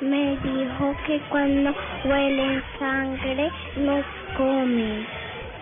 me 0.00 0.36
dijo 0.36 0.94
que 1.06 1.20
cuando 1.28 1.74
huelen 2.04 2.62
sangre 2.78 3.50
no 3.76 4.02
comen. 4.36 5.06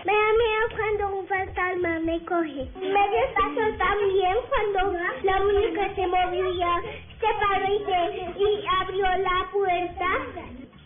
Me 0.05 0.13
da 0.13 0.31
miedo 0.37 0.67
cuando 0.75 1.17
un 1.19 1.27
fantasma 1.27 1.99
me 1.99 2.23
coge. 2.23 2.67
Me 2.79 3.09
despacho 3.09 3.77
también 3.77 4.37
cuando 4.47 4.99
la 5.23 5.41
única 5.41 5.95
se 5.95 6.07
movía, 6.07 6.81
se 7.19 7.27
paró 7.41 7.73
y, 7.73 7.79
se, 7.83 8.39
y 8.39 8.65
abrió 8.79 9.03
la 9.03 9.49
puerta. 9.51 10.05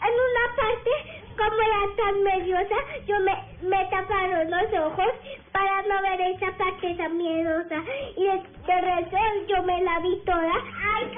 En 0.02 0.14
una 0.14 0.56
parte, 0.56 0.92
como 1.38 1.62
era 1.62 1.96
tan 1.98 2.24
nerviosa, 2.24 2.76
yo 3.06 3.20
me, 3.20 3.36
me 3.62 3.86
taparon 3.92 4.50
los 4.50 4.74
ojos 4.88 5.14
para 5.52 5.82
no 5.84 6.02
ver 6.02 6.22
esa 6.22 6.52
parte 6.58 6.96
tan 6.96 7.18
miedosa. 7.18 7.84
Y 8.16 8.24
de, 8.24 8.42
de 8.66 8.82
resto 8.82 9.18
yo 9.48 9.62
me 9.64 9.84
la 9.84 10.00
vi 10.00 10.20
toda. 10.26 10.54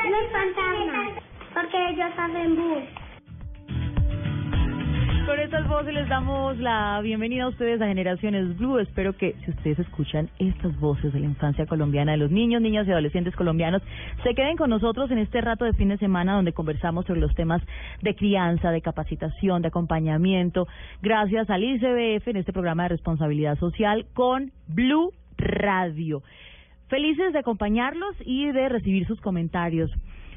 los 0.10 0.32
fantasmas, 0.32 1.24
porque 1.54 1.78
ellos 1.90 2.12
hacen 2.18 2.56
bus. 2.56 2.84
Con 5.26 5.40
estas 5.40 5.66
voces 5.70 5.94
les 5.94 6.10
damos 6.10 6.58
la 6.58 7.00
bienvenida 7.02 7.44
a 7.46 7.48
ustedes 7.48 7.82
a 7.82 7.88
Generaciones 7.88 8.58
Blue. 8.58 8.80
Espero 8.80 9.14
que 9.14 9.36
si 9.46 9.52
ustedes 9.52 9.80
escuchan 9.80 10.30
estas 10.38 10.78
voces 10.82 11.14
de 11.14 11.22
la 11.22 11.28
infancia 11.28 11.66
colombiana, 11.66 12.12
de 12.12 12.18
los 12.18 12.30
niños, 12.30 12.62
niñas 12.62 12.86
y 12.86 12.92
adolescentes 12.92 13.34
colombianos, 13.34 13.82
se 14.24 14.36
queden 14.36 14.58
con 14.58 14.70
nosotros 14.70 15.10
en 15.12 15.20
este 15.20 15.40
rato 15.40 15.64
de 15.64 15.74
fin 15.74 15.88
de 15.88 15.98
semana 15.98 16.36
donde 16.36 16.52
conversamos 16.52 17.06
sobre 17.06 17.22
los 17.22 17.34
temas 17.36 17.62
de 18.02 18.16
crianza, 18.16 18.72
de 18.72 18.82
capacitación, 18.82 19.62
de 19.62 19.70
acompañamiento, 19.70 20.68
gracias 21.02 21.50
al 21.50 21.64
ICBF 21.64 22.28
en 22.28 22.38
este 22.38 22.52
programa 22.52 22.84
de 22.84 22.90
responsabilidad 22.90 23.58
social 23.60 24.06
con 24.14 24.52
Blue 24.68 25.14
Radio. 25.38 26.22
Felices 26.90 27.32
de 27.32 27.40
acompañarlos 27.40 28.16
y 28.26 28.52
de 28.52 28.68
recibir 28.68 29.08
sus 29.08 29.22
comentarios. 29.22 29.90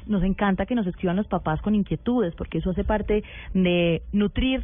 Nos 0.07 0.23
encanta 0.23 0.65
que 0.65 0.75
nos 0.75 0.87
escriban 0.87 1.15
los 1.15 1.27
papás 1.27 1.61
con 1.61 1.75
inquietudes, 1.75 2.33
porque 2.35 2.59
eso 2.59 2.71
hace 2.71 2.83
parte 2.83 3.23
de 3.53 4.01
nutrir 4.11 4.63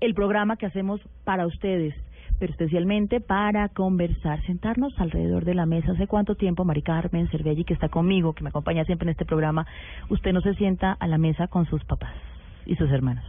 el 0.00 0.14
programa 0.14 0.56
que 0.56 0.66
hacemos 0.66 1.00
para 1.24 1.46
ustedes, 1.46 1.94
pero 2.38 2.50
especialmente 2.52 3.20
para 3.20 3.68
conversar, 3.68 4.42
sentarnos 4.44 4.98
alrededor 4.98 5.44
de 5.44 5.54
la 5.54 5.66
mesa. 5.66 5.92
¿Hace 5.92 6.06
cuánto 6.06 6.34
tiempo, 6.34 6.64
Mari 6.64 6.82
Carmen 6.82 7.28
Cervelli, 7.28 7.64
que 7.64 7.74
está 7.74 7.88
conmigo, 7.88 8.32
que 8.32 8.42
me 8.42 8.48
acompaña 8.48 8.84
siempre 8.84 9.06
en 9.06 9.12
este 9.12 9.24
programa, 9.24 9.66
usted 10.08 10.32
no 10.32 10.40
se 10.40 10.54
sienta 10.54 10.92
a 10.92 11.06
la 11.06 11.18
mesa 11.18 11.46
con 11.48 11.66
sus 11.66 11.84
papás 11.84 12.14
y 12.66 12.74
sus 12.76 12.90
hermanos? 12.90 13.24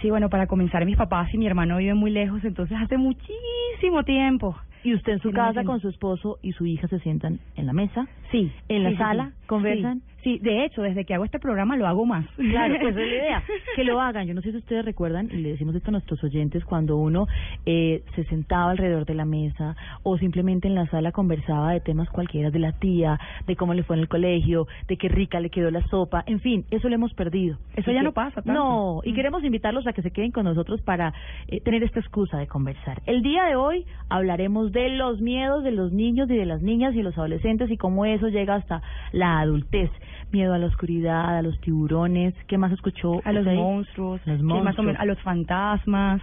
Sí, 0.00 0.10
bueno, 0.10 0.28
para 0.28 0.46
comenzar, 0.46 0.84
mis 0.86 0.96
papás 0.96 1.28
y 1.34 1.38
mi 1.38 1.46
hermano 1.46 1.78
viven 1.78 1.96
muy 1.96 2.12
lejos, 2.12 2.44
entonces 2.44 2.78
hace 2.80 2.96
muchísimo 2.96 4.04
tiempo. 4.04 4.56
¿Y 4.84 4.94
usted 4.94 5.14
en 5.14 5.18
su 5.18 5.30
Sí, 5.30 5.34
casa 5.34 5.64
con 5.64 5.80
su 5.80 5.88
esposo 5.88 6.38
y 6.40 6.52
su 6.52 6.64
hija 6.64 6.86
se 6.86 7.00
sientan 7.00 7.40
en 7.56 7.66
la 7.66 7.72
mesa? 7.72 8.06
Sí. 8.30 8.52
¿En 8.68 8.84
la 8.84 8.90
sí, 8.90 8.96
sala? 8.96 9.32
¿Conversan? 9.48 10.00
Sí. 10.00 10.04
Sí, 10.20 10.38
de 10.40 10.64
hecho, 10.64 10.82
desde 10.82 11.04
que 11.04 11.14
hago 11.14 11.24
este 11.24 11.38
programa 11.38 11.76
lo 11.76 11.86
hago 11.86 12.04
más. 12.04 12.26
Claro, 12.36 12.74
pues 12.80 12.90
esa 12.96 13.02
es 13.02 13.08
la 13.08 13.14
idea, 13.16 13.42
que 13.76 13.84
lo 13.84 14.00
hagan. 14.00 14.26
Yo 14.26 14.34
no 14.34 14.42
sé 14.42 14.50
si 14.50 14.56
ustedes 14.58 14.84
recuerdan, 14.84 15.28
y 15.32 15.36
le 15.36 15.50
decimos 15.50 15.74
esto 15.76 15.90
a 15.90 15.92
nuestros 15.92 16.22
oyentes, 16.24 16.64
cuando 16.64 16.96
uno 16.96 17.28
eh, 17.66 18.02
se 18.16 18.24
sentaba 18.24 18.72
alrededor 18.72 19.06
de 19.06 19.14
la 19.14 19.24
mesa 19.24 19.76
o 20.02 20.18
simplemente 20.18 20.66
en 20.66 20.74
la 20.74 20.86
sala 20.86 21.12
conversaba 21.12 21.72
de 21.72 21.80
temas 21.80 22.10
cualquiera, 22.10 22.50
de 22.50 22.58
la 22.58 22.72
tía, 22.72 23.18
de 23.46 23.54
cómo 23.56 23.74
le 23.74 23.84
fue 23.84 23.94
en 23.96 24.02
el 24.02 24.08
colegio, 24.08 24.66
de 24.88 24.96
qué 24.96 25.08
rica 25.08 25.38
le 25.40 25.50
quedó 25.50 25.70
la 25.70 25.86
sopa, 25.86 26.24
en 26.26 26.40
fin, 26.40 26.64
eso 26.72 26.88
lo 26.88 26.96
hemos 26.96 27.14
perdido. 27.14 27.56
Eso 27.76 27.90
Y 27.92 27.94
ya 27.94 28.00
que- 28.00 28.04
no 28.04 28.12
pasa 28.12 28.42
tanto. 28.42 28.52
No, 28.52 29.00
y 29.04 29.12
Mm. 29.12 29.14
queremos 29.14 29.44
invitarlos 29.44 29.86
a 29.86 29.92
que 29.92 30.02
se 30.02 30.10
queden 30.10 30.32
con 30.32 30.44
nosotros 30.44 30.82
para 30.82 31.14
eh, 31.46 31.60
tener 31.60 31.82
esta 31.84 32.00
excusa 32.00 32.38
de 32.38 32.48
conversar. 32.48 33.00
El 33.06 33.22
día 33.22 33.44
de 33.44 33.54
hoy 33.54 33.86
hablaremos 34.10 34.72
de 34.72 34.88
los 34.90 35.20
miedos 35.20 35.62
de 35.62 35.70
los 35.70 35.92
niños 35.92 36.28
y 36.28 36.36
de 36.36 36.44
las 36.44 36.60
niñas 36.60 36.94
y 36.96 37.02
los 37.02 37.16
adolescentes 37.16 37.70
y 37.70 37.76
cómo 37.76 38.04
eso 38.04 38.28
llega 38.28 38.56
hasta 38.56 38.82
la 39.12 39.37
adultez. 39.40 39.90
Miedo 40.32 40.52
a 40.54 40.58
la 40.58 40.66
oscuridad, 40.66 41.38
a 41.38 41.42
los 41.42 41.58
tiburones, 41.60 42.34
¿qué 42.46 42.58
más 42.58 42.72
escuchó? 42.72 43.20
a 43.24 43.32
los 43.32 43.46
ahí? 43.46 43.56
monstruos, 43.56 44.20
Los 44.26 44.42
más 44.42 44.52
o 44.60 44.64
monstruos. 44.64 44.86
menos 44.86 45.00
a 45.00 45.04
los 45.06 45.18
fantasmas, 45.22 46.20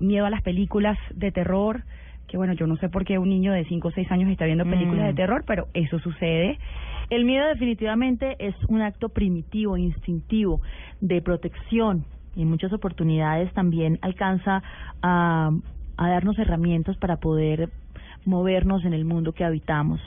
miedo 0.00 0.26
a 0.26 0.30
las 0.30 0.42
películas 0.42 0.98
de 1.14 1.30
terror, 1.30 1.82
que 2.26 2.36
bueno, 2.36 2.52
yo 2.54 2.66
no 2.66 2.76
sé 2.76 2.88
por 2.88 3.04
qué 3.04 3.18
un 3.18 3.28
niño 3.28 3.52
de 3.52 3.64
5 3.66 3.88
o 3.88 3.90
6 3.92 4.10
años 4.10 4.30
está 4.30 4.44
viendo 4.46 4.64
películas 4.64 5.04
Mm. 5.04 5.06
de 5.08 5.14
terror, 5.14 5.44
pero 5.46 5.68
eso 5.74 5.98
sucede. 6.00 6.58
El 7.10 7.24
miedo 7.26 7.46
definitivamente 7.48 8.34
es 8.38 8.54
un 8.68 8.80
acto 8.80 9.10
primitivo, 9.10 9.76
instintivo, 9.76 10.60
de 11.00 11.20
protección 11.22 12.04
y 12.34 12.42
en 12.42 12.48
muchas 12.50 12.72
oportunidades 12.72 13.52
también 13.52 13.98
alcanza 14.02 14.62
a, 15.02 15.50
a 15.96 16.08
darnos 16.08 16.36
herramientas 16.38 16.96
para 16.96 17.18
poder 17.18 17.68
movernos 18.24 18.84
en 18.84 18.94
el 18.94 19.04
mundo 19.04 19.32
que 19.32 19.44
habitamos. 19.44 20.00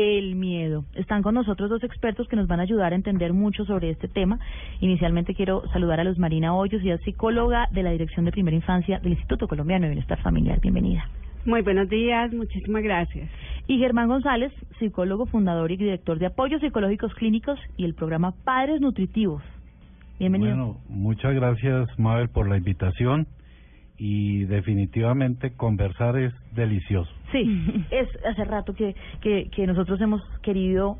El 0.00 0.36
miedo. 0.36 0.84
Están 0.94 1.22
con 1.22 1.34
nosotros 1.34 1.68
dos 1.68 1.82
expertos 1.82 2.28
que 2.28 2.36
nos 2.36 2.46
van 2.46 2.60
a 2.60 2.62
ayudar 2.62 2.92
a 2.92 2.94
entender 2.94 3.32
mucho 3.32 3.64
sobre 3.64 3.90
este 3.90 4.06
tema. 4.06 4.38
Inicialmente 4.78 5.34
quiero 5.34 5.64
saludar 5.72 5.98
a 5.98 6.04
Luz 6.04 6.20
Marina 6.20 6.54
Hoyos, 6.54 6.84
y 6.84 6.90
es 6.90 7.00
psicóloga 7.00 7.66
de 7.72 7.82
la 7.82 7.90
Dirección 7.90 8.24
de 8.24 8.30
Primera 8.30 8.54
Infancia 8.56 9.00
del 9.00 9.14
Instituto 9.14 9.48
Colombiano 9.48 9.86
de 9.86 9.90
Bienestar 9.94 10.22
Familiar. 10.22 10.60
Bienvenida. 10.60 11.08
Muy 11.44 11.62
buenos 11.62 11.88
días, 11.88 12.32
muchísimas 12.32 12.84
gracias. 12.84 13.28
Y 13.66 13.78
Germán 13.78 14.06
González, 14.06 14.52
psicólogo, 14.78 15.26
fundador 15.26 15.72
y 15.72 15.76
director 15.76 16.20
de 16.20 16.26
apoyos 16.26 16.60
psicológicos 16.60 17.12
clínicos 17.14 17.58
y 17.76 17.84
el 17.84 17.94
programa 17.94 18.34
Padres 18.44 18.80
Nutritivos. 18.80 19.42
Bienvenido. 20.20 20.54
Bueno, 20.54 20.80
muchas 20.88 21.34
gracias, 21.34 21.88
Mabel, 21.98 22.28
por 22.28 22.48
la 22.48 22.56
invitación 22.56 23.26
y 23.98 24.44
definitivamente 24.44 25.52
conversar 25.52 26.16
es 26.16 26.32
delicioso. 26.54 27.10
Sí, 27.32 27.84
es 27.90 28.08
hace 28.24 28.44
rato 28.44 28.74
que, 28.74 28.94
que, 29.20 29.48
que 29.50 29.66
nosotros 29.66 30.00
hemos 30.00 30.22
querido 30.42 30.98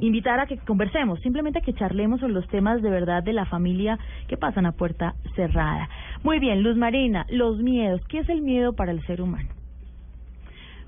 invitar 0.00 0.40
a 0.40 0.46
que 0.46 0.58
conversemos, 0.58 1.20
simplemente 1.20 1.58
a 1.58 1.62
que 1.62 1.72
charlemos 1.72 2.20
sobre 2.20 2.32
los 2.32 2.46
temas 2.48 2.82
de 2.82 2.90
verdad 2.90 3.22
de 3.22 3.32
la 3.32 3.46
familia 3.46 3.98
que 4.28 4.36
pasan 4.36 4.66
a 4.66 4.72
puerta 4.72 5.14
cerrada. 5.36 5.88
Muy 6.22 6.38
bien, 6.38 6.62
Luz 6.62 6.76
Marina, 6.76 7.26
los 7.28 7.58
miedos. 7.58 8.00
¿Qué 8.08 8.18
es 8.18 8.28
el 8.28 8.42
miedo 8.42 8.74
para 8.74 8.92
el 8.92 9.04
ser 9.06 9.20
humano? 9.20 9.48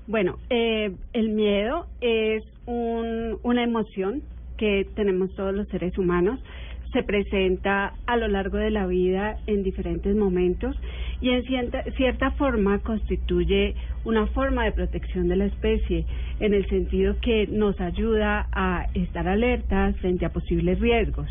Bueno, 0.07 0.37
eh, 0.49 0.95
el 1.13 1.29
miedo 1.29 1.87
es 2.01 2.43
un, 2.65 3.37
una 3.43 3.63
emoción 3.63 4.21
que 4.57 4.87
tenemos 4.95 5.33
todos 5.35 5.53
los 5.53 5.67
seres 5.67 5.97
humanos. 5.97 6.39
Se 6.93 7.03
presenta 7.03 7.93
a 8.05 8.15
lo 8.15 8.27
largo 8.27 8.57
de 8.57 8.71
la 8.71 8.87
vida 8.87 9.37
en 9.45 9.63
diferentes 9.63 10.15
momentos 10.15 10.75
y 11.21 11.29
en 11.29 11.43
cierta, 11.43 11.83
cierta 11.95 12.31
forma 12.31 12.79
constituye 12.79 13.75
una 14.05 14.27
forma 14.27 14.63
de 14.65 14.71
protección 14.71 15.27
de 15.27 15.35
la 15.35 15.45
especie 15.45 16.05
en 16.39 16.53
el 16.53 16.67
sentido 16.69 17.15
que 17.21 17.47
nos 17.47 17.79
ayuda 17.81 18.47
a 18.51 18.87
estar 18.93 19.27
alertas 19.27 19.95
frente 19.97 20.25
a 20.25 20.29
posibles 20.29 20.79
riesgos. 20.79 21.29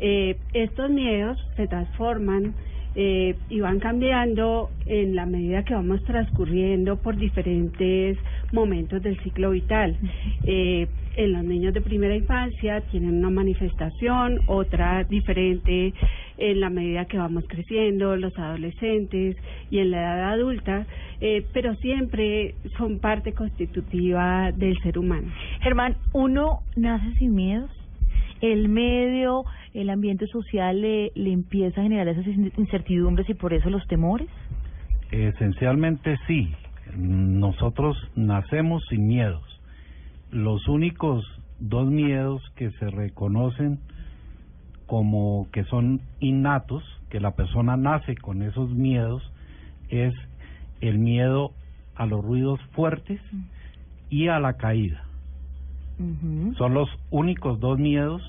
Eh, 0.00 0.36
estos 0.52 0.90
miedos 0.90 1.38
se 1.56 1.66
transforman 1.66 2.54
eh, 2.96 3.34
y 3.48 3.58
van 3.58 3.80
cambiando 3.80 4.70
en 4.86 5.16
la 5.16 5.26
medida 5.26 5.64
que 5.64 5.74
vamos 5.74 6.04
transcurriendo 6.04 6.96
por 6.96 7.16
diferentes 7.16 8.16
momentos 8.52 9.02
del 9.02 9.18
ciclo 9.20 9.50
vital. 9.50 9.96
Eh, 10.44 10.86
en 11.16 11.32
los 11.32 11.44
niños 11.44 11.74
de 11.74 11.80
primera 11.80 12.14
infancia 12.14 12.80
tienen 12.92 13.18
una 13.18 13.30
manifestación, 13.30 14.40
otra 14.46 15.04
diferente 15.04 15.92
en 16.38 16.60
la 16.60 16.70
medida 16.70 17.04
que 17.06 17.18
vamos 17.18 17.44
creciendo, 17.48 18.16
los 18.16 18.36
adolescentes 18.38 19.36
y 19.70 19.78
en 19.78 19.90
la 19.90 19.98
edad 19.98 20.32
adulta, 20.32 20.86
eh, 21.20 21.46
pero 21.52 21.74
siempre 21.76 22.54
son 22.76 22.98
parte 22.98 23.32
constitutiva 23.32 24.52
del 24.52 24.78
ser 24.82 24.98
humano. 24.98 25.28
Germán, 25.60 25.96
¿uno 26.12 26.60
nace 26.76 27.14
sin 27.18 27.34
miedos? 27.34 27.70
¿El 28.40 28.68
medio, 28.68 29.44
el 29.72 29.90
ambiente 29.90 30.26
social 30.26 30.80
le, 30.80 31.12
le 31.14 31.32
empieza 31.32 31.80
a 31.80 31.84
generar 31.84 32.08
esas 32.08 32.26
incertidumbres 32.26 33.28
y 33.30 33.34
por 33.34 33.54
eso 33.54 33.70
los 33.70 33.86
temores? 33.86 34.28
Esencialmente 35.10 36.16
sí, 36.26 36.52
nosotros 36.96 37.96
nacemos 38.16 38.84
sin 38.90 39.06
miedos. 39.06 39.42
Los 40.30 40.66
únicos 40.68 41.24
dos 41.60 41.86
miedos 41.86 42.42
que 42.56 42.70
se 42.72 42.90
reconocen 42.90 43.78
como 44.86 45.48
que 45.52 45.64
son 45.64 46.00
innatos, 46.20 46.82
que 47.10 47.20
la 47.20 47.32
persona 47.32 47.76
nace 47.76 48.16
con 48.16 48.42
esos 48.42 48.70
miedos, 48.70 49.22
es 49.88 50.14
el 50.80 50.98
miedo 50.98 51.52
a 51.94 52.06
los 52.06 52.24
ruidos 52.24 52.60
fuertes 52.72 53.20
y 54.10 54.28
a 54.28 54.40
la 54.40 54.54
caída. 54.54 55.04
Son 56.58 56.74
los 56.74 56.88
únicos 57.10 57.60
dos 57.60 57.78
miedos 57.78 58.20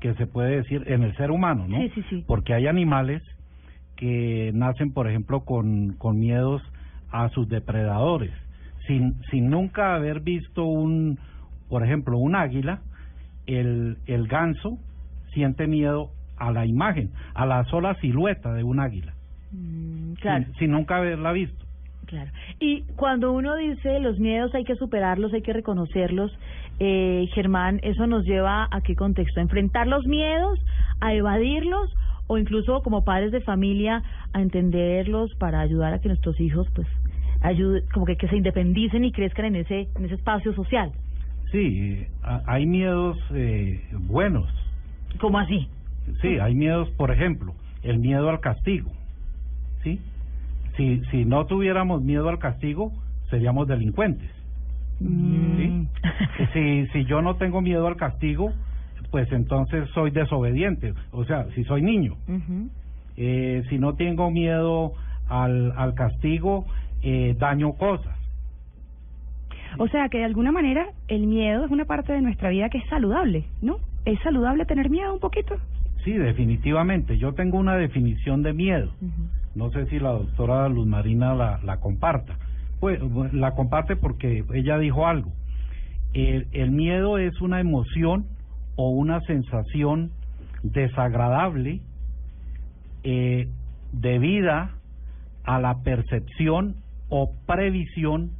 que 0.00 0.14
se 0.14 0.26
puede 0.26 0.56
decir 0.56 0.84
en 0.86 1.02
el 1.02 1.16
ser 1.16 1.30
humano, 1.30 1.66
¿no? 1.66 1.78
Sí, 1.78 1.90
sí, 1.94 2.04
sí. 2.10 2.24
Porque 2.26 2.52
hay 2.52 2.66
animales 2.66 3.22
que 3.96 4.52
nacen, 4.54 4.92
por 4.92 5.08
ejemplo, 5.08 5.40
con, 5.40 5.94
con 5.94 6.20
miedos 6.20 6.62
a 7.10 7.30
sus 7.30 7.48
depredadores, 7.48 8.32
sin, 8.86 9.16
sin 9.30 9.48
nunca 9.48 9.94
haber 9.94 10.20
visto 10.20 10.64
un, 10.64 11.18
por 11.68 11.82
ejemplo, 11.82 12.18
un 12.18 12.36
águila, 12.36 12.80
el, 13.46 13.96
el 14.06 14.28
ganso 14.28 14.78
siente 15.32 15.66
miedo 15.66 16.10
a 16.36 16.52
la 16.52 16.66
imagen, 16.66 17.10
a 17.34 17.46
la 17.46 17.64
sola 17.64 17.94
silueta 18.00 18.52
de 18.54 18.62
un 18.64 18.80
águila, 18.80 19.12
Mm, 19.52 20.12
claro. 20.14 20.44
sin, 20.44 20.54
sin 20.56 20.70
nunca 20.72 20.96
haberla 20.98 21.32
visto. 21.32 21.64
Claro. 22.06 22.30
Y 22.58 22.82
cuando 22.96 23.32
uno 23.32 23.54
dice 23.56 24.00
los 24.00 24.18
miedos 24.18 24.54
hay 24.54 24.64
que 24.64 24.76
superarlos, 24.76 25.32
hay 25.34 25.42
que 25.42 25.52
reconocerlos, 25.52 26.32
eh, 26.80 27.28
Germán, 27.34 27.80
¿eso 27.82 28.06
nos 28.06 28.24
lleva 28.24 28.66
a 28.70 28.80
qué 28.80 28.94
contexto? 28.94 29.40
¿A 29.40 29.42
enfrentar 29.42 29.86
los 29.86 30.06
miedos, 30.06 30.58
a 31.00 31.12
evadirlos 31.12 31.90
o 32.28 32.38
incluso 32.38 32.82
como 32.82 33.04
padres 33.04 33.30
de 33.32 33.40
familia 33.40 34.02
a 34.32 34.40
entenderlos 34.40 35.34
para 35.36 35.60
ayudar 35.60 35.92
a 35.94 36.00
que 36.00 36.08
nuestros 36.08 36.38
hijos 36.40 36.66
pues 36.74 36.86
ayuden, 37.40 37.84
como 37.92 38.06
que, 38.06 38.16
que 38.16 38.28
se 38.28 38.36
independicen 38.36 39.04
y 39.04 39.12
crezcan 39.12 39.46
en 39.46 39.56
ese, 39.56 39.88
en 39.96 40.04
ese 40.04 40.14
espacio 40.14 40.54
social? 40.54 40.92
Sí, 41.50 42.06
a- 42.22 42.42
hay 42.46 42.64
miedos 42.66 43.18
eh, 43.34 43.82
buenos. 43.92 44.48
¿Cómo 45.20 45.38
así? 45.38 45.68
Sí, 46.20 46.38
hay 46.38 46.54
miedos, 46.54 46.88
por 46.90 47.10
ejemplo, 47.10 47.54
el 47.82 47.98
miedo 47.98 48.28
al 48.28 48.40
castigo. 48.40 48.90
¿Sí? 49.82 50.00
Si, 50.76 51.02
si 51.10 51.24
no 51.24 51.46
tuviéramos 51.46 52.02
miedo 52.02 52.28
al 52.28 52.38
castigo, 52.38 52.92
seríamos 53.30 53.66
delincuentes. 53.68 54.30
Mm. 55.00 55.86
Si, 56.52 56.86
si 56.88 57.04
yo 57.04 57.20
no 57.22 57.36
tengo 57.36 57.60
miedo 57.60 57.86
al 57.86 57.96
castigo, 57.96 58.52
pues 59.10 59.30
entonces 59.32 59.88
soy 59.90 60.10
desobediente. 60.10 60.94
O 61.12 61.24
sea, 61.24 61.46
si 61.54 61.64
soy 61.64 61.82
niño. 61.82 62.16
Eh, 63.16 63.62
si 63.68 63.78
no 63.78 63.94
tengo 63.94 64.30
miedo 64.30 64.92
al, 65.28 65.72
al 65.76 65.94
castigo, 65.94 66.66
eh, 67.02 67.34
daño 67.38 67.72
cosas. 67.72 68.16
O 69.78 69.88
sea 69.88 70.08
que 70.08 70.18
de 70.18 70.24
alguna 70.24 70.52
manera 70.52 70.86
el 71.08 71.26
miedo 71.26 71.64
es 71.64 71.70
una 71.70 71.84
parte 71.84 72.12
de 72.12 72.20
nuestra 72.20 72.48
vida 72.50 72.68
que 72.68 72.78
es 72.78 72.88
saludable, 72.88 73.44
¿no? 73.60 73.78
¿Es 74.04 74.18
saludable 74.20 74.64
tener 74.64 74.90
miedo 74.90 75.12
un 75.12 75.20
poquito? 75.20 75.56
Sí, 76.04 76.12
definitivamente. 76.12 77.18
Yo 77.18 77.34
tengo 77.34 77.58
una 77.58 77.76
definición 77.76 78.42
de 78.42 78.52
miedo. 78.52 78.92
No 79.54 79.70
sé 79.70 79.86
si 79.86 79.98
la 79.98 80.10
doctora 80.10 80.68
Luz 80.68 80.86
Marina 80.86 81.34
la, 81.34 81.60
la 81.64 81.78
comparta. 81.78 82.38
Pues 82.80 83.00
la 83.32 83.54
comparte 83.54 83.96
porque 83.96 84.44
ella 84.54 84.78
dijo 84.78 85.06
algo. 85.06 85.32
El, 86.14 86.46
el 86.52 86.70
miedo 86.70 87.18
es 87.18 87.40
una 87.40 87.60
emoción 87.60 88.26
o 88.76 88.90
una 88.90 89.20
sensación 89.22 90.12
desagradable 90.62 91.80
eh, 93.02 93.48
debida 93.92 94.70
a 95.44 95.60
la 95.60 95.82
percepción 95.82 96.76
o 97.08 97.32
previsión 97.46 98.30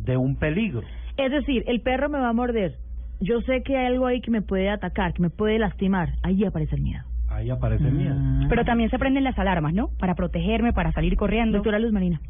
de 0.00 0.16
un 0.16 0.36
peligro. 0.36 0.82
Es 1.16 1.30
decir, 1.30 1.62
el 1.66 1.80
perro 1.80 2.08
me 2.08 2.18
va 2.18 2.30
a 2.30 2.32
morder. 2.32 2.76
Yo 3.20 3.40
sé 3.42 3.62
que 3.62 3.76
hay 3.76 3.86
algo 3.86 4.06
ahí 4.06 4.20
que 4.20 4.30
me 4.30 4.42
puede 4.42 4.68
atacar, 4.70 5.12
que 5.14 5.22
me 5.22 5.30
puede 5.30 5.58
lastimar. 5.58 6.10
Ahí 6.22 6.44
aparece 6.44 6.76
el 6.76 6.82
miedo. 6.82 7.02
Ahí 7.28 7.50
aparece 7.50 7.86
el 7.88 7.94
miedo. 7.94 8.14
Ah. 8.16 8.46
Pero 8.48 8.64
también 8.64 8.90
se 8.90 8.98
prenden 8.98 9.24
las 9.24 9.38
alarmas, 9.38 9.72
¿no? 9.74 9.88
Para 9.98 10.14
protegerme, 10.14 10.72
para 10.72 10.92
salir 10.92 11.16
corriendo. 11.16 11.58
Doctora 11.58 11.78
Luz 11.78 11.92
Marina. 11.92 12.20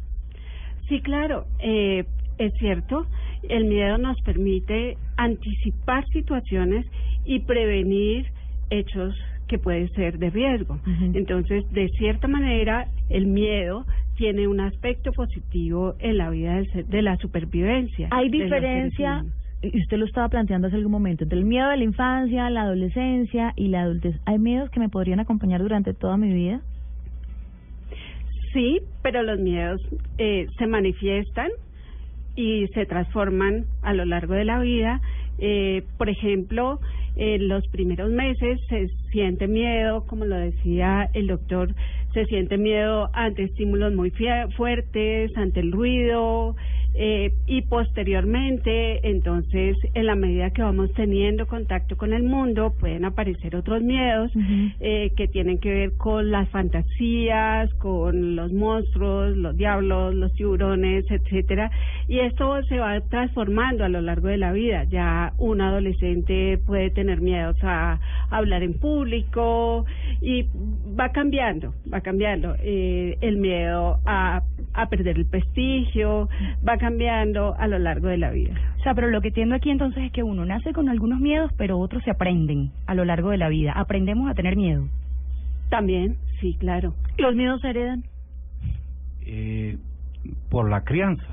Sí, 0.87 1.01
claro, 1.01 1.45
eh, 1.59 2.05
es 2.37 2.53
cierto. 2.59 3.05
El 3.47 3.65
miedo 3.65 3.97
nos 3.97 4.19
permite 4.21 4.97
anticipar 5.17 6.05
situaciones 6.07 6.85
y 7.25 7.39
prevenir 7.39 8.25
hechos 8.69 9.15
que 9.47 9.59
pueden 9.59 9.89
ser 9.93 10.17
de 10.17 10.29
riesgo. 10.31 10.79
Entonces, 11.13 11.63
de 11.71 11.87
cierta 11.89 12.27
manera, 12.27 12.87
el 13.09 13.27
miedo 13.27 13.85
tiene 14.15 14.47
un 14.47 14.59
aspecto 14.59 15.11
positivo 15.11 15.93
en 15.99 16.17
la 16.17 16.29
vida 16.31 16.55
del 16.55 16.71
ser- 16.71 16.85
de 16.87 17.01
la 17.03 17.17
supervivencia. 17.17 18.07
Hay 18.11 18.29
diferencia. 18.29 19.23
Y 19.61 19.79
usted 19.79 19.97
lo 19.97 20.05
estaba 20.05 20.29
planteando 20.29 20.67
hace 20.67 20.77
algún 20.77 20.91
momento, 20.91 21.23
entre 21.23 21.39
el 21.39 21.45
miedo 21.45 21.69
de 21.69 21.77
la 21.77 21.83
infancia, 21.83 22.49
la 22.49 22.63
adolescencia 22.63 23.53
y 23.55 23.69
la 23.69 23.81
adultez. 23.81 24.15
¿Hay 24.25 24.37
miedos 24.37 24.69
que 24.69 24.79
me 24.79 24.89
podrían 24.89 25.19
acompañar 25.19 25.61
durante 25.61 25.93
toda 25.93 26.17
mi 26.17 26.33
vida? 26.33 26.61
Sí, 28.53 28.79
pero 29.01 29.23
los 29.23 29.39
miedos 29.39 29.81
eh, 30.17 30.47
se 30.57 30.67
manifiestan 30.67 31.49
y 32.35 32.67
se 32.73 32.85
transforman 32.85 33.65
a 33.81 33.93
lo 33.93 34.05
largo 34.05 34.33
de 34.33 34.45
la 34.45 34.59
vida. 34.59 35.01
Eh, 35.39 35.83
por 35.97 36.09
ejemplo, 36.09 36.79
en 37.15 37.47
los 37.47 37.67
primeros 37.67 38.11
meses 38.11 38.59
se 38.69 38.87
siente 39.11 39.47
miedo, 39.47 40.05
como 40.05 40.25
lo 40.25 40.35
decía 40.35 41.09
el 41.13 41.27
doctor, 41.27 41.73
se 42.13 42.25
siente 42.25 42.57
miedo 42.57 43.09
ante 43.13 43.43
estímulos 43.43 43.93
muy 43.93 44.11
fuertes, 44.55 45.35
ante 45.35 45.59
el 45.59 45.71
ruido, 45.71 46.55
eh, 46.97 47.33
y 47.45 47.63
posteriormente, 47.63 49.09
entonces, 49.09 49.75
en 49.93 50.05
la 50.05 50.15
medida 50.15 50.51
que 50.51 50.61
vamos 50.61 50.93
teniendo 50.93 51.45
contacto 51.45 51.97
con 51.97 52.13
el 52.13 52.23
mundo, 52.23 52.73
pueden 52.79 53.03
aparecer 53.03 53.53
otros 53.57 53.81
miedos 53.81 54.31
eh, 54.79 55.11
que 55.17 55.27
tienen 55.27 55.59
que 55.59 55.71
ver 55.71 55.91
con 55.97 56.31
las 56.31 56.47
fantasías, 56.49 57.73
con 57.75 58.37
los 58.37 58.53
monstruos, 58.53 59.35
los 59.35 59.57
diablos, 59.57 60.15
los 60.15 60.33
tiburones, 60.35 61.03
etcétera, 61.11 61.69
y 62.07 62.19
esto 62.19 62.63
se 62.63 62.79
va 62.79 63.01
transformando 63.01 63.83
a 63.83 63.89
lo 63.89 63.99
largo 63.99 64.29
de 64.29 64.37
la 64.37 64.53
vida. 64.53 64.85
Ya 64.85 65.33
un 65.37 65.59
adolescente 65.59 66.59
puede 66.65 66.91
tener 66.91 67.19
miedos 67.19 67.57
a 67.61 67.99
hablar 68.29 68.63
en 68.63 68.73
público 68.79 69.85
y 70.21 70.45
va 70.97 71.09
cambiando, 71.09 71.73
va 71.93 71.99
cambiando 71.99 72.55
eh, 72.63 73.17
el 73.19 73.35
miedo 73.35 73.99
a, 74.05 74.43
a 74.73 74.89
perder 74.89 75.17
el 75.17 75.25
prestigio, 75.25 76.29
va 76.65 76.77
cambiando 76.77 76.84
a 76.87 77.67
lo 77.67 77.79
largo 77.79 78.07
de 78.07 78.17
la 78.17 78.31
vida. 78.31 78.53
O 78.79 78.83
sea, 78.83 78.93
pero 78.93 79.09
lo 79.09 79.21
que 79.21 79.29
entiendo 79.29 79.55
aquí 79.55 79.69
entonces 79.71 80.03
es 80.03 80.11
que 80.11 80.23
uno 80.23 80.45
nace 80.45 80.73
con 80.73 80.89
algunos 80.89 81.19
miedos, 81.19 81.51
pero 81.57 81.79
otros 81.79 82.03
se 82.03 82.11
aprenden 82.11 82.71
a 82.87 82.93
lo 82.95 83.05
largo 83.05 83.29
de 83.31 83.37
la 83.37 83.49
vida. 83.49 83.73
Aprendemos 83.73 84.29
a 84.29 84.33
tener 84.35 84.55
miedo. 84.55 84.87
También, 85.69 86.17
sí, 86.39 86.55
claro. 86.59 86.93
¿Los 87.17 87.35
miedos 87.35 87.61
se 87.61 87.69
heredan? 87.69 88.03
Eh, 89.25 89.77
por 90.49 90.69
la 90.69 90.83
crianza. 90.83 91.25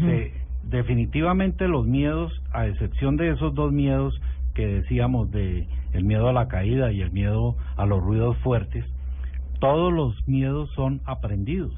Se- 0.00 0.32
definitivamente 0.64 1.66
los 1.68 1.86
miedos, 1.86 2.32
a 2.52 2.66
excepción 2.66 3.16
de 3.16 3.30
esos 3.30 3.54
dos 3.54 3.72
miedos 3.72 4.20
que 4.54 4.66
decíamos 4.66 5.30
de 5.30 5.66
el 5.92 6.04
miedo 6.04 6.28
a 6.28 6.32
la 6.32 6.48
caída 6.48 6.92
y 6.92 7.00
el 7.00 7.10
miedo 7.10 7.56
a 7.76 7.86
los 7.86 8.00
ruidos 8.00 8.36
fuertes, 8.38 8.84
todos 9.58 9.92
los 9.92 10.28
miedos 10.28 10.70
son 10.76 11.00
aprendidos. 11.06 11.72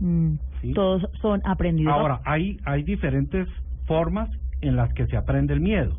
Mm, 0.00 0.34
Sí. 0.66 0.72
Todos 0.74 1.08
son 1.20 1.40
aprendidos. 1.44 1.92
Ahora, 1.92 2.20
hay, 2.24 2.58
hay 2.64 2.82
diferentes 2.82 3.48
formas 3.86 4.28
en 4.60 4.76
las 4.76 4.92
que 4.94 5.06
se 5.06 5.16
aprende 5.16 5.54
el 5.54 5.60
miedo. 5.60 5.96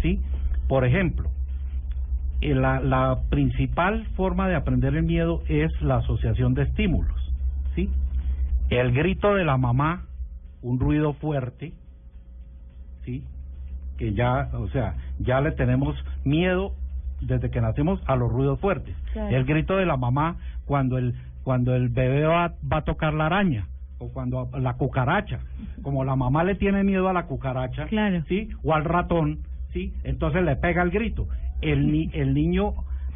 ¿sí? 0.00 0.20
Por 0.68 0.84
ejemplo, 0.84 1.30
eh, 2.40 2.54
la, 2.54 2.80
la 2.80 3.20
principal 3.28 4.06
forma 4.16 4.48
de 4.48 4.56
aprender 4.56 4.94
el 4.94 5.02
miedo 5.02 5.42
es 5.48 5.70
la 5.82 5.96
asociación 5.96 6.54
de 6.54 6.62
estímulos. 6.62 7.32
¿sí? 7.74 7.90
El 8.70 8.92
grito 8.92 9.34
de 9.34 9.44
la 9.44 9.56
mamá, 9.56 10.06
un 10.62 10.80
ruido 10.80 11.12
fuerte, 11.14 11.72
¿sí? 13.04 13.24
que 13.98 14.14
ya, 14.14 14.48
o 14.54 14.68
sea, 14.68 14.94
ya 15.18 15.40
le 15.40 15.52
tenemos 15.52 15.94
miedo 16.24 16.72
desde 17.20 17.50
que 17.50 17.60
nacemos 17.60 18.00
a 18.06 18.16
los 18.16 18.32
ruidos 18.32 18.58
fuertes. 18.60 18.96
Claro. 19.12 19.36
El 19.36 19.44
grito 19.44 19.76
de 19.76 19.84
la 19.84 19.98
mamá 19.98 20.36
cuando 20.64 20.96
el 20.96 21.14
cuando 21.42 21.74
el 21.74 21.88
bebé 21.88 22.24
va, 22.24 22.52
va 22.70 22.78
a 22.78 22.84
tocar 22.84 23.14
la 23.14 23.26
araña 23.26 23.66
o 24.00 24.08
cuando 24.12 24.48
la 24.58 24.74
cucaracha, 24.74 25.40
como 25.82 26.04
la 26.04 26.16
mamá 26.16 26.42
le 26.42 26.54
tiene 26.56 26.82
miedo 26.82 27.08
a 27.08 27.12
la 27.12 27.26
cucaracha, 27.26 27.86
Claro. 27.86 28.22
sí, 28.28 28.48
o 28.64 28.74
al 28.74 28.84
ratón, 28.84 29.40
sí, 29.72 29.92
entonces 30.04 30.42
le 30.42 30.56
pega 30.56 30.82
el 30.82 30.90
grito. 30.90 31.28
El 31.60 31.92
ni, 31.92 32.10
el 32.14 32.34
niño 32.34 32.72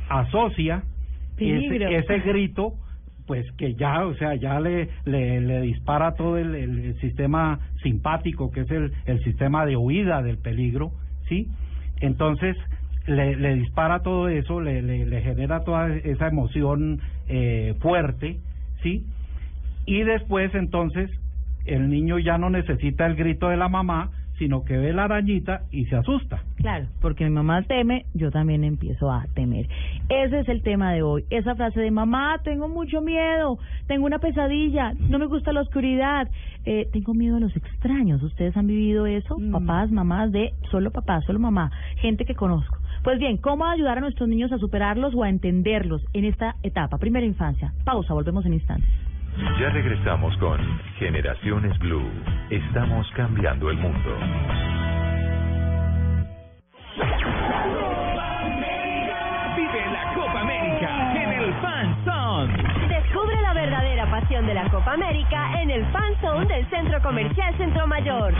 asocia 0.08 0.82
ese, 1.38 1.96
ese 1.96 2.18
grito 2.20 2.74
pues 3.26 3.50
que 3.52 3.74
ya, 3.74 4.04
o 4.04 4.14
sea, 4.16 4.34
ya 4.34 4.60
le, 4.60 4.90
le, 5.06 5.40
le 5.40 5.62
dispara 5.62 6.12
todo 6.12 6.36
el 6.36 6.94
sistema 7.00 7.58
simpático, 7.82 8.50
que 8.50 8.60
es 8.60 8.70
el, 8.70 8.92
el 9.06 9.24
sistema 9.24 9.64
de 9.64 9.78
huida 9.78 10.20
del 10.22 10.36
peligro, 10.36 10.92
¿sí? 11.26 11.48
Entonces, 12.02 12.54
le, 13.06 13.34
le 13.36 13.54
dispara 13.54 14.00
todo 14.00 14.28
eso, 14.28 14.60
le, 14.60 14.82
le, 14.82 15.06
le 15.06 15.22
genera 15.22 15.60
toda 15.64 15.94
esa 15.96 16.28
emoción 16.28 17.00
eh, 17.26 17.74
fuerte, 17.80 18.36
¿sí? 18.82 19.06
Y 19.86 20.02
después, 20.02 20.54
entonces, 20.54 21.10
el 21.64 21.88
niño 21.88 22.18
ya 22.18 22.38
no 22.38 22.50
necesita 22.50 23.06
el 23.06 23.16
grito 23.16 23.48
de 23.48 23.56
la 23.56 23.68
mamá, 23.68 24.10
sino 24.38 24.64
que 24.64 24.76
ve 24.76 24.92
la 24.92 25.04
arañita 25.04 25.62
y 25.70 25.86
se 25.86 25.96
asusta. 25.96 26.42
Claro, 26.56 26.86
porque 27.00 27.24
mi 27.24 27.30
mamá 27.30 27.62
teme, 27.62 28.04
yo 28.14 28.30
también 28.30 28.64
empiezo 28.64 29.10
a 29.10 29.26
temer. 29.34 29.68
Ese 30.08 30.40
es 30.40 30.48
el 30.48 30.62
tema 30.62 30.92
de 30.92 31.02
hoy. 31.02 31.24
Esa 31.30 31.54
frase 31.54 31.80
de 31.80 31.90
mamá, 31.90 32.40
tengo 32.42 32.68
mucho 32.68 33.00
miedo, 33.00 33.58
tengo 33.86 34.06
una 34.06 34.18
pesadilla, 34.18 34.92
no 34.98 35.18
me 35.18 35.26
gusta 35.26 35.52
la 35.52 35.60
oscuridad, 35.60 36.28
eh, 36.64 36.88
tengo 36.92 37.14
miedo 37.14 37.36
a 37.36 37.40
los 37.40 37.54
extraños. 37.56 38.22
¿Ustedes 38.22 38.56
han 38.56 38.66
vivido 38.66 39.06
eso? 39.06 39.38
Mm. 39.38 39.52
Papás, 39.52 39.90
mamás 39.90 40.32
de 40.32 40.52
solo 40.70 40.90
papá, 40.90 41.20
solo 41.22 41.38
mamá, 41.38 41.70
gente 41.96 42.24
que 42.24 42.34
conozco. 42.34 42.76
Pues 43.04 43.18
bien, 43.18 43.36
¿cómo 43.36 43.66
ayudar 43.66 43.98
a 43.98 44.00
nuestros 44.00 44.28
niños 44.28 44.50
a 44.50 44.58
superarlos 44.58 45.14
o 45.14 45.22
a 45.22 45.28
entenderlos 45.28 46.02
en 46.14 46.24
esta 46.24 46.56
etapa? 46.62 46.98
Primera 46.98 47.26
infancia. 47.26 47.72
Pausa, 47.84 48.14
volvemos 48.14 48.46
en 48.46 48.54
instantes. 48.54 48.88
Ya 49.36 49.70
regresamos 49.70 50.36
con 50.38 50.60
Generaciones 50.98 51.76
Blue. 51.78 52.08
Estamos 52.50 53.10
cambiando 53.16 53.68
el 53.70 53.78
mundo. 53.78 54.73
De 64.42 64.52
la 64.52 64.68
Copa 64.68 64.94
América 64.94 65.62
en 65.62 65.70
el 65.70 65.86
Fan 65.92 66.12
Zone 66.20 66.46
del 66.46 66.68
Centro 66.68 67.00
Comercial 67.02 67.56
Centro 67.56 67.86
Mayor. 67.86 68.34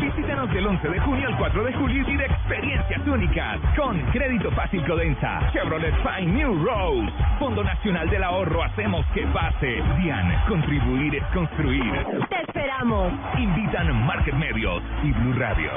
Visítanos 0.00 0.48
del 0.54 0.64
11 0.64 0.88
de 0.88 1.00
junio 1.00 1.26
al 1.26 1.36
4 1.36 1.64
de 1.64 1.72
julio 1.72 2.02
y 2.02 2.04
vive 2.04 2.26
experiencias 2.26 3.04
únicas 3.04 3.58
con 3.76 4.00
Crédito 4.12 4.52
Fácil 4.52 4.86
Codensa, 4.86 5.40
Chevrolet 5.52 5.92
Fine 6.02 6.32
New 6.32 6.64
Rose, 6.64 7.12
Fondo 7.40 7.64
Nacional 7.64 8.08
del 8.10 8.22
Ahorro 8.22 8.62
Hacemos 8.62 9.04
que 9.06 9.26
pase. 9.26 9.82
DIAN, 9.98 10.40
contribuir 10.46 11.16
es 11.16 11.24
construir. 11.34 11.92
Te 12.28 12.40
esperamos. 12.42 13.12
Invitan 13.36 14.06
Market 14.06 14.34
Medios 14.34 14.84
y 15.02 15.10
Blue 15.10 15.32
Radio, 15.32 15.72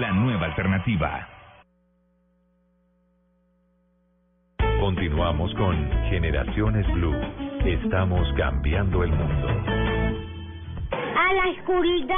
la 0.00 0.10
nueva 0.10 0.46
alternativa. 0.46 1.28
Continuamos 4.80 5.54
con 5.54 5.88
Generaciones 6.10 6.84
Blue. 6.94 7.47
Estamos 7.64 8.32
cambiando 8.36 9.02
el 9.02 9.10
mundo. 9.10 9.48
A 11.16 11.32
la 11.34 11.48
oscuridad, 11.50 12.16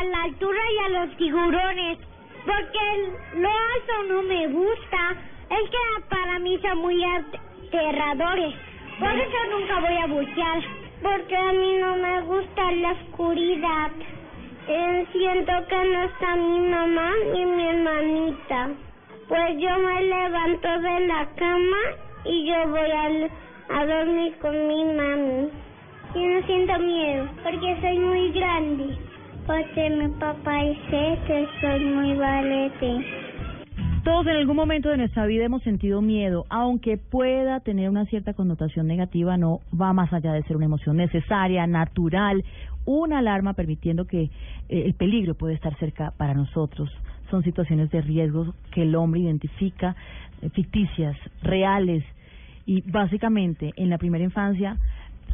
a 0.00 0.04
la 0.04 0.22
altura 0.24 0.60
y 0.74 0.78
a 0.94 1.00
los 1.06 1.16
tiburones. 1.16 1.98
Porque 2.44 3.40
lo 3.40 3.48
alto 3.48 3.92
no 4.14 4.22
me 4.22 4.46
gusta. 4.48 5.14
Es 5.50 5.70
que 5.70 6.02
para 6.08 6.38
mí 6.38 6.58
son 6.62 6.78
muy 6.78 7.02
aterradores. 7.04 8.54
Por 8.98 9.10
eso 9.10 9.36
nunca 9.50 9.80
voy 9.80 9.96
a 9.96 10.06
bucear. 10.06 10.62
Porque 11.02 11.36
a 11.36 11.52
mí 11.52 11.76
no 11.80 11.96
me 11.96 12.20
gusta 12.22 12.70
la 12.72 12.92
oscuridad. 12.92 13.90
Eh, 14.68 15.06
siento 15.12 15.52
que 15.68 15.84
no 15.84 16.02
está 16.04 16.36
mi 16.36 16.60
mamá 16.60 17.10
ni 17.32 17.44
mi 17.44 17.66
hermanita. 17.68 18.68
Pues 19.28 19.58
yo 19.58 19.78
me 19.78 20.02
levanto 20.02 20.68
de 20.80 21.06
la 21.06 21.26
cama 21.36 21.78
y 22.24 22.46
yo 22.46 22.68
voy 22.68 22.90
al- 22.90 23.30
a, 23.74 23.86
dormir 23.86 24.34
con 24.40 24.52
mi 24.68 24.84
mami. 24.84 25.48
Yo 26.14 26.20
no 26.20 26.46
siento 26.46 26.78
miedo 26.78 27.28
porque 27.42 27.80
soy 27.80 27.98
muy 27.98 28.32
grande. 28.32 28.96
Porque 29.46 29.90
mi 29.90 30.08
papá 30.20 30.62
dice 30.62 31.18
que 31.26 31.46
soy 31.60 31.84
muy 31.84 32.14
valete. 32.14 33.22
Todos 34.04 34.26
en 34.26 34.36
algún 34.36 34.56
momento 34.56 34.88
de 34.88 34.96
nuestra 34.96 35.26
vida 35.26 35.44
hemos 35.44 35.62
sentido 35.62 36.02
miedo, 36.02 36.44
aunque 36.48 36.96
pueda 36.96 37.60
tener 37.60 37.88
una 37.88 38.04
cierta 38.06 38.34
connotación 38.34 38.88
negativa, 38.88 39.36
no 39.36 39.60
va 39.80 39.92
más 39.92 40.12
allá 40.12 40.32
de 40.32 40.42
ser 40.42 40.56
una 40.56 40.64
emoción 40.66 40.96
necesaria, 40.96 41.66
natural, 41.68 42.44
una 42.84 43.18
alarma 43.18 43.54
permitiendo 43.54 44.06
que 44.06 44.22
eh, 44.22 44.30
el 44.68 44.94
peligro 44.94 45.34
puede 45.34 45.54
estar 45.54 45.76
cerca 45.78 46.12
para 46.16 46.34
nosotros. 46.34 46.90
Son 47.30 47.44
situaciones 47.44 47.90
de 47.90 48.00
riesgo 48.00 48.54
que 48.72 48.82
el 48.82 48.94
hombre 48.96 49.20
identifica, 49.20 49.94
eh, 50.42 50.50
ficticias, 50.50 51.16
reales, 51.42 52.04
y 52.66 52.82
básicamente 52.90 53.72
en 53.76 53.90
la 53.90 53.98
primera 53.98 54.24
infancia 54.24 54.76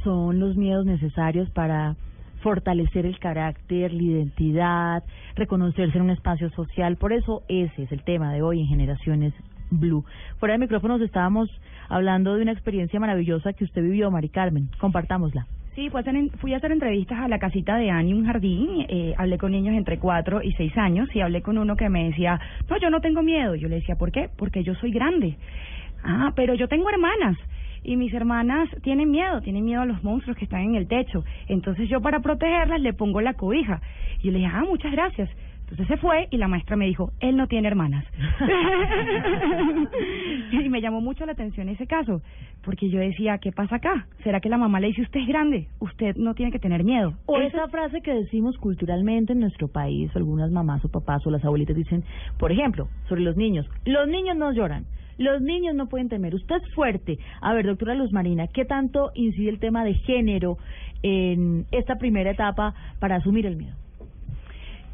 son 0.03 0.39
los 0.39 0.57
miedos 0.57 0.87
necesarios 0.87 1.51
para 1.51 1.97
fortalecer 2.43 3.05
el 3.05 3.19
carácter, 3.19 3.93
la 3.93 4.03
identidad, 4.03 5.05
reconocerse 5.35 5.99
en 5.99 6.05
un 6.05 6.11
espacio 6.11 6.51
social. 6.51 6.97
Por 6.97 7.13
eso 7.13 7.43
ese 7.49 7.83
es 7.83 7.93
el 7.93 8.03
tema 8.03 8.33
de 8.33 8.43
hoy 8.43 8.61
en 8.61 8.67
Generaciones 8.67 9.35
Blue. 9.71 10.05
Fuera 10.39 10.53
de 10.55 10.59
micrófonos 10.59 11.01
estábamos 11.01 11.51
hablando 11.89 12.35
de 12.35 12.43
una 12.43 12.53
experiencia 12.53 13.01
maravillosa 13.01 13.53
que 13.53 13.65
usted 13.65 13.83
vivió, 13.83 14.11
Mari 14.11 14.29
Carmen. 14.29 14.69
Compartámosla. 14.79 15.47
Sí, 15.75 15.91
fui 15.91 15.99
a, 15.99 16.01
hacer, 16.01 16.15
fui 16.39 16.55
a 16.55 16.57
hacer 16.57 16.73
entrevistas 16.73 17.21
a 17.21 17.29
la 17.29 17.39
casita 17.39 17.77
de 17.77 17.89
Ani, 17.91 18.13
un 18.13 18.27
jardín. 18.27 18.85
Eh, 18.89 19.15
hablé 19.17 19.39
con 19.39 19.53
niños 19.53 19.77
entre 19.77 19.99
4 19.99 20.43
y 20.43 20.53
6 20.53 20.77
años 20.77 21.09
y 21.15 21.21
hablé 21.21 21.41
con 21.41 21.57
uno 21.57 21.77
que 21.77 21.89
me 21.89 22.07
decía, 22.07 22.41
no, 22.69 22.79
yo 22.79 22.91
no 22.91 23.01
tengo 23.01 23.23
miedo. 23.23 23.55
Yo 23.55 23.69
le 23.69 23.77
decía, 23.77 23.95
¿por 23.95 24.11
qué? 24.11 24.29
Porque 24.37 24.65
yo 24.65 24.75
soy 24.75 24.91
grande. 24.91 25.37
Ah, 26.03 26.33
pero 26.35 26.55
yo 26.55 26.69
tengo 26.69 26.89
hermanas. 26.91 27.37
Y 27.83 27.97
mis 27.97 28.13
hermanas 28.13 28.69
tienen 28.83 29.11
miedo, 29.11 29.41
tienen 29.41 29.65
miedo 29.65 29.83
a 29.83 29.87
los 29.87 30.03
monstruos 30.03 30.37
que 30.37 30.45
están 30.45 30.63
en 30.63 30.75
el 30.75 30.89
techo. 30.89 31.25
Entonces 31.47 31.89
yo 31.89 32.01
para 32.01 32.21
protegerlas 32.21 32.81
le 32.81 32.93
pongo 32.93 33.21
la 33.21 33.35
cobija. 33.35 33.81
Y 34.21 34.27
yo 34.27 34.33
le 34.33 34.39
dije, 34.39 34.51
ah, 34.53 34.65
muchas 34.67 34.93
gracias. 34.93 35.31
Entonces 35.71 35.87
se 35.87 35.99
fue 35.99 36.29
y 36.31 36.39
la 36.39 36.49
maestra 36.49 36.77
me 36.77 36.87
dijo, 36.87 37.13
él 37.21 37.37
no 37.37 37.47
tiene 37.47 37.69
hermanas. 37.69 38.03
y 40.51 40.69
me 40.71 40.81
llamó 40.81 41.03
mucho 41.03 41.27
la 41.27 41.33
atención 41.33 41.69
ese 41.69 41.87
caso, 41.87 42.23
porque 42.65 42.89
yo 42.89 42.99
decía, 42.99 43.37
¿qué 43.37 43.53
pasa 43.53 43.77
acá? 43.77 44.07
¿Será 44.25 44.41
que 44.41 44.49
la 44.49 44.57
mamá 44.57 44.81
le 44.81 44.87
dice, 44.87 45.03
usted 45.03 45.21
es 45.21 45.29
grande, 45.29 45.69
usted 45.79 46.17
no 46.17 46.33
tiene 46.33 46.53
que 46.53 46.59
tener 46.59 46.85
miedo? 46.85 47.13
O 47.27 47.39
esa 47.39 47.69
frase 47.69 48.01
que 48.01 48.15
decimos 48.15 48.57
culturalmente 48.57 49.35
en 49.35 49.41
nuestro 49.41 49.69
país, 49.69 50.11
algunas 50.17 50.51
mamás 50.51 50.83
o 50.87 50.89
papás 50.89 51.27
o 51.27 51.31
las 51.31 51.45
abuelitas 51.45 51.77
dicen, 51.77 52.03
por 52.39 52.51
ejemplo, 52.51 52.89
sobre 53.07 53.21
los 53.21 53.37
niños, 53.37 53.69
los 53.85 54.09
niños 54.09 54.39
no 54.39 54.53
lloran, 54.53 54.87
los 55.19 55.43
niños 55.43 55.75
no 55.75 55.89
pueden 55.89 56.09
temer, 56.09 56.35
usted 56.35 56.57
es 56.57 56.75
fuerte. 56.75 57.19
A 57.41 57.53
ver, 57.55 57.67
doctora 57.67 57.95
Luz 57.95 58.13
Marina, 58.13 58.47
¿qué 58.47 58.65
tanto 58.65 59.11
incide 59.15 59.51
el 59.51 59.59
tema 59.59 59.85
de 59.85 59.95
género 59.95 60.57
en 61.03 61.67
esta 61.73 61.97
primera 61.97 62.31
etapa 62.31 62.75
para 63.01 63.17
asumir 63.17 63.47
el 63.47 63.57
miedo? 63.57 63.75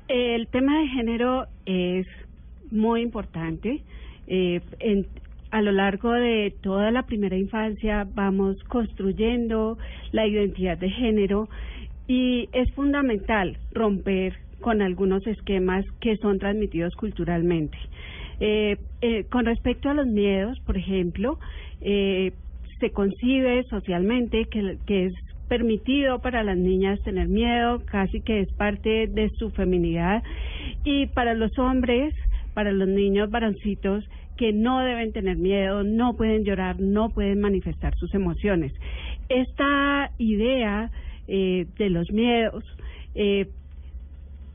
El 0.09 0.49
tema 0.49 0.81
de 0.81 0.89
género 0.89 1.47
es 1.67 2.07
muy 2.71 3.03
importante. 3.03 3.83
Eh, 4.27 4.61
en- 4.81 5.07
a 5.51 5.63
lo 5.63 5.71
largo 5.71 6.11
de 6.13 6.53
toda 6.63 6.91
la 6.91 7.05
primera 7.05 7.37
infancia 7.37 8.07
vamos 8.15 8.57
construyendo 8.65 9.79
la 10.11 10.27
identidad 10.27 10.77
de 10.79 10.91
género 10.91 11.49
y 12.09 12.49
es 12.53 12.71
fundamental 12.73 13.57
romper 13.73 14.35
con 14.61 14.83
algunos 14.83 15.25
esquemas 15.27 15.85
que 16.01 16.17
son 16.17 16.39
transmitidos 16.39 16.95
culturalmente. 16.97 17.79
Eh, 18.41 18.77
eh, 19.01 19.25
con 19.31 19.45
respecto 19.45 19.91
a 19.91 19.95
los 19.95 20.07
miedos, 20.07 20.59
por 20.61 20.77
ejemplo, 20.77 21.39
eh, 21.81 22.33
se 22.81 22.91
concibe 22.91 23.65
socialmente 23.65 24.47
que, 24.47 24.79
es 25.07 25.15
permitido 25.49 26.21
para 26.21 26.43
las 26.43 26.57
niñas 26.57 27.01
tener 27.03 27.29
miedo, 27.29 27.83
casi 27.85 28.21
que 28.21 28.41
es 28.41 28.53
parte 28.53 29.07
de 29.07 29.31
su 29.39 29.51
feminidad, 29.51 30.23
y 30.85 31.07
para 31.07 31.35
los 31.35 31.59
hombres, 31.59 32.15
para 32.55 32.73
los 32.73 32.89
niños 32.89 33.31
varoncitos, 33.31 34.05
que 34.37 34.53
no 34.53 34.81
deben 34.81 35.13
tener 35.13 35.37
miedo, 35.37 35.85
no 35.85 36.15
pueden 36.15 36.45
llorar, 36.45 36.81
no 36.81 37.11
pueden 37.11 37.41
manifestar 37.41 37.95
sus 37.97 38.13
emociones. 38.15 38.73
Esta 39.29 40.11
idea 40.19 40.91
eh, 41.29 41.67
de 41.79 41.91
los 41.91 42.11
miedos 42.11 42.65
eh, 43.15 43.49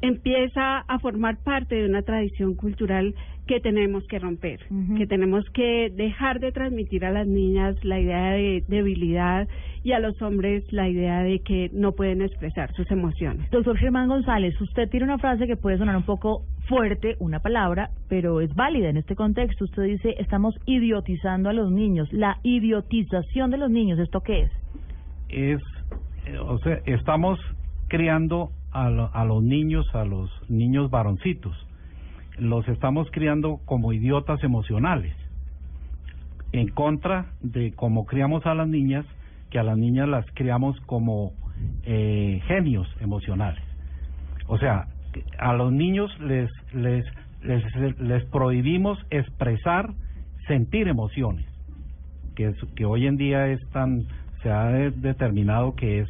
empieza 0.02 0.80
a 0.80 1.00
formar 1.00 1.38
parte 1.44 1.76
de 1.76 1.86
una 1.86 2.02
tradición 2.02 2.56
cultural 2.56 3.16
que 3.48 3.60
tenemos 3.60 4.06
que 4.08 4.20
romper, 4.20 4.60
que 4.96 5.08
tenemos 5.08 5.44
que 5.50 5.90
dejar 5.90 6.40
de 6.40 6.52
transmitir 6.52 7.04
a 7.04 7.12
las 7.12 7.26
niñas 7.26 7.84
la 7.84 8.00
idea 8.00 8.32
de 8.34 8.64
debilidad 8.68 9.48
y 9.84 9.94
a 9.94 10.00
los 10.00 10.22
hombres 10.22 10.72
la 10.72 10.88
idea 10.88 11.24
de 11.24 11.40
que 11.40 11.72
no 11.74 11.94
pueden 11.94 12.22
expresar 12.22 12.72
sus 12.76 12.90
emociones. 12.92 13.50
Doctor 13.50 13.76
Germán 13.78 14.08
González, 14.08 14.60
usted 14.62 14.88
tiene 14.90 15.06
una 15.06 15.18
frase 15.18 15.48
que 15.48 15.58
puede 15.58 15.80
sonar 15.80 15.98
un 15.98 16.04
poco 16.04 16.44
fuerte, 16.68 17.16
una 17.20 17.40
palabra, 17.40 17.90
pero 18.08 18.40
es 18.40 18.54
válida 18.54 18.90
en 18.90 18.98
este 18.98 19.16
contexto. 19.16 19.66
Usted 19.66 19.84
dice, 19.84 20.16
estamos 20.20 20.56
idiotizando 20.68 21.50
a 21.50 21.54
los 21.54 21.72
niños. 21.72 22.08
La 22.14 22.38
idiotización 22.44 23.50
de 23.50 23.58
los 23.58 23.72
niños, 23.72 23.98
¿esto 23.98 24.22
qué 24.22 24.42
es? 24.42 24.52
es, 25.30 25.62
eh, 26.26 26.38
o 26.40 26.58
sea, 26.60 26.80
estamos 26.86 27.40
criando 27.88 28.52
a, 28.72 28.90
lo- 28.90 29.10
a 29.14 29.26
los 29.26 29.44
niños, 29.44 29.94
a 29.96 30.06
los 30.06 30.30
niños 30.50 30.90
varoncitos, 30.90 31.56
los 32.38 32.68
estamos 32.68 33.10
criando 33.12 33.60
como 33.66 33.92
idiotas 33.94 34.44
emocionales, 34.44 35.14
en 36.52 36.70
contra 36.70 37.28
de 37.42 37.74
cómo 37.74 38.06
criamos 38.06 38.46
a 38.46 38.56
las 38.56 38.68
niñas, 38.68 39.06
que 39.50 39.60
a 39.60 39.64
las 39.64 39.78
niñas 39.78 40.08
las 40.08 40.26
criamos 40.34 40.80
como 40.82 41.34
eh, 41.84 42.42
genios 42.48 42.88
emocionales. 43.02 43.62
O 44.48 44.58
sea, 44.58 44.88
a 45.38 45.54
los 45.54 45.72
niños 45.72 46.12
les, 46.20 46.50
les, 46.74 47.06
les, 47.44 48.00
les 48.00 48.24
prohibimos 48.26 48.98
expresar, 49.10 49.92
sentir 50.48 50.88
emociones 50.88 51.46
que, 52.36 52.48
es, 52.48 52.56
que 52.76 52.86
hoy 52.86 53.06
en 53.08 53.18
día 53.18 53.48
es 53.50 53.60
tan 53.72 54.04
se 54.42 54.50
ha 54.50 54.66
de- 54.70 54.92
determinado 54.92 55.76
que 55.76 56.00
es 56.00 56.10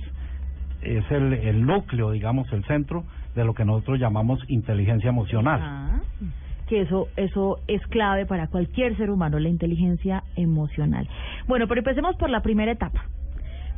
es 0.82 1.10
el, 1.12 1.34
el 1.34 1.66
núcleo 1.66 2.12
digamos 2.12 2.52
el 2.54 2.64
centro 2.66 3.04
de 3.36 3.44
lo 3.44 3.54
que 3.54 3.66
nosotros 3.66 4.00
llamamos 4.00 4.40
inteligencia 4.50 5.10
emocional. 5.10 5.60
Ah, 5.62 6.00
que 6.68 6.82
eso 6.82 7.08
eso 7.16 7.60
es 7.68 7.82
clave 7.88 8.26
para 8.26 8.48
cualquier 8.48 8.96
ser 8.98 9.10
humano, 9.10 9.40
la 9.40 9.50
inteligencia 9.50 10.24
emocional. 10.36 11.08
Bueno, 11.48 11.68
pero 11.68 11.80
empecemos 11.80 12.16
por 12.18 12.30
la 12.30 12.42
primera 12.42 12.72
etapa. 12.72 13.06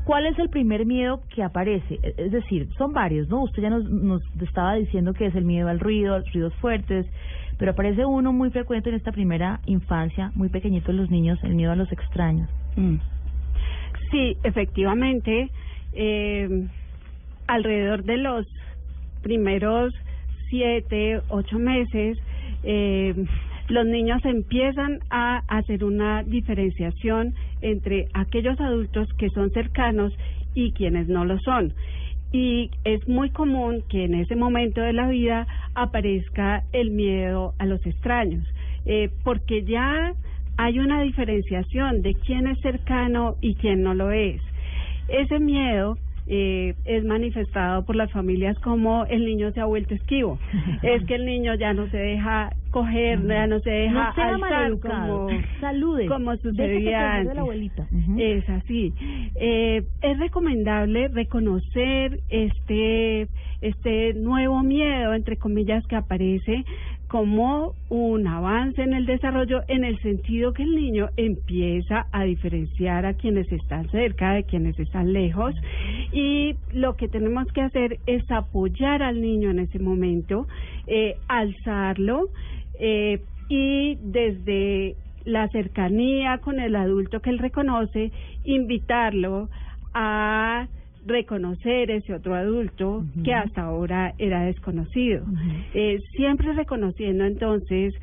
¿Cuál 0.03 0.25
es 0.25 0.37
el 0.39 0.49
primer 0.49 0.85
miedo 0.85 1.21
que 1.33 1.43
aparece? 1.43 1.99
E- 2.01 2.15
Es 2.17 2.31
decir, 2.31 2.67
son 2.77 2.91
varios, 2.91 3.29
¿no? 3.29 3.43
Usted 3.43 3.61
ya 3.61 3.69
nos, 3.69 3.83
nos 3.89 4.21
estaba 4.41 4.73
diciendo 4.75 5.13
que 5.13 5.27
es 5.27 5.35
el 5.35 5.45
miedo 5.45 5.69
al 5.69 5.79
ruido, 5.79 6.15
a 6.15 6.19
los 6.19 6.33
ruidos 6.33 6.53
fuertes, 6.55 7.05
pero 7.57 7.71
aparece 7.71 8.03
uno 8.05 8.33
muy 8.33 8.49
frecuente 8.49 8.89
en 8.89 8.95
esta 8.95 9.11
primera 9.11 9.59
infancia, 9.67 10.31
muy 10.35 10.49
pequeñito 10.49 10.89
en 10.91 10.97
los 10.97 11.11
niños, 11.11 11.39
el 11.43 11.53
miedo 11.53 11.71
a 11.71 11.75
los 11.75 11.91
extraños. 11.91 12.49
Mm. 12.75 12.95
Sí, 14.09 14.35
efectivamente, 14.43 15.49
eh, 15.93 16.67
alrededor 17.51 18.05
de 18.05 18.17
los 18.17 18.47
primeros 19.21 19.93
siete, 20.49 21.19
ocho 21.27 21.59
meses, 21.59 22.17
eh, 22.63 23.13
los 23.67 23.85
niños 23.85 24.23
empiezan 24.23 24.99
a 25.09 25.43
hacer 25.47 25.83
una 25.83 26.23
diferenciación 26.23 27.33
entre 27.61 28.07
aquellos 28.13 28.59
adultos 28.59 29.07
que 29.17 29.29
son 29.29 29.51
cercanos 29.51 30.13
y 30.55 30.71
quienes 30.71 31.09
no 31.09 31.25
lo 31.25 31.39
son. 31.39 31.73
Y 32.31 32.71
es 32.85 33.05
muy 33.09 33.29
común 33.31 33.83
que 33.89 34.05
en 34.05 34.15
ese 34.15 34.35
momento 34.35 34.79
de 34.81 34.93
la 34.93 35.09
vida 35.09 35.45
aparezca 35.75 36.63
el 36.71 36.91
miedo 36.91 37.53
a 37.59 37.65
los 37.65 37.85
extraños, 37.85 38.45
eh, 38.85 39.09
porque 39.25 39.63
ya 39.63 40.13
hay 40.55 40.79
una 40.79 41.01
diferenciación 41.01 42.01
de 42.01 42.13
quién 42.13 42.47
es 42.47 42.59
cercano 42.61 43.35
y 43.41 43.55
quién 43.55 43.83
no 43.83 43.93
lo 43.93 44.11
es. 44.11 44.41
Ese 45.09 45.39
miedo 45.39 45.97
eh, 46.27 46.75
es 46.85 47.03
manifestado 47.03 47.83
por 47.85 47.95
las 47.95 48.11
familias 48.11 48.57
como 48.59 49.05
el 49.05 49.25
niño 49.25 49.51
se 49.51 49.59
ha 49.59 49.65
vuelto 49.65 49.93
esquivo. 49.93 50.39
es 50.83 51.03
que 51.05 51.15
el 51.15 51.25
niño 51.25 51.55
ya 51.55 51.73
no 51.73 51.87
se 51.89 51.97
deja 51.97 52.53
coger, 52.71 53.25
ya 53.27 53.47
no 53.47 53.59
se 53.59 53.69
deja 53.69 54.07
No 54.07 54.13
sea 54.15 54.27
alzar 54.29 54.79
como, 54.79 55.27
Salude. 55.59 56.07
como 56.07 56.35
sucedía 56.37 57.15
antes. 57.15 57.35
la 57.35 57.41
abuelita. 57.41 57.87
Es 58.17 58.47
así. 58.49 58.93
Eh, 59.35 59.83
es 60.01 60.19
recomendable 60.19 61.07
reconocer 61.09 62.19
este 62.29 63.27
este 63.61 64.15
nuevo 64.15 64.63
miedo, 64.63 65.13
entre 65.13 65.37
comillas, 65.37 65.85
que 65.85 65.95
aparece 65.95 66.65
como 67.11 67.75
un 67.89 68.25
avance 68.25 68.81
en 68.81 68.93
el 68.93 69.05
desarrollo 69.05 69.63
en 69.67 69.83
el 69.83 70.01
sentido 70.01 70.53
que 70.53 70.63
el 70.63 70.73
niño 70.73 71.09
empieza 71.17 72.05
a 72.13 72.23
diferenciar 72.23 73.05
a 73.05 73.15
quienes 73.15 73.51
están 73.51 73.89
cerca 73.89 74.31
de 74.31 74.45
quienes 74.45 74.79
están 74.79 75.11
lejos. 75.11 75.53
Y 76.13 76.55
lo 76.71 76.95
que 76.95 77.09
tenemos 77.09 77.51
que 77.51 77.63
hacer 77.63 77.99
es 78.05 78.23
apoyar 78.31 79.03
al 79.03 79.19
niño 79.19 79.51
en 79.51 79.59
ese 79.59 79.77
momento, 79.77 80.47
eh, 80.87 81.17
alzarlo 81.27 82.29
eh, 82.79 83.19
y 83.49 83.95
desde 83.95 84.95
la 85.25 85.49
cercanía 85.49 86.37
con 86.37 86.61
el 86.61 86.77
adulto 86.77 87.19
que 87.19 87.31
él 87.31 87.39
reconoce, 87.39 88.13
invitarlo 88.45 89.49
a 89.93 90.69
reconocer 91.05 91.89
ese 91.91 92.13
otro 92.13 92.35
adulto 92.35 93.03
que 93.23 93.33
hasta 93.33 93.63
ahora 93.63 94.13
era 94.17 94.43
desconocido. 94.43 95.25
Eh, 95.73 95.99
siempre 96.15 96.53
reconociendo 96.53 97.25
entonces 97.25 97.93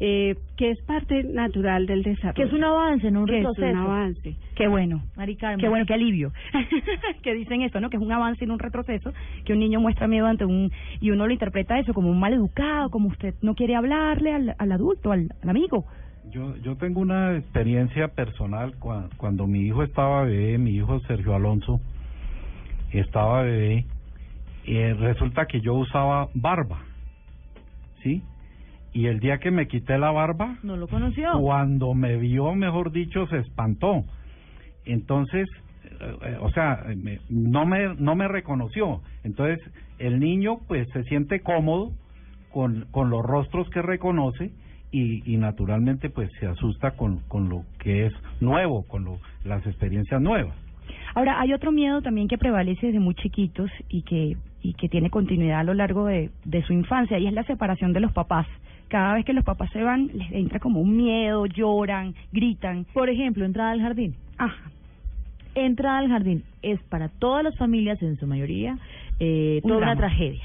eh, 0.00 0.36
que 0.56 0.70
es 0.70 0.80
parte 0.82 1.24
natural 1.24 1.86
del 1.86 2.02
desarrollo. 2.04 2.34
Que 2.34 2.42
es 2.44 2.52
un 2.52 2.62
avance, 2.62 3.10
no 3.10 3.20
un 3.22 3.26
Que 3.26 3.38
es 3.38 3.44
retroceso. 3.46 3.66
un 3.68 3.76
avance. 3.76 4.36
Qué 4.54 4.68
bueno. 4.68 5.02
Mari 5.16 5.34
Carmen. 5.36 5.58
Qué 5.60 5.68
bueno, 5.68 5.86
qué 5.86 5.94
alivio. 5.94 6.32
que 7.22 7.34
dicen 7.34 7.62
esto, 7.62 7.80
¿no? 7.80 7.90
Que 7.90 7.96
es 7.96 8.02
un 8.02 8.12
avance 8.12 8.44
y 8.44 8.46
no 8.46 8.54
un 8.54 8.60
retroceso, 8.60 9.12
que 9.44 9.52
un 9.52 9.58
niño 9.58 9.80
muestra 9.80 10.06
miedo 10.06 10.26
ante 10.26 10.44
un... 10.44 10.70
Y 11.00 11.10
uno 11.10 11.26
lo 11.26 11.32
interpreta 11.32 11.78
eso 11.80 11.94
como 11.94 12.10
un 12.10 12.20
mal 12.20 12.32
educado, 12.32 12.90
como 12.90 13.08
usted 13.08 13.34
no 13.42 13.54
quiere 13.56 13.74
hablarle 13.74 14.32
al, 14.32 14.54
al 14.58 14.72
adulto, 14.72 15.10
al, 15.10 15.28
al 15.42 15.48
amigo. 15.50 15.84
Yo, 16.30 16.54
yo 16.58 16.76
tengo 16.76 17.00
una 17.00 17.36
experiencia 17.36 18.06
personal 18.08 18.74
cua- 18.78 19.08
cuando 19.16 19.46
mi 19.46 19.60
hijo 19.62 19.82
estaba 19.82 20.22
bebé, 20.24 20.58
mi 20.58 20.72
hijo 20.76 21.00
Sergio 21.08 21.34
Alonso 21.34 21.80
estaba 22.92 23.42
bebé, 23.42 23.84
eh, 24.66 24.94
resulta 24.98 25.46
que 25.46 25.60
yo 25.60 25.74
usaba 25.74 26.28
barba, 26.34 26.80
¿sí? 28.02 28.22
Y 28.92 29.06
el 29.06 29.20
día 29.20 29.38
que 29.38 29.50
me 29.50 29.68
quité 29.68 29.98
la 29.98 30.10
barba, 30.10 30.56
No 30.62 30.76
lo 30.76 30.88
conoció. 30.88 31.38
cuando 31.40 31.94
me 31.94 32.16
vio, 32.16 32.54
mejor 32.54 32.90
dicho, 32.90 33.26
se 33.28 33.38
espantó. 33.38 34.04
Entonces, 34.86 35.46
eh, 35.84 36.16
eh, 36.22 36.36
o 36.40 36.50
sea, 36.50 36.84
me- 36.96 37.20
no 37.28 37.66
me 37.66 37.94
no 37.96 38.14
me 38.16 38.28
reconoció. 38.28 39.00
Entonces, 39.24 39.58
el 39.98 40.18
niño 40.20 40.58
pues 40.66 40.88
se 40.92 41.02
siente 41.04 41.40
cómodo 41.40 41.92
con 42.52 42.86
con 42.90 43.10
los 43.10 43.22
rostros 43.24 43.68
que 43.70 43.82
reconoce 43.82 44.50
y, 44.90 45.30
y 45.30 45.36
naturalmente 45.36 46.08
pues 46.08 46.30
se 46.40 46.46
asusta 46.46 46.92
con 46.92 47.18
con 47.28 47.48
lo 47.50 47.64
que 47.78 48.06
es 48.06 48.12
nuevo, 48.40 48.84
con 48.88 49.04
lo, 49.04 49.18
las 49.44 49.64
experiencias 49.66 50.20
nuevas. 50.20 50.56
Ahora, 51.18 51.40
hay 51.40 51.52
otro 51.52 51.72
miedo 51.72 52.00
también 52.00 52.28
que 52.28 52.38
prevalece 52.38 52.86
desde 52.86 53.00
muy 53.00 53.16
chiquitos 53.16 53.68
y 53.88 54.02
que, 54.02 54.36
y 54.62 54.74
que 54.74 54.88
tiene 54.88 55.10
continuidad 55.10 55.58
a 55.58 55.64
lo 55.64 55.74
largo 55.74 56.06
de, 56.06 56.30
de 56.44 56.62
su 56.62 56.72
infancia, 56.72 57.18
y 57.18 57.26
es 57.26 57.32
la 57.32 57.42
separación 57.42 57.92
de 57.92 57.98
los 57.98 58.12
papás. 58.12 58.46
Cada 58.86 59.14
vez 59.14 59.24
que 59.24 59.32
los 59.32 59.44
papás 59.44 59.68
se 59.72 59.82
van, 59.82 60.12
les 60.14 60.30
entra 60.30 60.60
como 60.60 60.80
un 60.80 60.96
miedo, 60.96 61.44
lloran, 61.46 62.14
gritan. 62.30 62.86
Por 62.94 63.10
ejemplo, 63.10 63.44
entrada 63.44 63.72
al 63.72 63.80
jardín. 63.80 64.14
Ajá. 64.36 64.70
Entrada 65.56 65.98
al 65.98 66.08
jardín 66.08 66.44
es 66.62 66.80
para 66.84 67.08
todas 67.08 67.42
las 67.42 67.56
familias, 67.56 68.00
en 68.00 68.16
su 68.16 68.28
mayoría, 68.28 68.78
eh, 69.18 69.58
Un 69.64 69.70
toda 69.70 69.82
una 69.82 69.96
tragedia. 69.96 70.44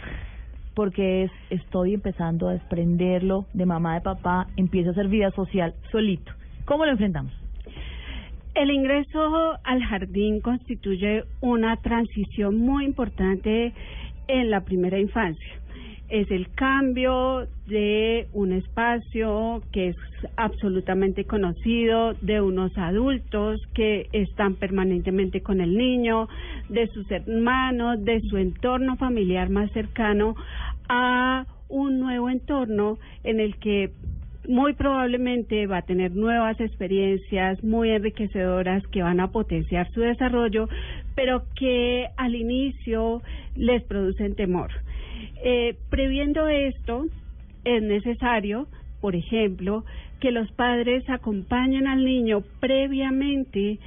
Porque 0.73 1.25
es, 1.25 1.31
estoy 1.51 1.93
empezando 1.93 2.49
a 2.49 2.53
desprenderlo 2.53 3.45
de 3.53 3.67
mamá, 3.67 3.93
de 3.93 4.01
papá, 4.01 4.47
empiezo 4.57 4.89
a 4.89 4.93
hacer 4.93 5.07
vida 5.07 5.29
social 5.33 5.75
solito. 5.91 6.31
¿Cómo 6.65 6.83
lo 6.83 6.93
enfrentamos? 6.93 7.42
El 8.55 8.69
ingreso 8.69 9.57
al 9.63 9.81
jardín 9.81 10.39
constituye 10.39 11.23
una 11.41 11.75
transición 11.77 12.57
muy 12.57 12.85
importante 12.85 13.73
en 14.27 14.49
la 14.51 14.61
primera 14.61 14.99
infancia. 14.99 15.59
Es 16.07 16.29
el 16.29 16.51
cambio 16.51 17.47
de 17.65 18.27
un 18.31 18.53
espacio 18.53 19.63
que 19.71 19.89
es 19.89 19.95
absolutamente 20.37 21.25
conocido, 21.25 22.13
de 22.21 22.41
unos 22.41 22.77
adultos 22.77 23.59
que 23.73 24.07
están 24.11 24.53
permanentemente 24.53 25.41
con 25.41 25.59
el 25.59 25.75
niño, 25.75 26.27
de 26.69 26.85
sus 26.89 27.09
hermanos, 27.09 28.05
de 28.05 28.21
su 28.21 28.37
entorno 28.37 28.97
familiar 28.97 29.49
más 29.49 29.71
cercano, 29.71 30.35
a 30.87 31.47
un 31.69 31.99
nuevo 31.99 32.29
entorno 32.29 32.99
en 33.23 33.39
el 33.39 33.55
que 33.57 33.89
muy 34.47 34.73
probablemente 34.73 35.67
va 35.67 35.77
a 35.77 35.81
tener 35.83 36.15
nuevas 36.15 36.59
experiencias 36.59 37.63
muy 37.63 37.89
enriquecedoras 37.89 38.85
que 38.87 39.01
van 39.01 39.19
a 39.19 39.31
potenciar 39.31 39.91
su 39.91 40.01
desarrollo, 40.01 40.67
pero 41.15 41.43
que 41.55 42.07
al 42.17 42.35
inicio 42.35 43.21
les 43.55 43.83
producen 43.83 44.35
temor. 44.35 44.71
Eh, 45.43 45.75
previendo 45.89 46.47
esto, 46.47 47.05
es 47.63 47.81
necesario, 47.81 48.67
por 49.01 49.15
ejemplo, 49.15 49.85
que 50.19 50.31
los 50.31 50.51
padres 50.51 51.09
acompañen 51.09 51.87
al 51.87 52.03
niño 52.03 52.43
previamente 52.59 53.79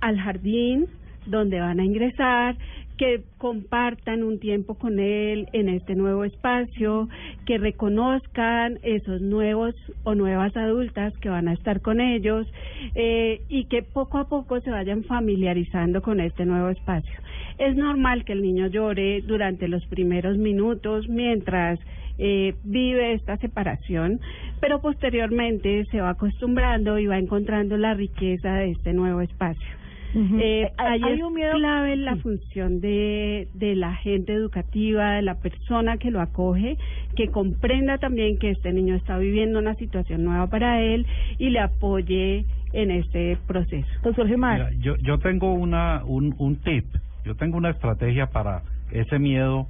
al 0.00 0.18
jardín 0.18 0.86
donde 1.26 1.60
van 1.60 1.80
a 1.80 1.84
ingresar, 1.84 2.56
que 2.96 3.22
compartan 3.38 4.22
un 4.22 4.38
tiempo 4.38 4.74
con 4.74 4.98
él 4.98 5.48
en 5.52 5.68
este 5.68 5.94
nuevo 5.94 6.24
espacio, 6.24 7.08
que 7.46 7.58
reconozcan 7.58 8.78
esos 8.82 9.20
nuevos 9.20 9.74
o 10.04 10.14
nuevas 10.14 10.56
adultas 10.56 11.16
que 11.18 11.28
van 11.28 11.48
a 11.48 11.54
estar 11.54 11.80
con 11.80 12.00
ellos 12.00 12.46
eh, 12.94 13.40
y 13.48 13.64
que 13.64 13.82
poco 13.82 14.18
a 14.18 14.28
poco 14.28 14.60
se 14.60 14.70
vayan 14.70 15.04
familiarizando 15.04 16.02
con 16.02 16.20
este 16.20 16.44
nuevo 16.44 16.68
espacio. 16.68 17.12
Es 17.58 17.76
normal 17.76 18.24
que 18.24 18.32
el 18.32 18.42
niño 18.42 18.66
llore 18.68 19.22
durante 19.22 19.68
los 19.68 19.84
primeros 19.86 20.36
minutos 20.36 21.08
mientras 21.08 21.78
eh, 22.18 22.54
vive 22.62 23.14
esta 23.14 23.36
separación, 23.38 24.20
pero 24.60 24.80
posteriormente 24.80 25.86
se 25.90 26.00
va 26.00 26.10
acostumbrando 26.10 26.98
y 26.98 27.06
va 27.06 27.18
encontrando 27.18 27.76
la 27.76 27.94
riqueza 27.94 28.54
de 28.54 28.72
este 28.72 28.92
nuevo 28.92 29.20
espacio. 29.20 29.81
Eh, 30.14 30.70
Hay- 30.76 31.02
ahí 31.02 31.12
hay 31.14 31.22
un 31.22 31.34
miedo- 31.34 31.54
clave 31.54 31.96
la 31.96 32.14
sí. 32.16 32.20
función 32.20 32.80
de, 32.80 33.48
de 33.54 33.74
la 33.76 33.94
gente 33.94 34.32
educativa, 34.32 35.12
de 35.12 35.22
la 35.22 35.36
persona 35.36 35.96
que 35.98 36.10
lo 36.10 36.20
acoge, 36.20 36.76
que 37.16 37.28
comprenda 37.28 37.98
también 37.98 38.38
que 38.38 38.50
este 38.50 38.72
niño 38.72 38.94
está 38.94 39.18
viviendo 39.18 39.58
una 39.58 39.74
situación 39.76 40.24
nueva 40.24 40.46
para 40.48 40.80
él 40.82 41.06
y 41.38 41.50
le 41.50 41.60
apoye 41.60 42.44
en 42.72 42.90
este 42.90 43.36
proceso. 43.46 43.88
Doctor 44.02 44.26
Germán, 44.28 44.56
Mira, 44.58 44.70
yo, 44.80 44.96
yo 44.96 45.18
tengo 45.18 45.52
una, 45.54 46.02
un, 46.04 46.34
un 46.38 46.56
tip, 46.56 46.86
yo 47.24 47.34
tengo 47.36 47.56
una 47.56 47.70
estrategia 47.70 48.26
para 48.26 48.62
ese 48.90 49.18
miedo 49.18 49.66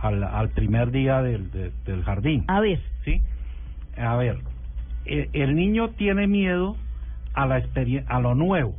al, 0.00 0.22
al 0.24 0.50
primer 0.50 0.90
día 0.90 1.22
del, 1.22 1.50
de- 1.50 1.70
del 1.84 2.02
jardín. 2.02 2.44
a 2.48 2.60
ver, 2.60 2.80
¿sí? 3.04 3.20
A 3.96 4.16
ver, 4.16 4.38
eh, 5.06 5.28
el 5.32 5.54
niño 5.54 5.90
tiene 5.90 6.26
miedo 6.26 6.76
a 7.34 7.46
la 7.46 7.62
a 8.08 8.20
lo 8.20 8.34
nuevo. 8.34 8.74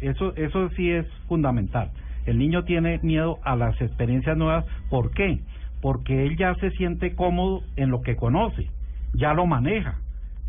Eso 0.00 0.34
eso 0.36 0.68
sí 0.70 0.90
es 0.90 1.06
fundamental. 1.28 1.90
El 2.26 2.38
niño 2.38 2.64
tiene 2.64 3.00
miedo 3.02 3.38
a 3.42 3.56
las 3.56 3.80
experiencias 3.80 4.36
nuevas, 4.36 4.64
¿por 4.88 5.10
qué? 5.12 5.40
porque 5.80 6.26
él 6.26 6.36
ya 6.36 6.54
se 6.56 6.70
siente 6.72 7.14
cómodo 7.14 7.62
en 7.76 7.90
lo 7.90 8.02
que 8.02 8.16
conoce, 8.16 8.68
ya 9.14 9.32
lo 9.34 9.46
maneja, 9.46 9.98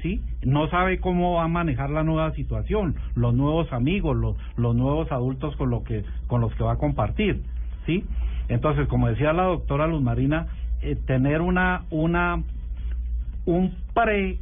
¿sí? 0.02 0.22
No 0.44 0.70
sabe 0.70 1.00
cómo 1.00 1.36
va 1.36 1.46
a 1.46 1.48
manejar 1.48 1.90
la 1.90 2.04
nueva 2.04 2.32
situación, 2.34 2.96
los 3.16 3.34
nuevos 3.34 3.72
amigos, 3.72 4.16
los, 4.18 4.36
los 4.58 4.76
nuevos 4.76 5.12
adultos 5.12 5.56
con, 5.56 5.70
lo 5.70 5.84
que, 5.84 6.04
con 6.28 6.42
los 6.42 6.54
que 6.56 6.64
va 6.64 6.74
a 6.74 6.78
compartir, 6.78 7.42
¿sí? 7.86 8.06
Entonces, 8.50 8.88
como 8.88 9.08
decía 9.08 9.32
la 9.34 9.44
doctora 9.44 9.88
Luz 9.88 10.02
Marina, 10.02 10.48
eh, 10.82 10.98
tener 11.08 11.42
una, 11.42 11.84
una, 11.90 12.44
un 13.46 13.74
pre 13.94 14.38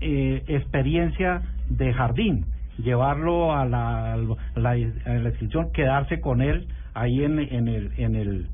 eh, 0.00 0.42
experiencia 0.46 1.42
de 1.68 1.92
jardín, 1.92 2.46
llevarlo 2.78 3.54
a 3.54 3.64
la, 3.64 4.16
la, 4.56 4.70
a 4.70 4.74
la 4.74 5.28
inscripción, 5.28 5.70
quedarse 5.72 6.20
con 6.20 6.40
él 6.42 6.66
ahí 6.94 7.22
en, 7.24 7.38
en 7.38 7.68
el, 7.68 7.92
en 7.96 8.16
el, 8.16 8.46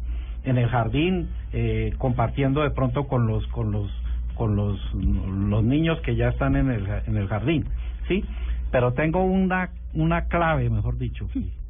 en 0.44 0.58
el 0.58 0.68
jardín, 0.68 1.28
eh, 1.52 1.92
compartiendo 1.98 2.62
de 2.62 2.70
pronto 2.70 3.06
con 3.06 3.26
los, 3.26 3.46
con 3.48 3.70
los, 3.72 3.90
con 4.34 4.56
los, 4.56 4.78
los 4.94 5.64
niños 5.64 6.00
que 6.00 6.16
ya 6.16 6.28
están 6.28 6.56
en 6.56 6.70
el, 6.70 6.86
en 7.06 7.16
el 7.16 7.28
jardín, 7.28 7.64
sí. 8.06 8.24
Pero 8.70 8.92
tengo 8.92 9.24
una, 9.24 9.70
una 9.94 10.26
clave, 10.26 10.68
mejor 10.68 10.98
dicho, 10.98 11.28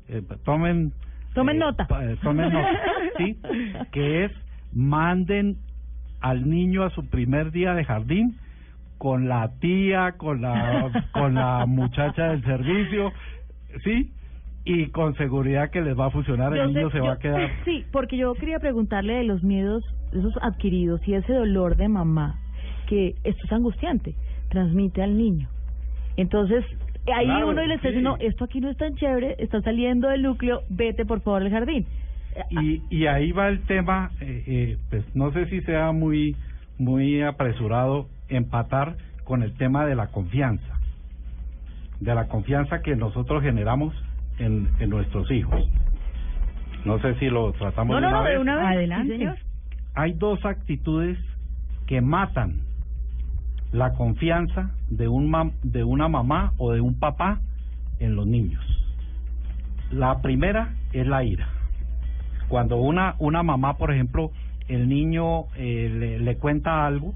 eh, 0.08 0.22
tomen, 0.44 0.92
Tomen 1.34 1.56
eh, 1.56 1.61
nota. 1.61 1.87
eh, 2.02 2.16
tomen 2.22 2.52
nota, 2.52 2.80
sí, 3.18 3.38
que 3.92 4.24
es 4.24 4.32
manden 4.72 5.56
al 6.20 6.48
niño 6.48 6.82
a 6.82 6.90
su 6.90 7.06
primer 7.06 7.52
día 7.52 7.74
de 7.74 7.84
jardín 7.84 8.37
con 8.98 9.28
la 9.28 9.50
tía, 9.61 10.12
con 10.16 10.42
la 10.42 10.90
con 11.12 11.34
la 11.34 11.64
muchacha 11.68 12.28
del 12.32 12.42
servicio, 12.44 13.12
sí, 13.84 14.11
y 14.64 14.87
con 14.88 15.14
seguridad 15.16 15.70
que 15.70 15.80
les 15.80 15.98
va 15.98 16.06
a 16.06 16.11
funcionar, 16.11 16.54
Yo 16.56 16.62
el 16.64 16.74
niño 16.74 16.88
sé- 16.90 16.96
se 16.96 17.00
va 17.00 17.12
a 17.14 17.18
quedar. 17.18 17.50
Sí, 17.64 17.84
porque 17.92 18.16
yo 18.16 18.34
quería 18.34 18.58
preguntarle 18.58 19.14
de 19.14 19.24
los 19.24 19.42
miedos, 19.42 19.84
esos 20.12 20.34
adquiridos 20.42 21.00
y 21.06 21.14
ese 21.14 21.32
dolor 21.32 21.76
de 21.76 21.88
mamá, 21.88 22.38
que 22.88 23.14
esto 23.24 23.40
es 23.44 23.52
angustiante, 23.52 24.14
transmite 24.50 25.02
al 25.02 25.16
niño. 25.16 25.48
Entonces, 26.16 26.64
ahí 27.14 27.26
Claro, 27.26 27.48
uno 27.50 27.64
le 27.66 27.74
está 27.74 27.88
sí. 27.88 27.94
diciendo, 27.94 28.16
esto 28.20 28.44
aquí 28.44 28.61
no 28.61 28.68
es 28.70 28.76
tan 28.76 28.94
chévere, 28.96 29.37
está 29.38 29.61
saliendo 29.62 30.08
del 30.08 30.22
núcleo, 30.22 30.62
vete 30.70 31.04
por 31.06 31.20
favor 31.22 31.42
al 31.42 31.50
jardín. 31.50 31.87
Y, 32.50 32.82
y 32.90 33.06
ahí 33.06 33.32
va 33.32 33.48
el 33.48 33.61
tema, 33.66 34.11
eh, 34.20 34.42
eh, 34.46 34.76
pues 34.90 35.04
no 35.14 35.32
sé 35.32 35.46
si 35.46 35.61
sea 35.62 35.92
muy 35.92 36.37
muy 36.79 37.23
apresurado 37.23 38.07
empatar 38.29 38.97
con 39.25 39.43
el 39.43 39.55
tema 39.57 39.85
de 39.87 39.95
la 39.95 40.09
confianza, 40.09 40.79
de 42.01 42.14
la 42.14 42.29
confianza 42.29 42.81
que 42.83 42.97
nosotros 42.97 43.43
generamos 43.43 43.95
en, 44.38 44.69
en 44.79 44.91
nuestros 44.91 45.31
hijos. 45.31 45.69
No 46.85 46.99
sé 47.01 47.14
si 47.17 47.27
lo 47.29 47.53
tratamos 47.53 47.95
No, 47.95 47.97
de 48.01 48.03
no, 48.03 48.09
una 48.09 48.19
no, 48.19 48.25
de 48.25 48.31
vez. 48.31 48.41
una 48.41 48.57
vez, 48.57 48.67
sí, 48.69 48.75
Adelante. 48.77 49.12
señor. 49.19 49.37
Hay 49.95 50.12
dos 50.12 50.45
actitudes 50.45 51.19
que 51.87 52.01
matan 52.01 52.61
la 53.73 53.95
confianza 53.95 54.71
de 54.88 55.09
un 55.09 55.29
mam- 55.31 55.53
de 55.62 55.85
una 55.85 56.09
mamá 56.09 56.53
o 56.57 56.73
de 56.73 56.81
un 56.81 56.99
papá 56.99 57.41
en 57.99 58.14
los 58.14 58.27
niños. 58.27 58.64
La 59.91 60.23
primera 60.23 60.75
es 60.93 61.07
la 61.07 61.25
ira. 61.25 61.49
Cuando 62.49 62.77
una 62.77 63.17
una 63.19 63.43
mamá, 63.43 63.77
por 63.77 63.91
ejemplo, 63.93 64.31
el 64.68 64.88
niño 64.88 65.44
eh, 65.57 66.18
le, 66.20 66.37
cuenta 66.37 66.87
algo 66.87 67.14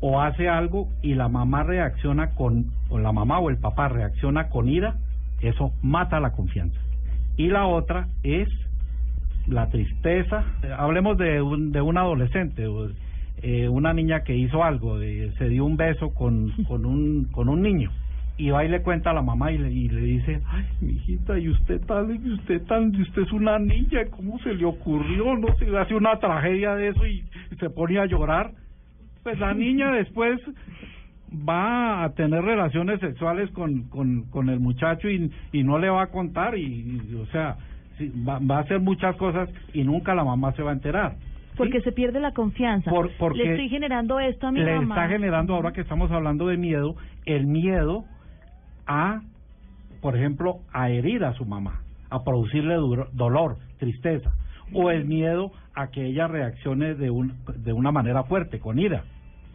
o 0.00 0.20
hace 0.20 0.48
algo 0.48 0.88
y 1.02 1.14
la 1.14 1.28
mamá 1.28 1.62
reacciona 1.62 2.30
con 2.34 2.66
o 2.90 2.98
la 2.98 3.12
mamá 3.12 3.38
o 3.38 3.50
el 3.50 3.56
papá 3.58 3.88
reacciona 3.88 4.48
con 4.48 4.68
ira, 4.68 4.96
eso 5.40 5.72
mata 5.82 6.20
la 6.20 6.32
confianza. 6.32 6.78
Y 7.36 7.48
la 7.48 7.66
otra 7.66 8.08
es 8.22 8.48
la 9.46 9.68
tristeza. 9.70 10.44
Eh, 10.62 10.72
Hablemos 10.76 11.16
de 11.18 11.40
un, 11.40 11.72
de 11.72 11.80
un 11.80 11.96
adolescente, 11.98 12.66
eh, 13.42 13.68
una 13.68 13.92
niña 13.92 14.22
que 14.24 14.36
hizo 14.36 14.62
algo, 14.64 14.98
de- 14.98 15.32
se 15.38 15.48
dio 15.48 15.64
un 15.64 15.76
beso 15.76 16.10
con, 16.14 16.50
con, 16.68 16.84
un, 16.84 17.24
con 17.32 17.48
un 17.48 17.62
niño. 17.62 17.90
Y 18.38 18.50
va 18.50 18.64
y 18.64 18.68
le 18.68 18.80
cuenta 18.82 19.10
a 19.10 19.12
la 19.14 19.22
mamá 19.22 19.52
y 19.52 19.58
le, 19.58 19.70
y 19.70 19.88
le 19.88 20.00
dice, 20.00 20.40
ay, 20.50 20.64
mijita, 20.80 21.38
y 21.38 21.48
usted 21.50 21.80
tal, 21.86 22.10
y 22.16 22.32
usted 22.32 22.62
tan, 22.62 22.94
y 22.94 23.02
usted 23.02 23.22
es 23.22 23.32
una 23.32 23.58
niña, 23.58 24.06
¿cómo 24.10 24.38
se 24.40 24.54
le 24.54 24.64
ocurrió? 24.64 25.36
No 25.36 25.54
se 25.58 25.76
hace 25.76 25.94
una 25.94 26.18
tragedia 26.18 26.74
de 26.74 26.88
eso 26.88 27.06
y, 27.06 27.24
y 27.50 27.56
se 27.60 27.68
pone 27.70 27.98
a 27.98 28.06
llorar. 28.06 28.50
Pues 29.22 29.38
la 29.38 29.52
niña 29.54 29.92
después 29.92 30.40
va 31.48 32.04
a 32.04 32.10
tener 32.14 32.42
relaciones 32.42 33.00
sexuales 33.00 33.50
con, 33.52 33.84
con, 33.84 34.22
con 34.30 34.48
el 34.50 34.60
muchacho 34.60 35.08
y, 35.08 35.30
y 35.52 35.62
no 35.62 35.78
le 35.78 35.88
va 35.88 36.02
a 36.02 36.06
contar 36.08 36.56
y, 36.58 36.62
y, 36.64 37.14
o 37.20 37.26
sea 37.26 37.56
sí, 37.98 38.12
va, 38.28 38.38
va 38.38 38.58
a 38.58 38.60
hacer 38.60 38.80
muchas 38.80 39.16
cosas 39.16 39.48
y 39.72 39.82
nunca 39.84 40.14
la 40.14 40.24
mamá 40.24 40.52
se 40.52 40.62
va 40.62 40.70
a 40.70 40.74
enterar 40.74 41.14
Porque 41.56 41.80
se 41.80 41.92
pierde 41.92 42.20
la 42.20 42.32
confianza. 42.32 42.90
Por- 42.90 43.10
porque 43.18 43.38
le 43.44 43.50
estoy 43.52 43.68
generando 43.70 44.20
esto 44.20 44.46
a 44.48 44.52
mi 44.52 44.60
le 44.60 44.74
mamá. 44.74 44.94
está 44.94 45.08
generando 45.08 45.54
ahora 45.54 45.72
que 45.72 45.80
estamos 45.80 46.10
hablando 46.10 46.48
de 46.48 46.56
miedo 46.58 46.96
el 47.24 47.46
miedo 47.46 48.04
a 48.86 49.20
por 50.00 50.16
ejemplo 50.16 50.60
a 50.72 50.90
herir 50.90 51.24
a 51.24 51.32
su 51.34 51.44
mamá 51.44 51.80
a 52.10 52.22
producirle 52.24 52.74
duro- 52.74 53.08
dolor 53.12 53.56
tristeza 53.78 54.32
o 54.74 54.90
el 54.90 55.04
miedo 55.04 55.52
a 55.74 55.88
que 55.88 56.06
ella 56.06 56.28
reaccione 56.28 56.94
de 56.94 57.10
un, 57.10 57.34
de 57.56 57.72
una 57.72 57.92
manera 57.92 58.24
fuerte 58.24 58.58
con 58.58 58.78
ira 58.78 59.04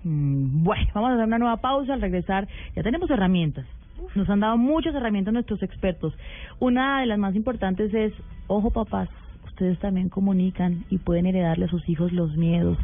Mm, 0.03 0.63
Bueno, 0.63 0.85
vamos 0.93 1.09
a 1.09 1.13
hacer 1.15 1.25
una 1.25 1.39
nueva 1.39 1.57
pausa 1.57 1.91
al 1.93 2.01
regresar. 2.01 2.47
Ya 2.75 2.83
tenemos 2.83 3.09
herramientas. 3.09 3.65
Nos 4.15 4.29
han 4.29 4.39
dado 4.39 4.55
muchas 4.55 4.93
herramientas 4.93 5.33
nuestros 5.33 5.61
expertos. 5.63 6.13
Una 6.59 7.01
de 7.01 7.07
las 7.07 7.17
más 7.17 7.35
importantes 7.35 7.91
es, 7.93 8.13
ojo 8.45 8.69
papás, 8.69 9.09
ustedes 9.47 9.77
también 9.79 10.09
comunican 10.09 10.85
y 10.91 10.99
pueden 10.99 11.25
heredarle 11.25 11.65
a 11.65 11.69
sus 11.69 11.89
hijos 11.89 12.13
los 12.13 12.37
miedos. 12.37 12.77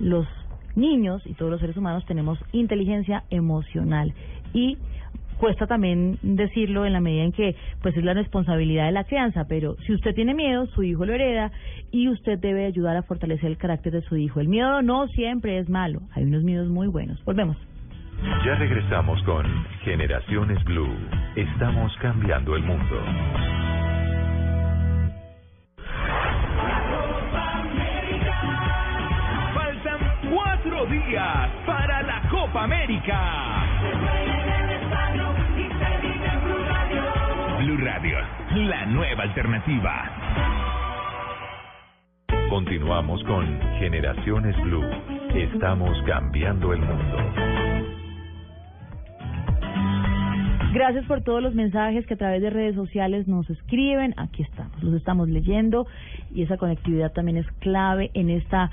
Los 0.00 0.26
niños 0.74 1.22
y 1.26 1.34
todos 1.34 1.50
los 1.50 1.60
seres 1.60 1.76
humanos 1.76 2.04
tenemos 2.06 2.38
inteligencia 2.52 3.24
emocional 3.30 4.14
y 4.54 4.78
cuesta 5.38 5.66
también 5.66 6.18
decirlo 6.22 6.86
en 6.86 6.92
la 6.92 7.00
medida 7.00 7.24
en 7.24 7.32
que 7.32 7.56
pues 7.82 7.96
es 7.96 8.04
la 8.04 8.14
responsabilidad 8.14 8.86
de 8.86 8.92
la 8.92 9.04
crianza, 9.04 9.46
pero 9.48 9.76
si 9.86 9.92
usted 9.92 10.14
tiene 10.14 10.34
miedo, 10.34 10.66
su 10.66 10.82
hijo 10.82 11.04
lo 11.04 11.14
hereda 11.14 11.52
y 11.90 12.08
usted 12.08 12.38
debe 12.38 12.66
ayudar 12.66 12.96
a 12.96 13.02
fortalecer 13.02 13.50
el 13.50 13.58
carácter 13.58 13.92
de 13.92 14.02
su 14.02 14.16
hijo. 14.16 14.40
El 14.40 14.48
miedo 14.48 14.82
no 14.82 15.08
siempre 15.08 15.58
es 15.58 15.68
malo, 15.68 16.00
hay 16.14 16.24
unos 16.24 16.42
miedos 16.42 16.68
muy 16.68 16.88
buenos. 16.88 17.22
Volvemos. 17.24 17.56
Ya 18.44 18.54
regresamos 18.54 19.22
con 19.24 19.46
Generaciones 19.82 20.62
Blue. 20.64 20.96
Estamos 21.36 21.92
cambiando 22.00 22.56
el 22.56 22.62
mundo. 22.62 23.02
Faltan 29.54 30.30
cuatro 30.32 30.86
días 30.86 31.50
para 31.66 32.02
la 32.02 32.28
Copa 32.30 32.64
América. 32.64 33.65
La 38.56 38.86
nueva 38.86 39.24
alternativa. 39.24 40.10
Continuamos 42.48 43.22
con 43.24 43.60
Generaciones 43.78 44.56
Blue. 44.62 44.86
Estamos 45.34 45.94
cambiando 46.06 46.72
el 46.72 46.80
mundo. 46.80 47.16
Gracias 50.72 51.04
por 51.04 51.22
todos 51.22 51.42
los 51.42 51.54
mensajes 51.54 52.06
que 52.06 52.14
a 52.14 52.16
través 52.16 52.40
de 52.40 52.48
redes 52.48 52.74
sociales 52.74 53.28
nos 53.28 53.48
escriben. 53.50 54.14
Aquí 54.16 54.42
estamos, 54.42 54.82
los 54.82 54.94
estamos 54.94 55.28
leyendo 55.28 55.86
y 56.34 56.42
esa 56.42 56.56
conectividad 56.56 57.12
también 57.12 57.36
es 57.36 57.46
clave 57.60 58.10
en 58.14 58.30
esta 58.30 58.70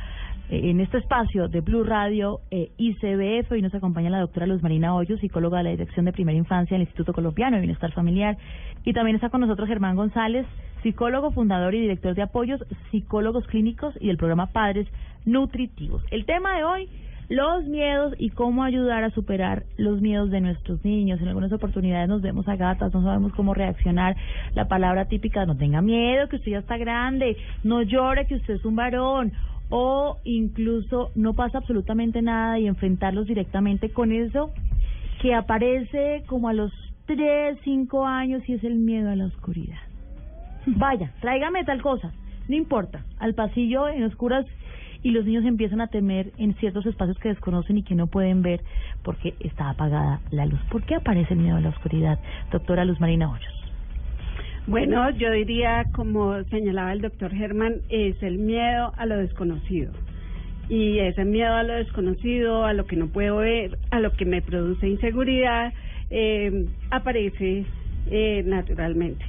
en 0.54 0.80
este 0.82 1.00
espacio 1.00 1.48
de 1.48 1.62
Blue 1.62 1.84
Radio 1.84 2.42
eh, 2.52 2.70
ICBF. 2.78 3.52
Hoy 3.52 3.62
nos 3.64 3.74
acompaña 3.74 4.12
la 4.12 4.20
doctora 4.20 4.46
Luz 4.46 4.62
Marina 4.62 4.94
Hoyos, 4.94 5.20
psicóloga 5.20 5.58
de 5.58 5.64
la 5.64 5.70
Dirección 5.72 6.06
de 6.06 6.14
Primera 6.14 6.38
Infancia 6.38 6.76
del 6.76 6.84
Instituto 6.84 7.12
Colombiano 7.12 7.56
de 7.56 7.62
Bienestar 7.62 7.92
Familiar. 7.92 8.38
Y 8.84 8.94
también 8.94 9.16
está 9.16 9.30
con 9.30 9.42
nosotros 9.42 9.68
Germán 9.68 9.96
González, 9.96 10.46
psicólogo, 10.84 11.32
fundador 11.32 11.74
y 11.74 11.82
director 11.82 12.14
de 12.14 12.22
apoyos, 12.22 12.64
psicólogos 12.92 13.48
clínicos 13.48 13.96
y 14.00 14.08
del 14.08 14.18
programa 14.18 14.48
Padres 14.48 14.88
Nutritivos. 15.26 16.04
El 16.12 16.26
tema 16.26 16.56
de 16.56 16.64
hoy, 16.64 16.90
los 17.30 17.64
miedos 17.66 18.14
y 18.20 18.30
cómo 18.30 18.64
ayudar 18.64 19.04
a 19.04 19.10
superar 19.10 19.64
los 19.78 20.02
miedos 20.02 20.30
de 20.30 20.42
nuestros 20.42 20.86
niños. 20.86 21.20
En 21.20 21.30
algunas 21.30 21.52
oportunidades 21.52 22.08
nos 22.08 22.22
vemos 22.22 22.48
a 22.48 22.58
gatas, 22.58 22.94
no 22.94 23.02
sabemos 23.02 23.34
cómo 23.34 23.56
reaccionar. 23.56 24.16
La 24.54 24.68
palabra 24.68 25.06
típica, 25.06 25.48
no 25.48 25.58
tenga 25.58 25.82
miedo, 25.82 26.30
que 26.30 26.36
usted 26.36 26.52
ya 26.52 26.60
está 26.60 26.78
grande, 26.78 27.38
no 27.64 27.82
llore, 27.82 28.28
que 28.28 28.36
usted 28.36 28.56
es 28.56 28.66
un 28.66 28.76
varón. 28.76 29.32
O 29.70 30.18
incluso 30.24 31.12
no 31.16 31.34
pasa 31.34 31.60
absolutamente 31.60 32.22
nada 32.22 32.60
y 32.60 32.68
enfrentarlos 32.68 33.28
directamente 33.28 33.90
con 33.90 34.12
eso 34.12 34.52
que 35.22 35.34
aparece 35.34 36.24
como 36.28 36.50
a 36.50 36.54
los 36.54 36.72
3, 37.06 37.58
5 37.64 38.06
años 38.06 38.44
y 38.48 38.54
es 38.54 38.64
el 38.64 38.76
miedo 38.76 39.10
a 39.10 39.16
la 39.16 39.26
oscuridad. 39.26 39.80
Vaya, 40.66 41.12
tráigame 41.22 41.64
tal 41.64 41.82
cosa, 41.82 42.12
no 42.48 42.56
importa, 42.56 43.04
al 43.20 43.34
pasillo 43.34 43.88
en 43.88 44.04
oscuras 44.04 44.46
y 45.02 45.12
los 45.12 45.26
niños 45.26 45.46
empiezan 45.46 45.82
a 45.82 45.88
temer 45.88 46.32
en 46.38 46.56
ciertos 46.56 46.86
espacios 46.86 47.18
que 47.20 47.30
desconocen 47.30 47.78
y 47.78 47.84
que 47.84 47.96
no 47.96 48.08
pueden 48.08 48.42
ver 48.42 48.62
porque 49.04 49.36
está 49.42 49.70
apagada 49.70 50.22
la 50.32 50.46
luz. 50.46 50.62
¿Por 50.72 50.84
qué 50.84 50.96
aparece 50.96 51.34
el 51.34 51.42
miedo 51.42 51.58
a 51.58 51.62
la 51.62 51.70
oscuridad, 51.70 52.20
doctora 52.52 52.86
Luz 52.86 53.00
Marina 53.00 53.30
Hoyos? 53.30 53.63
Bueno, 54.66 55.10
yo 55.10 55.30
diría, 55.32 55.86
como 55.94 56.42
señalaba 56.46 56.94
el 56.94 57.02
doctor 57.02 57.32
Germán, 57.36 57.82
es 57.90 58.22
el 58.24 58.38
miedo 58.38 58.94
a 58.96 59.06
lo 59.06 59.18
desconocido. 59.18 59.92
Y 60.70 61.00
ese 61.00 61.26
miedo 61.26 61.54
a 61.54 61.64
lo 61.64 61.74
desconocido, 61.74 62.64
a 62.64 62.72
lo 62.72 62.86
que 62.86 62.96
no 62.96 63.08
puedo 63.08 63.38
ver, 63.38 63.78
a 63.92 64.00
lo 64.00 64.14
que 64.14 64.24
me 64.24 64.42
produce 64.42 64.88
inseguridad, 64.88 65.74
eh, 66.10 66.66
aparece 66.92 67.66
eh, 68.10 68.44
naturalmente. 68.46 69.26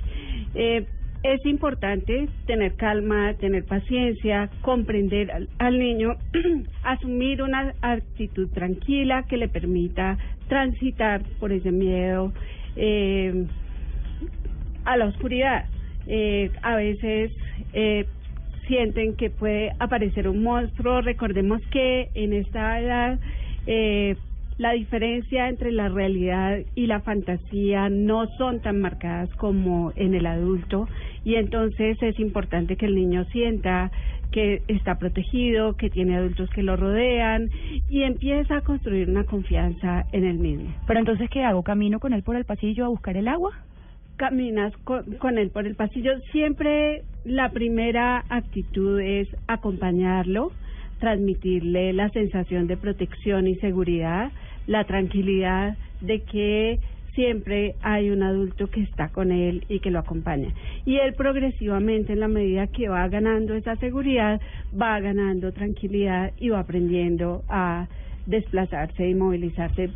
Eh, 0.54 0.86
es 1.24 1.44
importante 1.46 2.28
tener 2.46 2.74
calma, 2.74 3.34
tener 3.34 3.64
paciencia, 3.64 4.50
comprender 4.60 5.32
al, 5.32 5.48
al 5.58 5.80
niño, 5.80 6.16
asumir 6.84 7.42
una 7.42 7.74
actitud 7.80 8.48
tranquila 8.50 9.24
que 9.28 9.38
le 9.38 9.48
permita 9.48 10.16
transitar 10.46 11.24
por 11.40 11.50
ese 11.50 11.72
miedo 11.72 12.32
eh, 12.76 13.46
a 14.84 14.96
la 14.96 15.06
oscuridad. 15.06 15.66
Eh, 16.06 16.50
a 16.62 16.76
veces 16.76 17.32
eh, 17.72 18.06
sienten 18.66 19.14
que 19.16 19.30
puede 19.30 19.72
aparecer 19.78 20.28
un 20.28 20.42
monstruo. 20.42 21.00
Recordemos 21.00 21.60
que 21.70 22.10
en 22.14 22.32
esta 22.32 22.80
edad 22.80 23.18
eh, 23.66 24.16
la 24.58 24.72
diferencia 24.72 25.48
entre 25.48 25.72
la 25.72 25.88
realidad 25.88 26.58
y 26.74 26.86
la 26.86 27.00
fantasía 27.00 27.88
no 27.88 28.26
son 28.38 28.60
tan 28.60 28.80
marcadas 28.80 29.28
como 29.36 29.92
en 29.96 30.14
el 30.14 30.26
adulto 30.26 30.88
y 31.24 31.34
entonces 31.34 32.00
es 32.00 32.20
importante 32.20 32.76
que 32.76 32.86
el 32.86 32.94
niño 32.94 33.24
sienta 33.32 33.90
que 34.30 34.62
está 34.68 34.98
protegido, 34.98 35.76
que 35.76 35.90
tiene 35.90 36.16
adultos 36.16 36.50
que 36.50 36.62
lo 36.62 36.76
rodean 36.76 37.50
y 37.88 38.02
empieza 38.02 38.56
a 38.56 38.60
construir 38.62 39.08
una 39.08 39.24
confianza 39.24 40.06
en 40.12 40.24
el 40.24 40.38
mismo. 40.38 40.74
Pero 40.88 40.98
entonces, 40.98 41.30
¿qué 41.30 41.44
hago? 41.44 41.62
¿Camino 41.62 42.00
con 42.00 42.12
él 42.12 42.24
por 42.24 42.34
el 42.34 42.44
pasillo 42.44 42.84
a 42.84 42.88
buscar 42.88 43.16
el 43.16 43.28
agua? 43.28 43.52
Caminas 44.16 44.72
con, 44.84 45.04
con 45.16 45.38
él 45.38 45.50
por 45.50 45.66
el 45.66 45.74
pasillo. 45.74 46.12
Siempre 46.32 47.02
la 47.24 47.50
primera 47.50 48.24
actitud 48.28 49.00
es 49.00 49.28
acompañarlo, 49.48 50.52
transmitirle 51.00 51.92
la 51.92 52.08
sensación 52.10 52.66
de 52.66 52.76
protección 52.76 53.48
y 53.48 53.56
seguridad, 53.56 54.30
la 54.66 54.84
tranquilidad 54.84 55.76
de 56.00 56.20
que 56.20 56.78
siempre 57.14 57.74
hay 57.82 58.10
un 58.10 58.22
adulto 58.22 58.68
que 58.68 58.82
está 58.82 59.08
con 59.08 59.32
él 59.32 59.64
y 59.68 59.80
que 59.80 59.90
lo 59.90 59.98
acompaña. 59.98 60.52
Y 60.84 60.96
él 60.96 61.14
progresivamente, 61.14 62.12
en 62.12 62.20
la 62.20 62.28
medida 62.28 62.66
que 62.66 62.88
va 62.88 63.06
ganando 63.08 63.54
esa 63.54 63.76
seguridad, 63.76 64.40
va 64.78 65.00
ganando 65.00 65.52
tranquilidad 65.52 66.32
y 66.38 66.50
va 66.50 66.60
aprendiendo 66.60 67.42
a 67.48 67.86
desplazarse 68.26 69.08
y 69.08 69.14
movilizarse 69.14 69.90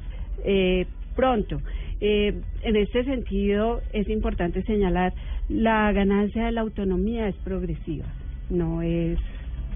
eh, 0.45 0.87
pronto. 1.17 1.61
Eh, 2.01 2.41
en 2.63 2.77
este 2.77 3.05
sentido, 3.05 3.81
es 3.93 4.09
importante 4.09 4.63
señalar, 4.63 5.13
la 5.49 5.91
ganancia 5.93 6.47
de 6.47 6.53
la 6.53 6.61
autonomía 6.61 7.29
es 7.29 7.35
progresiva, 7.37 8.07
no 8.51 8.83
es 8.83 9.19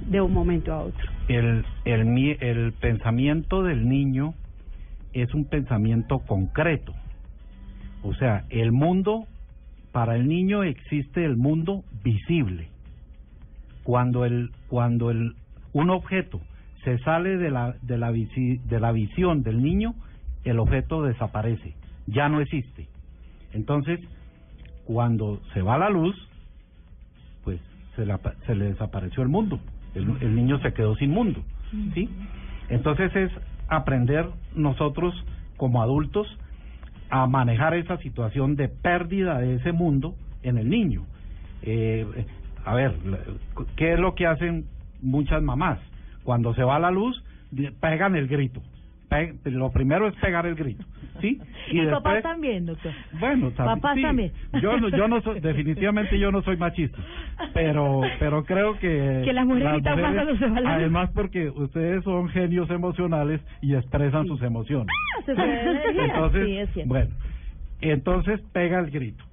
de 0.09 0.21
un 0.21 0.33
momento 0.33 0.73
a 0.73 0.83
otro. 0.85 1.11
El, 1.29 1.65
el, 1.85 2.37
el 2.41 2.73
pensamiento 2.73 3.63
del 3.63 3.89
niño 3.89 4.35
es 5.13 5.33
un 5.35 5.45
pensamiento 5.45 6.21
concreto. 6.21 6.95
O 8.03 8.15
sea, 8.15 8.45
el 8.51 8.73
mundo, 8.73 9.27
para 9.93 10.17
el 10.17 10.27
niño 10.29 10.65
existe 10.65 11.25
el 11.25 11.37
mundo 11.37 11.85
visible. 12.03 12.69
Cuando 13.85 14.25
el, 14.25 14.51
cuando 14.69 15.11
el, 15.11 15.35
un 15.73 15.91
objeto 15.91 16.41
se 16.85 16.99
sale 16.99 17.37
de 17.37 17.51
la, 17.51 17.75
de 17.83 17.99
la, 17.99 18.11
visi- 18.13 18.61
de 18.63 18.81
la 18.81 18.93
visión 18.93 19.43
del 19.43 19.63
niño, 19.63 19.95
el 20.45 20.59
objeto 20.59 21.03
desaparece, 21.03 21.75
ya 22.13 22.29
no 22.29 22.41
existe. 22.41 22.87
Entonces, 23.53 24.01
cuando 24.85 25.41
se 25.53 25.63
va 25.63 25.79
la 25.79 25.91
luz, 25.91 26.17
pues 27.45 27.61
se, 27.97 28.07
la- 28.07 28.21
se 28.47 28.55
le 28.55 28.67
desapareció 28.67 29.23
el 29.23 29.29
mundo. 29.29 29.59
El, 29.95 30.09
el 30.21 30.35
niño 30.35 30.59
se 30.61 30.73
quedó 30.73 30.95
sin 30.97 31.11
mundo, 31.11 31.43
¿sí? 31.95 32.09
Entonces 32.71 33.15
es 33.15 33.31
aprender 33.69 34.27
nosotros 34.55 35.15
como 35.57 35.83
adultos 35.83 36.27
a 37.11 37.27
manejar 37.27 37.75
esa 37.75 37.99
situación 37.99 38.57
de 38.57 38.69
pérdida 38.69 39.39
de 39.39 39.57
ese 39.57 39.73
mundo 39.73 40.15
en 40.43 40.57
el 40.57 40.71
niño. 40.71 41.05
Eh, 41.63 42.07
a 42.65 42.75
ver, 42.75 42.95
¿qué 43.77 43.93
es 43.93 43.99
lo 43.99 44.15
que 44.15 44.27
hacen 44.27 44.65
muchas 45.03 45.43
mamás? 45.43 45.79
Cuando 46.25 46.55
se 46.55 46.63
va 46.63 46.79
la 46.79 46.91
luz, 46.91 47.23
pegan 47.81 48.17
el 48.17 48.29
grito. 48.29 48.63
Lo 49.45 49.71
primero 49.71 50.09
es 50.09 50.15
pegar 50.17 50.47
el 50.47 50.55
grito, 50.55 50.85
¿sí? 51.21 51.39
Y, 51.71 51.87
papás 51.87 52.23
también, 52.23 52.67
doctor. 52.67 52.93
Bueno, 53.21 53.51
tam- 53.53 53.65
Papás 53.77 53.95
sí. 53.97 54.03
también. 54.03 54.33
Yo 54.61 54.77
no, 54.79 54.89
yo 54.89 55.09
no 55.09 55.21
soy, 55.23 55.41
definitivamente 55.41 56.19
yo 56.19 56.33
no 56.33 56.43
soy 56.43 56.57
machista, 56.57 56.99
pero, 57.55 58.01
pero 58.19 58.45
creo 58.45 58.79
que 58.79 59.23
Que 59.25 59.33
las 59.33 59.47
mujeres 59.47 59.83
más 59.83 60.01
cuando 60.01 60.37
se 60.37 60.45
además 60.67 61.11
porque 61.15 61.49
ustedes 61.51 62.03
son 62.05 62.29
genios 62.31 62.69
emocionales 62.71 63.41
y 63.61 63.75
expresan 63.75 64.27
sus 64.27 64.43
emociones. 64.43 64.89
Se 65.25 65.35
la 65.35 65.45
energía. 65.63 66.05
Entonces, 66.07 66.47
Sí, 66.47 66.81
es 66.81 66.87
bueno, 66.89 67.11
entonces 67.81 68.41
pega 68.53 68.81
el 68.81 68.91
grito. 68.91 69.25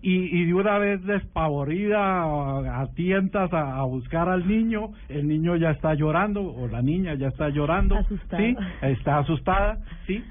Y, 0.00 0.14
y 0.42 0.44
de 0.46 0.54
una 0.54 0.78
vez 0.78 1.02
despavorida, 1.04 1.98
a, 2.22 3.78
a 3.80 3.82
buscar 3.84 4.28
al 4.28 4.46
niño, 4.46 4.90
el 5.08 5.26
niño 5.26 5.56
ya 5.56 5.70
está 5.72 5.94
llorando, 5.94 6.42
o 6.42 6.68
la 6.68 6.82
niña 6.82 7.14
ya 7.14 7.28
está 7.28 7.48
llorando, 7.48 7.96
Asustada. 7.96 8.42
¿sí? 8.42 8.56
Está 8.82 9.18
asustada, 9.18 9.78
¿sí? 10.06 10.22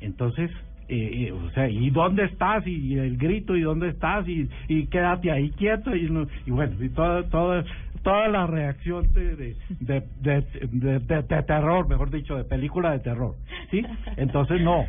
Entonces, 0.00 0.50
eh, 0.88 1.28
eh, 1.28 1.32
o 1.32 1.50
sea, 1.50 1.68
¿y 1.68 1.90
dónde 1.90 2.24
estás? 2.24 2.66
Y 2.66 2.96
el 2.98 3.16
grito, 3.16 3.56
¿y 3.56 3.62
dónde 3.62 3.88
estás? 3.88 4.26
Y, 4.28 4.48
y 4.68 4.86
quédate 4.86 5.30
ahí 5.30 5.50
quieto, 5.50 5.94
y, 5.94 6.06
y 6.46 6.50
bueno, 6.50 6.82
y 6.82 6.88
toda, 6.90 7.22
toda, 7.28 7.64
toda 8.02 8.28
la 8.28 8.46
reacción 8.46 9.12
de, 9.12 9.36
de, 9.36 9.56
de- 9.80 10.44
de- 10.72 10.98
de 11.00 11.42
terror, 11.44 11.88
mejor 11.88 12.10
dicho, 12.10 12.36
de 12.36 12.44
película 12.44 12.90
de 12.92 12.98
terror, 13.00 13.34
¿sí? 13.70 13.84
Entonces, 14.16 14.60
no, 14.62 14.84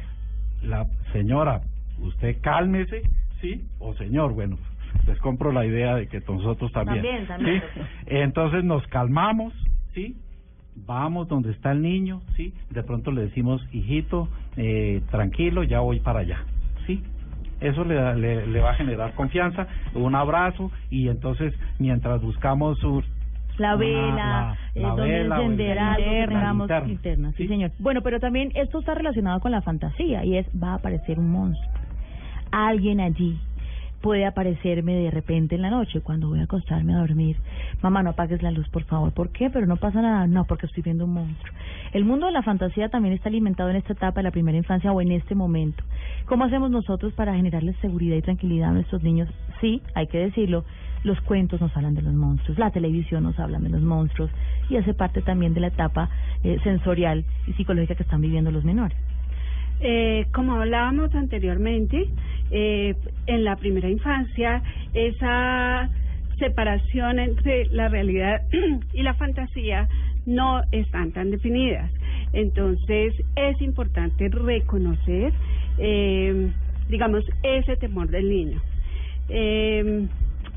la 0.64 0.86
señora, 1.14 1.62
usted 2.00 2.38
cálmese, 2.42 3.02
¿sí? 3.41 3.65
O 3.80 3.93
señor, 3.95 4.34
bueno, 4.34 4.58
les 5.06 5.17
compro 5.19 5.52
la 5.52 5.65
idea 5.65 5.95
de 5.95 6.08
que 6.08 6.19
nosotros 6.28 6.71
también. 6.71 7.04
También, 7.04 7.28
también. 7.28 7.62
Entonces 8.06 8.63
nos 8.63 8.86
calmamos, 8.88 9.54
¿sí? 9.93 10.15
Vamos 10.76 11.28
donde 11.28 11.52
está 11.52 11.71
el 11.71 11.82
niño, 11.82 12.21
¿sí? 12.36 12.54
De 12.69 12.84
pronto 12.84 13.12
le 13.12 13.21
decimos, 13.23 13.65
hijito, 13.73 14.30
eh, 14.58 15.02
tranquilo, 15.10 15.63
ya 15.63 15.80
voy 15.80 16.00
para 16.00 16.19
allá, 16.19 16.39
¿sí? 16.86 17.04
Eso 17.60 17.84
le, 17.84 17.95
da- 17.95 18.13
le, 18.13 18.45
le 18.45 18.60
va 18.60 18.71
a 18.71 18.76
generar 18.76 19.13
confianza, 19.15 19.67
un 19.95 20.13
abrazo 20.13 20.71
y 20.91 21.08
entonces 21.08 21.54
mientras 21.80 22.21
buscamos 22.21 22.78
su 22.80 23.04
La 23.58 23.76
vela, 23.76 24.15
la- 24.15 24.58
eh, 24.76 24.82
la 24.84 24.89
donde 24.89 25.04
vela 25.08 25.39
o 25.39 25.45
el- 25.45 25.52
encender 25.54 25.76
la 25.78 25.93
algo, 25.93 25.97
que 25.97 26.04
linterna, 26.10 26.28
tengamos 26.39 26.58
linterna. 26.69 26.88
linterna, 26.88 27.32
sí, 27.32 27.38
¿Sí? 27.43 27.47
señor. 27.47 27.71
Bueno, 27.80 28.02
pero 28.04 28.19
también 28.19 28.52
esto 28.54 28.78
está 28.80 28.93
relacionado 28.93 29.39
con 29.39 29.52
la 29.52 29.62
fantasía 29.63 30.23
y 30.23 30.38
es, 30.38 30.45
va 30.62 30.73
a 30.73 30.76
aparecer 30.76 31.17
un 31.17 31.32
monstruo. 31.32 31.71
Alguien 32.52 33.00
allí 33.00 33.40
puede 34.02 34.26
aparecerme 34.26 34.94
de 34.94 35.12
repente 35.12 35.56
en 35.56 35.62
la 35.62 35.70
noche 35.70 36.02
cuando 36.02 36.30
voy 36.30 36.40
a 36.40 36.44
acostarme 36.44 36.94
a 36.94 37.00
dormir. 37.00 37.36
Mamá, 37.82 38.04
no 38.04 38.12
apagues 38.12 38.42
la 38.42 38.52
luz, 38.52 38.68
por 38.70 38.84
favor. 38.84 39.12
¿Por 39.12 39.30
qué? 39.30 39.50
Pero 39.50 39.66
no 39.66 39.78
pasa 39.78 40.02
nada. 40.02 40.28
No, 40.28 40.46
porque 40.46 40.66
estoy 40.66 40.84
viendo 40.84 41.06
un 41.06 41.14
monstruo. 41.14 41.54
El 41.94 42.06
mundo 42.06 42.28
de 42.28 42.32
la 42.32 42.44
fantasía 42.44 42.90
también 42.90 43.16
está 43.16 43.30
alimentado 43.30 43.70
en 43.70 43.78
esta 43.78 43.94
etapa 43.94 44.20
de 44.20 44.24
la 44.24 44.32
primera 44.32 44.58
infancia 44.58 44.92
o 44.92 45.02
en 45.02 45.12
este 45.12 45.36
momento. 45.36 45.84
¿Cómo 46.26 46.46
hacemos 46.46 46.70
nosotros 46.70 47.14
para 47.14 47.36
generarles 47.36 47.76
seguridad 47.78 48.16
y 48.16 48.22
tranquilidad 48.22 48.70
a 48.70 48.74
nuestros 48.74 49.04
niños? 49.04 49.30
Sí, 49.62 49.82
hay 49.96 50.08
que 50.08 50.20
decirlo. 50.20 50.64
Los 51.04 51.20
cuentos 51.22 51.62
nos 51.62 51.76
hablan 51.78 51.94
de 51.94 52.02
los 52.02 52.14
monstruos, 52.14 52.58
la 52.58 52.72
televisión 52.72 53.24
nos 53.24 53.38
habla 53.40 53.60
de 53.60 53.70
los 53.70 53.82
monstruos 53.82 54.32
y 54.68 54.78
hace 54.78 54.94
parte 54.94 55.22
también 55.22 55.54
de 55.54 55.62
la 55.62 55.68
etapa 55.68 56.10
eh, 56.44 56.58
sensorial 56.64 57.24
y 57.46 57.54
psicológica 57.54 57.96
que 57.96 58.04
están 58.04 58.20
viviendo 58.20 58.52
los 58.52 58.66
menores. 58.66 58.98
Eh, 59.80 60.26
como 60.34 60.54
hablábamos 60.54 61.13
anteriormente, 61.13 62.10
eh, 62.52 62.96
en 63.28 63.44
la 63.44 63.56
primera 63.58 63.90
infancia, 63.90 64.63
esa 64.94 65.90
separación 66.40 67.20
entre 67.20 67.66
la 67.68 67.90
realidad 67.90 68.42
y 68.94 69.04
la 69.04 69.13
fantasía 69.16 69.88
no 70.26 70.62
están 70.72 71.12
tan 71.12 71.32
definidas. 71.32 71.92
Entonces, 72.34 73.13
es 73.36 73.62
importante 73.62 74.30
reconocer, 74.30 75.34
eh, 75.78 76.52
digamos, 76.90 77.24
ese 77.44 77.78
temor 77.78 78.10
del 78.10 78.30
niño. 78.30 78.62
Eh, 79.30 80.08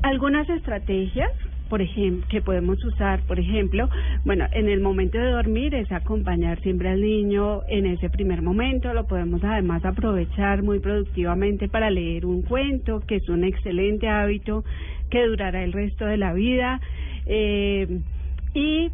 algunas 0.03 0.49
estrategias 0.49 1.31
por 1.71 1.81
ejemplo, 1.81 2.27
que 2.29 2.41
podemos 2.41 2.83
usar, 2.83 3.21
por 3.21 3.39
ejemplo, 3.39 3.89
bueno, 4.25 4.45
en 4.51 4.67
el 4.67 4.81
momento 4.81 5.17
de 5.17 5.31
dormir 5.31 5.73
es 5.73 5.89
acompañar 5.93 6.59
siempre 6.59 6.89
al 6.89 6.99
niño 6.99 7.61
en 7.69 7.85
ese 7.85 8.09
primer 8.09 8.41
momento, 8.41 8.93
lo 8.93 9.07
podemos 9.07 9.41
además 9.41 9.85
aprovechar 9.85 10.63
muy 10.63 10.79
productivamente 10.79 11.69
para 11.69 11.89
leer 11.89 12.25
un 12.25 12.41
cuento, 12.41 12.99
que 13.07 13.15
es 13.15 13.29
un 13.29 13.45
excelente 13.45 14.09
hábito 14.09 14.65
que 15.09 15.25
durará 15.25 15.63
el 15.63 15.71
resto 15.71 16.05
de 16.05 16.17
la 16.17 16.33
vida. 16.33 16.81
Eh, 17.25 18.01
y 18.53 18.91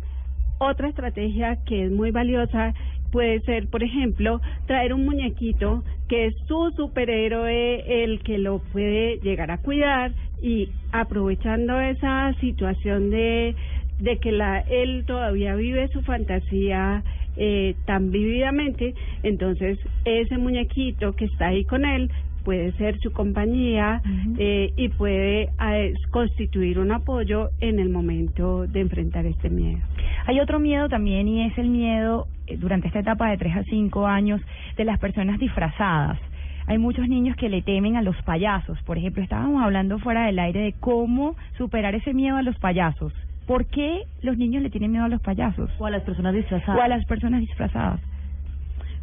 otra 0.60 0.90
estrategia 0.90 1.58
que 1.66 1.86
es 1.86 1.92
muy 1.92 2.12
valiosa 2.12 2.76
puede 3.12 3.40
ser, 3.40 3.70
por 3.70 3.82
ejemplo, 3.82 4.40
traer 4.68 4.94
un 4.94 5.04
muñequito 5.04 5.84
que 6.08 6.28
es 6.28 6.36
su 6.48 6.72
superhéroe 6.76 8.04
el 8.04 8.22
que 8.22 8.38
lo 8.38 8.60
puede 8.72 9.18
llegar 9.24 9.50
a 9.50 9.58
cuidar 9.58 10.12
y 10.41 10.69
aprovechando 10.91 11.80
esa 11.80 12.34
situación 12.39 13.10
de, 13.10 13.56
de 14.00 14.17
que 14.17 14.32
la, 14.32 14.60
él 14.60 15.04
todavía 15.06 15.56
vive 15.56 15.88
su 15.89 16.02
fantasía 16.02 17.04
eh, 17.36 17.76
tan 17.86 18.12
vividamente, 18.12 18.95
entonces 19.23 19.78
ese 20.06 20.38
muñequito 20.38 21.13
que 21.13 21.26
está 21.26 21.47
ahí 21.47 21.65
con 21.65 21.86
él 21.86 22.12
puede 22.47 22.71
ser 22.78 22.97
su 23.00 23.12
compañía 23.12 24.02
eh, 24.38 24.71
y 24.78 24.88
puede 24.88 25.50
eh, 25.69 25.93
constituir 26.12 26.80
un 26.80 26.93
apoyo 26.93 27.50
en 27.60 27.78
el 27.78 27.89
momento 27.89 28.65
de 28.67 28.80
enfrentar 28.80 29.26
este 29.26 29.50
miedo. 29.50 29.80
Hay 30.28 30.39
otro 30.39 30.58
miedo 30.58 30.88
también 30.88 31.28
y 31.28 31.45
es 31.45 31.58
el 31.58 31.67
miedo 31.67 32.30
eh, 32.47 32.56
durante 32.56 32.88
esta 32.88 33.00
etapa 33.00 33.30
de 33.30 33.38
3 33.38 33.58
a 33.58 33.63
5 33.63 34.08
años 34.08 34.39
de 34.78 34.86
las 34.86 34.97
personas 34.97 35.39
disfrazadas. 35.39 36.19
Hay 36.68 36.78
muchos 36.78 37.08
niños 37.08 37.38
que 37.38 37.48
le 37.48 37.62
temen 37.62 37.96
a 37.96 38.02
los 38.02 38.22
payasos. 38.24 38.78
Por 38.84 38.98
ejemplo, 38.98 39.24
estábamos 39.24 39.64
hablando 39.64 40.00
fuera 40.00 40.26
del 40.26 40.38
aire 40.38 40.60
de 40.60 40.74
cómo 40.74 41.36
superar 41.58 41.96
ese 41.96 42.14
miedo 42.14 42.36
a 42.36 42.42
los 42.42 42.60
payasos. 42.60 43.14
¿Por 43.46 43.66
qué 43.68 44.04
los 44.22 44.38
niños 44.38 44.62
le 44.62 44.70
tienen 44.70 44.92
miedo 44.92 45.06
a 45.06 45.10
los 45.10 45.22
payasos? 45.22 45.72
O 45.80 45.86
a 45.86 45.90
las 45.90 46.04
personas 46.04 46.34
disfrazadas. 46.34 46.78
O 46.78 46.84
a 46.84 46.90
las 46.90 47.06
personas 47.06 47.40
disfrazadas. 47.40 48.02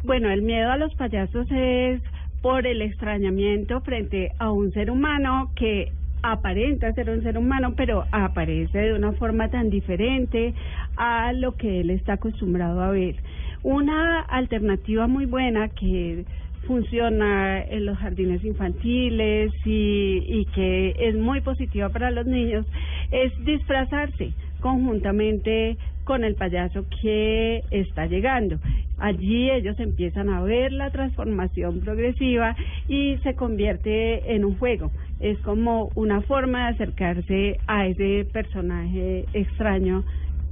Bueno, 0.03 0.29
el 0.29 0.43
miedo 0.43 0.71
a 0.71 0.77
los 0.77 0.93
payasos 0.93 1.47
es 1.49 2.01
por 2.43 2.67
el 2.67 2.83
extrañamiento 2.83 3.81
frente 3.81 4.31
a 4.37 4.51
un 4.51 4.71
ser 4.71 4.91
humano 4.91 5.49
que 5.55 5.91
aparenta 6.21 6.93
ser 6.93 7.09
un 7.09 7.23
ser 7.23 7.39
humano, 7.39 7.73
pero 7.75 8.05
aparece 8.11 8.77
de 8.77 8.93
una 8.93 9.13
forma 9.13 9.49
tan 9.49 9.71
diferente 9.71 10.53
a 10.97 11.33
lo 11.33 11.55
que 11.55 11.81
él 11.81 11.89
está 11.89 12.13
acostumbrado 12.13 12.81
a 12.81 12.91
ver. 12.91 13.15
Una 13.63 14.21
alternativa 14.21 15.07
muy 15.07 15.25
buena 15.25 15.69
que 15.69 16.25
funciona 16.67 17.61
en 17.63 17.85
los 17.85 17.97
jardines 17.97 18.43
infantiles 18.43 19.51
y, 19.65 20.23
y 20.27 20.45
que 20.53 20.95
es 20.99 21.15
muy 21.15 21.41
positiva 21.41 21.89
para 21.89 22.11
los 22.11 22.25
niños 22.25 22.65
es 23.11 23.31
disfrazarse 23.45 24.33
conjuntamente 24.59 25.77
con 26.05 26.23
el 26.23 26.35
payaso 26.35 26.85
que 27.01 27.63
está 27.71 28.05
llegando. 28.05 28.57
Allí 28.97 29.51
ellos 29.51 29.77
empiezan 29.79 30.29
a 30.29 30.41
ver 30.41 30.71
la 30.71 30.91
transformación 30.91 31.81
progresiva 31.81 32.55
y 32.87 33.17
se 33.23 33.35
convierte 33.35 34.33
en 34.33 34.45
un 34.45 34.57
juego. 34.57 34.91
Es 35.19 35.37
como 35.39 35.89
una 35.95 36.21
forma 36.21 36.67
de 36.67 36.73
acercarse 36.75 37.59
a 37.67 37.87
ese 37.87 38.25
personaje 38.31 39.25
extraño 39.33 40.03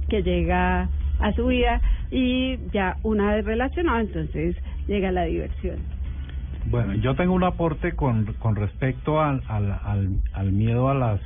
que 0.08 0.22
llega 0.22 0.88
a 1.20 1.32
su 1.34 1.46
vida 1.46 1.80
y 2.10 2.58
ya 2.72 2.96
una 3.02 3.34
vez 3.34 3.44
relacionado, 3.44 4.00
entonces 4.00 4.56
llega 4.86 5.12
la 5.12 5.24
diversión. 5.24 5.93
Bueno, 6.66 6.94
yo 6.94 7.14
tengo 7.14 7.34
un 7.34 7.44
aporte 7.44 7.92
con, 7.92 8.24
con 8.34 8.56
respecto 8.56 9.20
al, 9.20 9.42
al, 9.48 9.70
al, 9.84 10.08
al 10.32 10.52
miedo 10.52 10.88
a 10.88 10.94
las, 10.94 11.20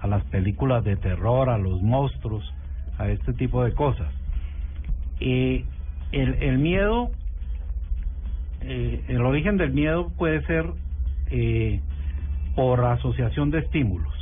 a 0.00 0.06
las 0.08 0.24
películas 0.24 0.84
de 0.84 0.96
terror, 0.96 1.50
a 1.50 1.58
los 1.58 1.82
monstruos, 1.82 2.52
a 2.98 3.08
este 3.08 3.32
tipo 3.32 3.64
de 3.64 3.72
cosas. 3.72 4.08
Eh, 5.20 5.64
el, 6.10 6.34
el 6.42 6.58
miedo, 6.58 7.10
eh, 8.60 9.04
el 9.08 9.22
origen 9.22 9.56
del 9.56 9.72
miedo 9.72 10.10
puede 10.18 10.42
ser 10.46 10.66
eh, 11.30 11.80
por 12.56 12.84
asociación 12.84 13.50
de 13.50 13.60
estímulos. 13.60 14.12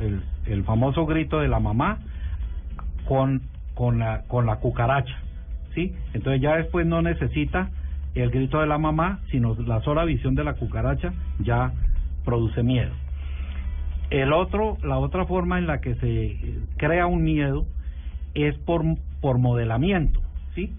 El, 0.00 0.22
el 0.46 0.64
famoso 0.64 1.06
grito 1.06 1.38
de 1.40 1.48
la 1.48 1.60
mamá 1.60 1.98
con, 3.06 3.42
con, 3.74 4.00
la, 4.00 4.22
con 4.22 4.46
la 4.46 4.56
cucaracha, 4.56 5.16
¿sí? 5.74 5.94
Entonces 6.12 6.42
ya 6.42 6.56
después 6.56 6.86
no 6.86 7.02
necesita 7.02 7.70
el 8.14 8.30
grito 8.30 8.60
de 8.60 8.66
la 8.66 8.78
mamá, 8.78 9.20
sino 9.30 9.54
la 9.54 9.80
sola 9.82 10.04
visión 10.04 10.34
de 10.34 10.44
la 10.44 10.54
cucaracha 10.54 11.12
ya 11.40 11.72
produce 12.24 12.62
miedo. 12.62 12.92
El 14.10 14.32
otro, 14.32 14.76
la 14.82 14.98
otra 14.98 15.24
forma 15.24 15.58
en 15.58 15.66
la 15.66 15.80
que 15.80 15.94
se 15.94 16.36
crea 16.76 17.06
un 17.06 17.22
miedo 17.22 17.66
es 18.34 18.56
por 18.58 18.84
por 19.20 19.38
modelamiento, 19.38 20.20
¿sí? 20.54 20.72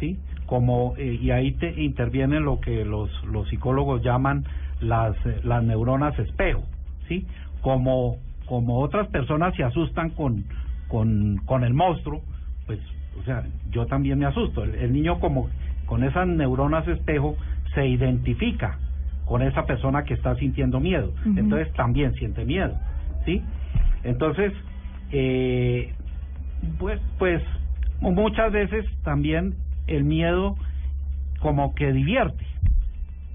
¿Sí? 0.00 0.18
Como 0.46 0.94
eh, 0.96 1.18
y 1.20 1.30
ahí 1.30 1.52
te 1.52 1.82
interviene 1.82 2.40
lo 2.40 2.60
que 2.60 2.84
los 2.84 3.10
los 3.24 3.48
psicólogos 3.48 4.02
llaman 4.02 4.44
las 4.80 5.14
las 5.44 5.62
neuronas 5.62 6.18
espejo, 6.18 6.62
¿sí? 7.08 7.26
Como 7.60 8.16
como 8.46 8.80
otras 8.80 9.08
personas 9.08 9.54
se 9.56 9.64
asustan 9.64 10.10
con 10.10 10.44
con 10.88 11.38
con 11.44 11.64
el 11.64 11.74
monstruo, 11.74 12.22
pues 12.66 12.78
o 13.20 13.24
sea, 13.24 13.44
yo 13.70 13.86
también 13.86 14.18
me 14.18 14.26
asusto. 14.26 14.64
El 14.64 14.92
niño 14.92 15.20
como 15.20 15.48
con 15.86 16.04
esas 16.04 16.26
neuronas 16.26 16.86
espejo 16.88 17.36
se 17.74 17.86
identifica 17.86 18.78
con 19.24 19.42
esa 19.42 19.64
persona 19.64 20.04
que 20.04 20.14
está 20.14 20.34
sintiendo 20.36 20.80
miedo. 20.80 21.12
Entonces 21.24 21.72
también 21.74 22.12
siente 22.14 22.44
miedo, 22.44 22.74
¿sí? 23.24 23.42
Entonces, 24.02 24.52
eh, 25.12 25.92
pues, 26.78 27.00
pues 27.18 27.42
muchas 28.00 28.52
veces 28.52 28.84
también 29.02 29.54
el 29.86 30.04
miedo 30.04 30.56
como 31.40 31.74
que 31.74 31.92
divierte. 31.92 32.44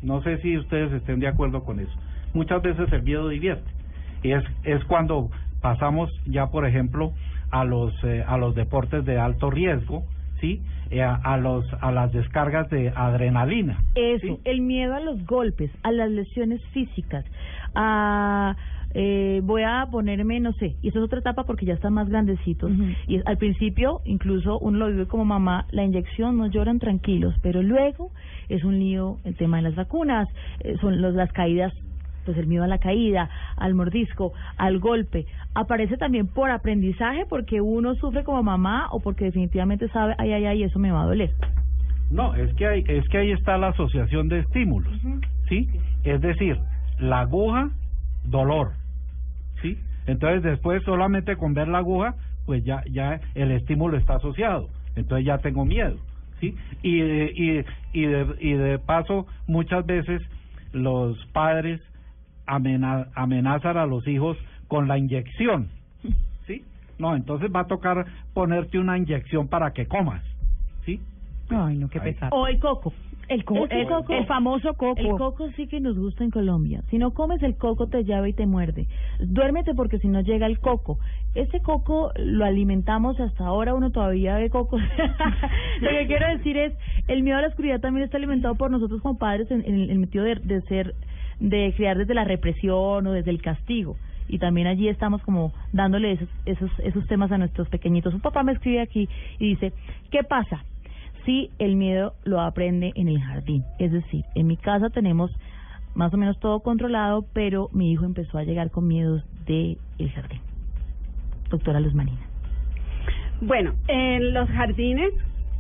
No 0.02 0.22
sé 0.22 0.38
si 0.38 0.58
ustedes 0.58 0.92
estén 0.94 1.20
de 1.20 1.28
acuerdo 1.28 1.64
con 1.64 1.80
eso. 1.80 1.94
Muchas 2.34 2.62
veces 2.62 2.92
el 2.94 3.04
miedo 3.04 3.28
divierte. 3.28 3.70
Y 4.24 4.32
es, 4.32 4.44
es 4.64 4.84
cuando 4.86 5.30
pasamos 5.62 6.10
ya, 6.26 6.48
por 6.48 6.66
ejemplo, 6.66 7.14
a 7.52 7.64
los, 7.66 7.94
eh, 8.04 8.24
a 8.26 8.38
los 8.38 8.56
deportes 8.56 9.06
de 9.06 9.20
alto 9.20 9.50
riesgo, 9.50 10.04
¿sí? 10.40 10.62
Eh, 10.92 11.02
a, 11.02 11.16
a 11.16 11.38
los, 11.38 11.66
a 11.82 11.92
las 11.92 12.12
descargas 12.12 12.70
de 12.70 12.90
adrenalina. 12.96 13.78
Eso, 13.96 14.40
el 14.44 14.62
miedo 14.62 14.96
a 14.96 15.00
los 15.00 15.24
golpes, 15.26 15.70
a 15.84 15.92
las 15.92 16.10
lesiones 16.10 16.62
físicas, 16.74 17.26
a 17.76 18.56
eh, 18.96 19.42
voy 19.44 19.62
a 19.62 19.88
ponerme, 19.92 20.40
no 20.40 20.52
sé, 20.54 20.76
y 20.82 20.88
eso 20.90 20.98
es 20.98 21.06
otra 21.06 21.20
etapa 21.20 21.44
porque 21.44 21.64
ya 21.64 21.76
están 21.76 21.94
más 21.94 22.10
grandecitos. 22.10 22.72
Y 23.08 23.18
es- 23.18 23.28
al 23.28 23.38
principio, 23.38 24.02
incluso 24.04 24.58
uno 24.58 24.80
lo 24.80 24.88
vive 24.88 25.06
como 25.06 25.26
mamá, 25.26 25.68
la 25.70 25.84
inyección 25.84 26.38
no 26.38 26.48
lloran 26.48 26.80
tranquilos, 26.80 27.36
pero 27.44 27.62
luego 27.62 28.10
es 28.50 28.64
un 28.64 28.80
lío 28.80 29.18
el 29.26 29.36
tema 29.36 29.58
de 29.58 29.64
las 29.64 29.76
vacunas, 29.76 30.28
eh, 30.62 30.76
son 30.82 31.02
los, 31.04 31.14
las 31.14 31.32
caídas, 31.34 31.72
pues 32.26 32.38
el 32.38 32.48
miedo 32.48 32.64
a 32.64 32.68
la 32.68 32.78
caída, 32.80 33.30
al 33.58 33.74
mordisco, 33.74 34.34
al 34.58 34.80
golpe. 34.80 35.26
Aparece 35.56 35.98
también 35.98 36.28
por 36.28 36.50
aprendizaje 36.52 37.26
porque 37.30 37.62
uno 37.62 37.96
sufre 37.96 38.24
como 38.24 38.44
mamá 38.44 38.88
o 38.92 39.00
porque 39.00 39.26
definitivamente 39.26 39.88
sabe, 39.90 40.16
ay, 40.18 40.34
ay, 40.34 40.46
ay, 40.46 40.64
eso 40.64 40.80
me 40.80 40.92
va 40.92 41.04
a 41.04 41.06
doler. 41.06 41.32
No, 42.12 42.34
es 42.36 42.54
que 42.56 42.66
hay, 42.68 42.84
es 42.88 43.08
que 43.10 43.20
ahí 43.20 43.32
está 43.32 43.58
la 43.58 43.68
asociación 43.68 44.30
de 44.30 44.40
estímulos, 44.40 44.94
¿sí? 45.48 45.70
Es 46.04 46.20
decir, 46.22 46.58
la 46.98 47.20
aguja, 47.22 47.70
dolor, 48.24 48.72
¿sí? 49.62 49.78
Entonces 50.08 50.42
después 50.42 50.82
solamente 50.84 51.36
con 51.36 51.54
ver 51.54 51.68
la 51.68 51.80
aguja, 51.80 52.16
pues 52.48 52.64
ya, 52.64 52.84
ya 52.90 53.20
el 53.36 53.52
estímulo 53.52 53.96
está 53.98 54.16
asociado, 54.16 54.70
entonces 54.96 55.26
ya 55.26 55.38
tengo 55.38 55.66
miedo, 55.66 55.98
¿sí? 56.40 56.56
Y 56.82 57.00
de, 57.00 57.32
y, 57.36 57.50
de- 57.52 57.66
y 57.94 58.06
de, 58.08 58.36
y 58.40 58.54
de 58.54 58.80
paso 58.80 59.28
muchas 59.46 59.86
veces 59.86 60.22
los 60.74 61.24
padres 61.28 61.80
amenazan 62.50 63.78
a 63.78 63.86
los 63.86 64.08
hijos 64.08 64.38
con 64.68 64.88
la 64.88 64.98
inyección, 64.98 65.70
¿sí? 66.48 66.64
No, 66.98 67.16
entonces 67.16 67.50
va 67.56 67.62
a 67.62 67.68
tocar 67.68 68.06
ponerte 68.34 68.78
una 68.80 68.98
inyección 68.98 69.48
para 69.48 69.72
que 69.72 69.86
comas, 69.88 70.24
¿sí? 70.86 71.00
Ay, 71.50 71.78
no, 71.78 71.90
qué 71.90 72.00
pesado. 72.00 72.36
O 72.36 72.48
el 72.48 72.60
coco. 72.60 72.94
El, 73.28 73.44
co- 73.46 73.66
Ese 73.66 73.82
el, 73.82 73.88
coco. 73.88 74.14
el 74.14 74.26
famoso 74.26 74.74
coco. 74.74 75.00
El 75.00 75.10
coco 75.10 75.52
sí 75.52 75.68
que 75.68 75.80
nos 75.80 75.96
gusta 75.98 76.24
en 76.24 76.32
Colombia. 76.32 76.82
Si 76.90 76.98
no 76.98 77.12
comes 77.12 77.44
el 77.44 77.58
coco 77.58 77.86
te 77.88 78.04
llave 78.04 78.30
y 78.30 78.34
te 78.34 78.48
muerde. 78.48 78.88
Duérmete 79.20 79.76
porque 79.76 80.00
si 80.00 80.08
no 80.08 80.22
llega 80.22 80.48
el 80.48 80.60
coco. 80.60 80.98
Ese 81.36 81.62
coco 81.62 82.12
lo 82.18 82.44
alimentamos 82.46 83.20
hasta 83.20 83.46
ahora 83.46 83.76
uno 83.76 83.92
todavía 83.92 84.36
ve 84.38 84.50
coco. 84.50 84.78
lo 85.82 85.90
que 85.90 86.08
quiero 86.08 86.28
decir 86.38 86.58
es 86.58 86.74
el 87.08 87.22
miedo 87.22 87.38
a 87.38 87.42
la 87.42 87.50
oscuridad 87.50 87.80
también 87.80 88.06
está 88.06 88.18
alimentado 88.18 88.56
por 88.56 88.72
nosotros 88.72 89.00
como 89.02 89.20
padres 89.20 89.50
en, 89.52 89.62
en 89.64 89.92
el 89.92 90.00
metido 90.00 90.24
de, 90.24 90.36
de 90.36 90.62
ser 90.64 90.96
de 91.40 91.74
criar 91.76 91.98
desde 91.98 92.14
la 92.14 92.24
represión 92.24 93.08
o 93.08 93.12
desde 93.12 93.32
el 93.32 93.42
castigo. 93.42 93.98
Y 94.28 94.38
también 94.38 94.68
allí 94.68 94.88
estamos 94.88 95.22
como 95.24 95.54
dándole 95.74 96.12
esos, 96.12 96.30
esos, 96.46 96.72
esos 96.80 97.08
temas 97.08 97.32
a 97.32 97.38
nuestros 97.38 97.68
pequeñitos. 97.70 98.14
Un 98.14 98.22
papá 98.22 98.44
me 98.44 98.52
escribe 98.52 98.82
aquí 98.82 99.10
y 99.40 99.50
dice, 99.50 99.74
¿qué 100.12 100.24
pasa? 100.24 100.64
si 101.26 101.52
el 101.60 101.76
miedo 101.76 102.14
lo 102.24 102.42
aprende 102.42 102.92
en 102.96 103.08
el 103.08 103.22
jardín. 103.22 103.64
Es 103.78 103.92
decir, 103.92 104.26
en 104.36 104.48
mi 104.48 104.58
casa 104.58 104.90
tenemos 104.90 105.32
más 105.94 106.14
o 106.14 106.18
menos 106.18 106.40
todo 106.40 106.62
controlado, 106.62 107.26
pero 107.34 107.70
mi 107.72 107.92
hijo 107.92 108.06
empezó 108.06 108.38
a 108.38 108.44
llegar 108.44 108.72
con 108.72 108.88
miedos 108.88 109.24
del 109.46 109.78
el 109.98 110.12
jardín. 110.12 110.42
Doctora 111.50 111.80
Luz 111.80 111.94
Manina. 111.94 112.22
Bueno, 113.42 113.74
en 113.88 114.34
los 114.34 114.50
jardines 114.50 115.14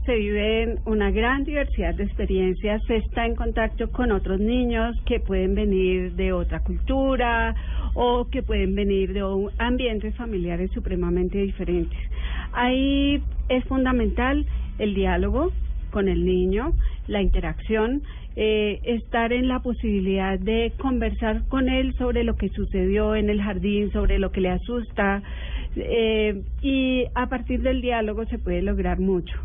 se 0.09 0.15
viven 0.15 0.79
una 0.85 1.11
gran 1.11 1.43
diversidad 1.43 1.93
de 1.93 2.05
experiencias, 2.05 2.81
se 2.87 2.95
está 2.95 3.27
en 3.27 3.35
contacto 3.35 3.91
con 3.91 4.11
otros 4.11 4.39
niños 4.39 4.99
que 5.05 5.19
pueden 5.19 5.53
venir 5.53 6.13
de 6.13 6.33
otra 6.33 6.61
cultura 6.61 7.53
o 7.93 8.25
que 8.25 8.41
pueden 8.41 8.73
venir 8.73 9.13
de 9.13 9.21
ambientes 9.59 10.15
familiares 10.15 10.71
supremamente 10.71 11.37
diferentes. 11.37 11.99
Ahí 12.53 13.21
es 13.49 13.63
fundamental 13.65 14.47
el 14.79 14.95
diálogo, 14.95 15.51
con 15.91 16.07
el 16.07 16.25
niño, 16.25 16.73
la 17.05 17.21
interacción, 17.21 18.01
eh, 18.35 18.79
estar 18.85 19.31
en 19.31 19.47
la 19.47 19.59
posibilidad 19.59 20.39
de 20.39 20.73
conversar 20.79 21.43
con 21.49 21.69
él 21.69 21.93
sobre 21.99 22.23
lo 22.23 22.35
que 22.35 22.49
sucedió 22.49 23.13
en 23.13 23.29
el 23.29 23.43
jardín, 23.43 23.91
sobre 23.91 24.17
lo 24.17 24.31
que 24.31 24.41
le 24.41 24.49
asusta, 24.49 25.21
eh, 25.75 26.41
y 26.63 27.05
a 27.13 27.29
partir 27.29 27.61
del 27.61 27.81
diálogo 27.81 28.25
se 28.25 28.39
puede 28.39 28.63
lograr 28.63 28.99
mucho. 28.99 29.39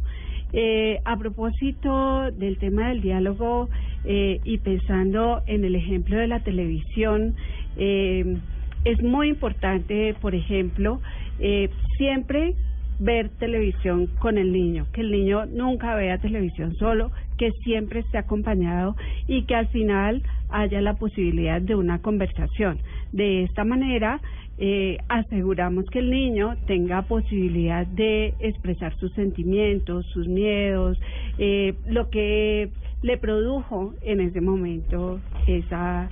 Eh, 0.57 1.01
a 1.05 1.17
propósito 1.17 2.31
del 2.31 2.59
tema 2.59 2.91
del 2.91 3.01
diálogo 3.01 3.69
eh, 4.05 4.39
y 4.45 4.59
pensando 4.59 5.43
en 5.49 5.65
el 5.65 5.75
ejemplo 5.75 6.17
de 6.17 6.29
la 6.29 6.45
televisión, 6.45 7.35
eh, 7.77 8.37
es 8.85 9.03
muy 9.03 9.31
importante, 9.31 10.15
por 10.21 10.37
ejemplo, 10.37 11.01
eh, 11.41 11.71
siempre 11.97 12.55
ver 12.99 13.29
televisión 13.39 14.07
con 14.19 14.39
el 14.39 14.53
niño, 14.53 14.87
que 14.93 15.01
el 15.01 15.11
niño 15.11 15.47
nunca 15.47 15.95
vea 15.95 16.19
televisión 16.19 16.75
solo, 16.77 17.11
que 17.39 17.51
siempre 17.65 18.01
esté 18.01 18.19
acompañado 18.19 18.97
y 19.27 19.45
que 19.45 19.55
al 19.55 19.69
final 19.69 20.23
haya 20.51 20.81
la 20.81 20.95
posibilidad 20.95 21.61
de 21.61 21.75
una 21.75 22.01
conversación. 22.01 22.79
De 23.13 23.43
esta 23.45 23.65
manera, 23.65 24.21
eh, 24.59 24.99
aseguramos 25.09 25.85
que 25.87 25.99
el 25.99 26.11
niño 26.11 26.57
tenga 26.67 27.03
posibilidad 27.03 27.87
de 27.87 28.35
expresar 28.39 28.97
sus 28.99 29.13
sentimientos, 29.15 30.07
sus 30.13 30.29
miedos, 30.29 30.99
eh, 31.39 31.75
lo 31.87 32.09
que 32.11 32.71
le 33.03 33.19
produjo 33.19 33.95
en 34.03 34.21
ese 34.21 34.41
momento 34.41 35.21
esa 35.47 36.09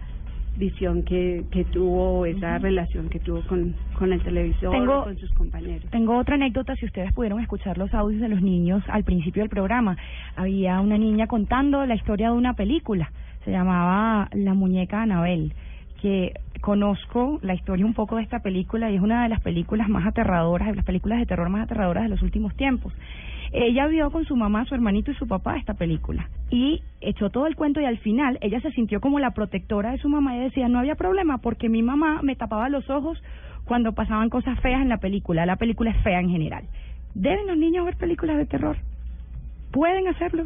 visión 0.57 1.03
que, 1.03 1.44
que 1.50 1.64
tuvo, 1.64 2.26
esa 2.26 2.59
relación 2.59 3.09
que 3.09 3.18
tuvo 3.20 3.40
con, 3.46 3.74
con 3.98 4.12
el 4.12 4.20
televisor, 4.22 4.70
Tengo- 4.72 5.05
con 5.05 5.16
sus 5.18 5.32
compañeros. 5.32 5.90
Tengo 5.90 6.16
otra 6.18 6.34
anécdota, 6.34 6.76
si 6.76 6.86
ustedes 6.86 7.12
pudieron 7.12 7.40
escuchar 7.40 7.78
los 7.78 7.92
audios 7.94 8.20
de 8.20 8.28
los 8.28 8.42
niños 8.42 8.82
al 8.88 9.05
principio 9.05 9.42
del 9.42 9.48
programa. 9.50 9.96
Había 10.36 10.80
una 10.80 10.98
niña 10.98 11.26
contando 11.26 11.84
la 11.86 11.94
historia 11.94 12.30
de 12.30 12.36
una 12.36 12.55
película, 12.55 13.11
se 13.44 13.50
llamaba 13.50 14.28
La 14.32 14.55
muñeca 14.55 15.03
Anabel, 15.03 15.53
que 16.00 16.32
conozco 16.61 17.38
la 17.42 17.55
historia 17.55 17.84
un 17.86 17.94
poco 17.94 18.16
de 18.16 18.22
esta 18.22 18.40
película 18.40 18.90
y 18.90 18.96
es 18.96 19.03
una 19.03 19.22
de 19.24 19.28
las 19.28 19.40
películas 19.40 19.88
más 19.88 20.07
aterradoras, 20.07 20.68
de 20.68 20.76
las 20.76 20.84
películas 20.84 21.18
de 21.18 21.26
terror 21.26 21.48
más 21.48 21.62
aterradoras 21.64 22.05
de 22.05 22.09
los 22.11 22.22
últimos 22.22 22.55
tiempos. 22.57 22.92
Ella 23.53 23.86
vio 23.86 24.11
con 24.11 24.24
su 24.24 24.34
mamá, 24.34 24.64
su 24.64 24.74
hermanito 24.74 25.11
y 25.11 25.14
su 25.14 25.26
papá 25.26 25.57
esta 25.57 25.74
película 25.74 26.28
y 26.53 26.82
echó 27.00 27.30
todo 27.30 27.46
el 27.46 27.57
cuento 27.57 27.80
y 27.80 27.86
al 27.86 27.98
final 27.98 28.38
ella 28.42 28.61
se 28.61 28.70
sintió 28.72 29.00
como 29.00 29.18
la 29.18 29.32
protectora 29.32 29.92
de 29.92 29.98
su 29.98 30.09
mamá 30.09 30.36
y 30.36 30.40
decía 30.40 30.68
no 30.68 30.78
había 30.78 30.96
problema 30.96 31.38
porque 31.38 31.70
mi 31.70 31.82
mamá 31.82 32.20
me 32.22 32.36
tapaba 32.36 32.68
los 32.68 32.88
ojos 32.90 33.22
cuando 33.64 33.92
pasaban 33.92 34.28
cosas 34.28 34.61
feas 34.61 34.82
en 34.82 34.90
la 34.90 34.98
película. 34.98 35.46
La 35.46 35.57
película 35.57 35.90
es 35.90 36.03
fea 36.03 36.20
en 36.20 36.28
general. 36.28 36.64
¿Deben 37.14 37.46
los 37.46 37.57
niños 37.57 37.86
ver 37.86 37.96
películas 37.96 38.36
de 38.36 38.44
terror? 38.44 38.76
¿Pueden 39.70 40.09
hacerlo? 40.09 40.44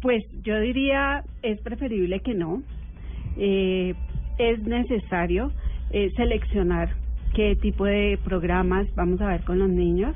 Pues 0.00 0.24
yo 0.42 0.60
diría 0.60 1.24
es 1.42 1.60
preferible 1.60 2.20
que 2.20 2.34
no. 2.34 2.62
Eh, 3.36 3.94
es 4.38 4.62
necesario 4.62 5.50
eh, 5.90 6.12
seleccionar 6.16 6.90
qué 7.34 7.56
tipo 7.56 7.84
de 7.84 8.18
programas 8.24 8.86
vamos 8.94 9.20
a 9.20 9.26
ver 9.26 9.42
con 9.42 9.58
los 9.58 9.70
niños 9.70 10.14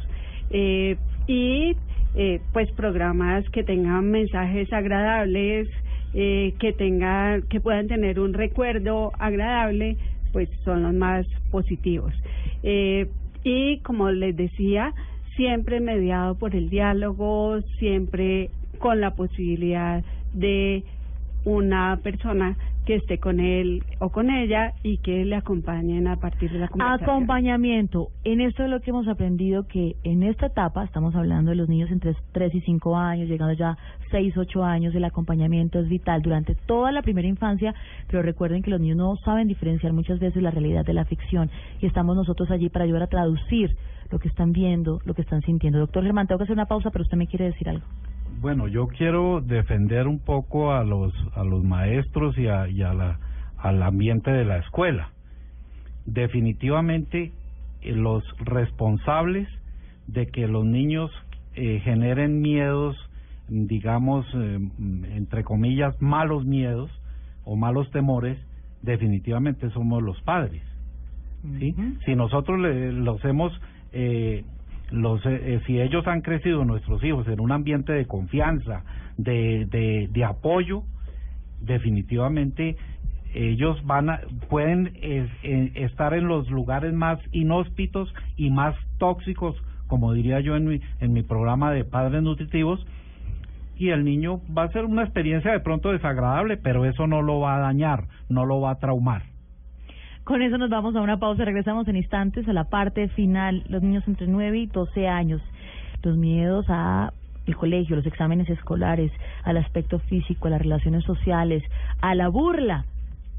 eh, 0.51 0.97
y 1.27 1.75
eh, 2.17 2.41
pues 2.53 2.71
programas 2.73 3.49
que 3.51 3.63
tengan 3.63 4.11
mensajes 4.11 4.73
agradables, 4.73 5.69
eh, 6.15 6.55
que 6.59 6.73
tengan, 6.73 7.43
que 7.43 7.61
puedan 7.61 7.89
tener 7.89 8.19
un 8.19 8.33
recuerdo 8.33 9.13
agradable, 9.19 9.99
pues 10.33 10.49
son 10.65 10.83
los 10.83 10.95
más 10.95 11.27
positivos. 11.51 12.15
Eh, 12.63 13.07
y 13.45 13.81
como 13.81 14.11
les 14.11 14.35
decía, 14.35 14.95
siempre 15.37 15.81
mediado 15.81 16.37
por 16.37 16.57
el 16.57 16.71
diálogo, 16.71 17.61
siempre 17.79 18.49
con 18.79 19.01
la 19.01 19.15
posibilidad 19.15 20.03
de 20.33 20.85
una 21.47 22.01
persona 22.03 22.57
que 22.85 22.97
esté 22.97 23.19
con 23.19 23.39
él 23.39 23.85
o 24.01 24.11
con 24.11 24.31
ella 24.31 24.75
y 24.83 24.99
que 24.99 25.25
le 25.25 25.37
acompañen 25.37 26.09
a 26.09 26.17
partir 26.17 26.51
de 26.51 26.59
la 26.59 26.69
conversación. 26.69 27.09
Acompañamiento. 27.09 28.09
En 28.25 28.41
esto 28.41 28.65
es 28.65 28.69
lo 28.71 28.81
que 28.81 28.91
hemos 28.91 29.07
aprendido 29.07 29.67
que 29.67 29.95
en 30.03 30.25
esta 30.25 30.47
etapa, 30.47 30.85
estamos 30.85 31.15
hablando 31.15 31.51
de 31.51 31.57
los 31.57 31.69
niños 31.69 31.91
entre 31.93 32.15
3 32.33 32.53
y 32.53 32.61
5 32.63 32.97
años, 32.97 33.29
llegando 33.29 33.55
ya 33.55 33.79
6, 34.11 34.37
8 34.37 34.65
años, 34.65 34.95
el 34.97 35.05
acompañamiento 35.05 35.79
es 35.79 35.89
vital 35.89 36.21
durante 36.21 36.57
toda 36.57 36.91
la 36.91 37.03
primera 37.03 37.29
infancia, 37.29 37.75
pero 38.09 38.23
recuerden 38.23 38.63
que 38.63 38.71
los 38.71 38.81
niños 38.81 38.97
no 38.97 39.17
saben 39.25 39.47
diferenciar 39.47 39.93
muchas 39.93 40.19
veces 40.19 40.43
la 40.43 40.51
realidad 40.51 40.85
de 40.85 40.95
la 40.95 41.05
ficción 41.05 41.49
y 41.81 41.87
estamos 41.87 42.17
nosotros 42.17 42.51
allí 42.51 42.71
para 42.71 42.85
ayudar 42.85 43.05
a 43.05 43.09
traducir 43.09 43.77
lo 44.11 44.19
que 44.19 44.29
están 44.29 44.53
viendo, 44.53 45.01
lo 45.05 45.15
que 45.15 45.23
están 45.23 45.43
sintiendo. 45.43 45.79
Doctor 45.79 46.03
Germán, 46.03 46.27
tengo 46.27 46.39
que 46.39 46.45
hacer 46.45 46.55
una 46.55 46.67
pausa, 46.67 46.91
pero 46.91 47.03
usted 47.03 47.17
me 47.17 47.29
quiere 47.29 47.47
decir 47.47 47.69
algo. 47.69 47.87
Bueno, 48.41 48.69
yo 48.69 48.87
quiero 48.89 49.41
defender 49.41 50.07
un 50.07 50.19
poco 50.19 50.73
a 50.73 50.85
los 50.85 51.13
a 51.35 51.45
los 51.45 51.65
maestros 51.65 52.37
y, 52.39 52.47
a, 52.47 52.69
y 52.69 52.83
a 52.83 52.93
la, 52.93 53.19
al 53.59 53.83
ambiente 53.83 54.31
de 54.31 54.45
la 54.45 54.59
escuela. 54.59 55.11
Definitivamente 56.05 57.33
eh, 57.83 57.93
los 57.93 58.23
responsables 58.39 59.49
de 60.07 60.27
que 60.27 60.47
los 60.47 60.65
niños 60.65 61.11
eh, 61.55 61.81
generen 61.85 62.41
miedos, 62.41 62.97
digamos, 63.49 64.27
eh, 64.35 64.59
entre 65.15 65.43
comillas, 65.43 66.01
malos 66.01 66.45
miedos 66.45 66.91
o 67.45 67.57
malos 67.57 67.91
temores, 67.91 68.39
definitivamente 68.83 69.71
somos 69.71 70.03
los 70.03 70.21
padres. 70.23 70.63
¿sí? 71.59 71.75
Si 72.05 72.15
nosotros 72.15 72.59
le, 72.61 72.93
los 72.93 73.25
hemos, 73.25 73.53
eh, 73.93 74.45
los, 74.91 75.25
eh, 75.27 75.55
eh, 75.55 75.61
si 75.67 75.81
ellos 75.81 76.07
han 76.07 76.21
crecido, 76.21 76.65
nuestros 76.65 77.03
hijos, 77.05 77.27
en 77.29 77.41
un 77.41 77.53
ambiente 77.53 77.93
de 77.93 78.07
confianza, 78.07 78.85
de, 79.17 79.67
de, 80.13 80.25
apoyo, 80.25 80.83
definitivamente 81.61 82.77
ellos 83.35 83.85
van 83.85 84.11
a, 84.11 84.21
pueden 84.49 84.93
eh, 84.97 85.73
estar 85.75 86.15
en 86.15 86.29
los 86.29 86.49
lugares 86.51 86.93
más 86.93 87.19
inhóspitos 87.33 88.13
y 88.37 88.51
más 88.51 88.75
tóxicos, 88.99 89.57
como 89.87 90.13
diría 90.13 90.41
yo 90.41 90.57
en 90.57 90.67
mi, 90.67 90.81
en 91.01 91.13
mi 91.13 91.23
programa 91.23 91.73
de 91.73 91.85
padres 91.85 92.23
nutritivos, 92.23 92.87
y 93.79 93.91
el 93.91 94.05
niño 94.05 94.41
va 94.57 94.65
a 94.65 94.73
ser 94.73 94.85
una 94.85 95.03
experiencia 95.03 95.53
de 95.53 95.61
pronto 95.61 95.93
desagradable, 95.93 96.57
pero 96.57 96.85
eso 96.85 97.07
no 97.07 97.21
lo 97.23 97.41
va 97.41 97.57
a 97.57 97.61
dañar, 97.61 98.05
no 98.29 98.47
lo 98.47 98.61
va 98.61 98.73
a 98.73 98.79
traumar. 98.79 99.36
Con 100.27 100.43
eso 100.43 100.59
nos 100.59 100.71
vamos 100.71 100.97
a 100.97 101.03
una 101.03 101.21
pausa, 101.21 101.45
regresamos 101.45 101.87
en 101.87 101.95
instantes 101.95 102.49
a 102.49 102.53
la 102.53 102.65
parte 102.65 103.07
final, 103.11 103.63
los 103.69 103.81
niños 103.81 104.03
entre 104.09 104.27
9 104.27 104.59
y 104.59 104.67
12 104.67 105.07
años, 105.07 105.41
los 106.03 106.17
miedos 106.17 106.67
a 106.69 107.13
el 107.47 107.55
colegio, 107.55 107.95
los 107.95 108.07
exámenes 108.07 108.51
escolares, 108.51 109.13
al 109.45 109.57
aspecto 109.57 110.01
físico, 110.01 110.49
a 110.49 110.51
las 110.51 110.63
relaciones 110.63 111.05
sociales, 111.05 111.63
a 112.01 112.17
la 112.17 112.27
burla. 112.27 112.87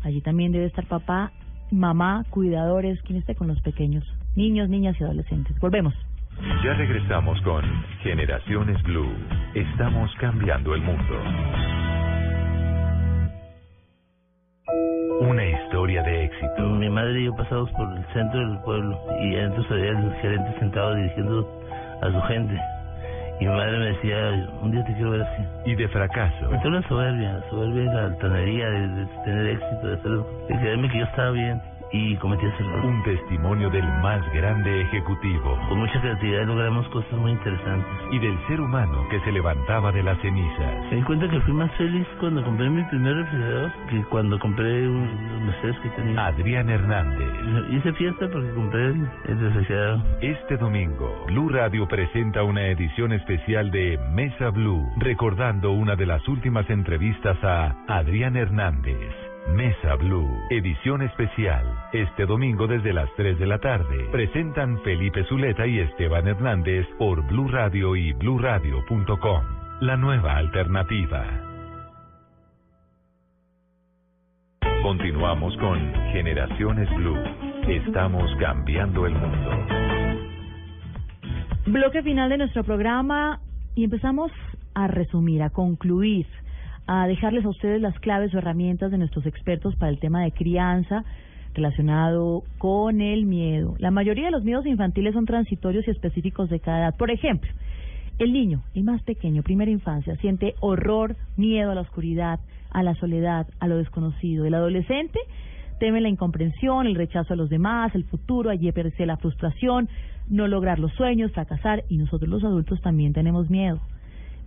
Allí 0.02 0.22
también 0.22 0.54
debe 0.54 0.64
estar 0.64 0.86
papá, 0.86 1.34
mamá, 1.72 2.24
cuidadores, 2.30 3.02
quien 3.02 3.20
esté 3.20 3.36
con 3.36 3.50
los 3.50 3.60
pequeños, 3.60 4.06
niños, 4.38 4.70
niñas 4.70 4.96
y 4.98 5.04
adolescentes. 5.04 5.60
Volvemos. 5.60 5.94
Ya 6.64 6.74
regresamos 6.74 7.42
con 7.42 7.66
Generaciones 8.02 8.82
Blue. 8.84 9.12
Estamos 9.56 10.10
cambiando 10.22 10.74
el 10.74 10.82
mundo. 10.82 11.87
Una 15.20 15.43
historia 15.45 16.03
de 16.03 16.26
éxito. 16.26 16.61
Mi 16.61 16.89
madre 16.89 17.22
y 17.22 17.26
yo 17.26 17.36
pasamos 17.36 17.72
por 17.72 17.91
el 17.91 18.05
centro 18.13 18.39
del 18.39 18.59
pueblo 18.59 18.99
y 19.20 19.36
adentro 19.36 19.65
había 19.72 19.89
el 19.89 20.13
gerente 20.22 20.59
sentado 20.59 20.93
dirigiendo 20.95 21.47
a 22.01 22.11
su 22.11 22.22
gente. 22.28 22.55
Y 23.39 23.45
mi 23.45 23.51
madre 23.51 23.80
me 23.80 23.86
decía, 23.86 24.49
un 24.61 24.72
día 24.72 24.84
te 24.86 24.93
quiero 24.93 25.11
ver 25.11 25.22
así. 25.22 25.43
Y 25.65 25.76
de 25.76 25.88
fracaso. 25.88 26.45
Entonces 26.45 26.72
la 26.72 26.88
soberbia, 26.88 27.34
la 27.34 27.49
soberbia 27.49 27.82
y 27.82 27.86
la 27.86 28.05
altanería 28.05 28.70
de, 28.70 28.88
de 28.88 29.05
tener 29.26 29.47
éxito, 29.47 29.88
de, 29.88 29.93
hacer, 29.95 30.11
de 30.11 30.59
creerme 30.59 30.89
que 30.89 30.99
yo 30.99 31.05
estaba 31.05 31.32
bien 31.32 31.61
y 31.92 32.16
cometí 32.18 32.46
ese 32.46 32.64
error. 32.64 32.86
Un 32.86 33.04
testimonio 33.04 33.70
del 33.70 33.86
más 34.02 34.22
grande 34.34 34.82
ejecutivo. 34.82 35.58
Con 35.70 35.80
mucha 35.80 36.00
creatividad 36.02 36.46
logramos 36.46 36.88
cosas 36.90 37.14
muy 37.14 37.32
interesantes. 37.32 37.88
Y 38.12 38.20
del 38.20 38.38
ser 38.48 38.62
humano 38.62 39.08
que 39.10 39.20
se 39.22 39.32
levantaba 39.32 39.92
de 39.92 40.04
las 40.04 40.20
cenizas. 40.22 40.92
Me 40.92 40.98
di 40.98 41.04
cuenta 41.04 41.30
que 41.30 41.40
fui 41.42 41.54
más 41.54 41.72
feliz 41.74 42.08
cuando 42.20 42.44
compré 42.44 42.70
mi 42.70 42.84
primer 42.86 43.16
refrigerador 43.16 43.72
que 43.90 44.04
cuando 44.06 44.40
compré 44.40 44.88
un 44.88 45.46
Mercedes 45.46 45.80
que 45.80 45.90
tenía. 45.90 46.28
Adrián 46.28 46.70
Hernández. 46.70 47.28
Hice 47.72 47.94
fiesta 47.94 48.28
porque 48.32 48.50
compré 48.54 48.86
el, 48.88 49.10
el 49.26 49.40
refrigerador. 49.40 50.00
Este 50.22 50.58
domingo, 50.58 51.26
Blue 51.28 51.50
Radio 51.50 51.88
presenta 51.88 52.44
una 52.44 52.68
edición 52.68 53.14
especial 53.14 53.72
de 53.72 53.98
Mesa 54.12 54.50
Blue, 54.50 54.92
recordando 54.98 55.72
una 55.72 55.96
de 55.96 56.06
las 56.06 56.28
últimas 56.28 56.70
entrevistas 56.70 57.38
a 57.44 57.76
Adrián 57.88 58.36
Hernández. 58.36 59.27
Mesa 59.56 59.95
Blue, 59.95 60.28
edición 60.50 61.02
especial. 61.02 61.66
Este 61.93 62.26
domingo 62.26 62.68
desde 62.68 62.91
las 62.91 63.10
3 63.16 63.39
de 63.39 63.48
la 63.48 63.58
tarde. 63.60 64.10
Presentan 64.12 64.82
Felipe 64.84 65.24
Zuleta 65.24 65.66
y 65.66 65.80
Esteban 65.80 66.28
Hernández 66.28 66.86
por 67.00 67.26
Blue 67.28 67.48
Radio 67.48 67.95
y 67.95 68.12
bluradio.com. 68.12 69.43
La 69.80 69.95
nueva 69.95 70.36
alternativa. 70.36 71.26
Continuamos 74.84 75.56
con 75.58 75.80
Generaciones 76.12 76.89
Blue. 76.95 77.18
Estamos 77.70 78.30
cambiando 78.39 79.06
el 79.06 79.14
mundo. 79.14 79.52
Bloque 81.68 82.04
final 82.04 82.30
de 82.30 82.38
nuestro 82.38 82.64
programa 82.66 83.39
y 83.76 83.86
empezamos 83.86 84.32
a 84.74 84.88
resumir, 84.88 85.41
a 85.41 85.50
concluir, 85.50 86.28
a 86.88 87.06
dejarles 87.06 87.46
a 87.46 87.50
ustedes 87.50 87.82
las 87.82 88.00
claves 88.00 88.34
o 88.34 88.38
herramientas 88.38 88.92
de 88.92 88.98
nuestros 88.98 89.26
expertos 89.26 89.76
para 89.76 89.92
el 89.92 90.00
tema 90.00 90.24
de 90.24 90.32
crianza 90.32 91.04
relacionado 91.54 92.44
con 92.58 93.02
el 93.02 93.26
miedo. 93.26 93.76
La 93.80 93.92
mayoría 93.92 94.26
de 94.26 94.32
los 94.32 94.44
miedos 94.44 94.66
infantiles 94.66 95.14
son 95.14 95.26
transitorios 95.26 95.88
y 95.88 95.92
específicos 95.92 96.50
de 96.50 96.60
cada 96.60 96.80
edad. 96.80 96.96
Por 96.98 97.12
ejemplo, 97.12 97.52
el 98.20 98.32
niño, 98.32 98.64
el 98.74 98.84
más 98.84 99.04
pequeño, 99.04 99.44
primera 99.44 99.70
infancia, 99.70 100.16
siente 100.18 100.56
horror, 100.60 101.16
miedo 101.36 101.72
a 101.72 101.76
la 101.76 101.82
oscuridad, 101.82 102.40
a 102.72 102.84
la 102.84 102.96
soledad, 102.96 103.48
a 103.60 103.68
lo 103.68 103.78
desconocido. 103.78 104.46
El 104.46 104.54
adolescente 104.54 105.20
teme 105.80 106.02
la 106.02 106.10
incomprensión, 106.10 106.88
el 106.88 106.96
rechazo 106.96 107.34
a 107.34 107.38
los 107.38 107.50
demás, 107.50 107.94
el 107.96 108.06
futuro, 108.06 108.50
allí 108.50 108.70
aparece 108.70 109.06
la 109.06 109.18
frustración, 109.18 109.90
no 110.30 110.48
lograr 110.48 110.80
los 110.80 110.94
sueños, 110.94 111.32
fracasar. 111.32 111.84
Y 111.90 111.98
nosotros 111.98 112.30
los 112.30 112.44
adultos 112.44 112.82
también 112.82 113.14
tenemos 113.14 113.50
miedo. 113.50 113.80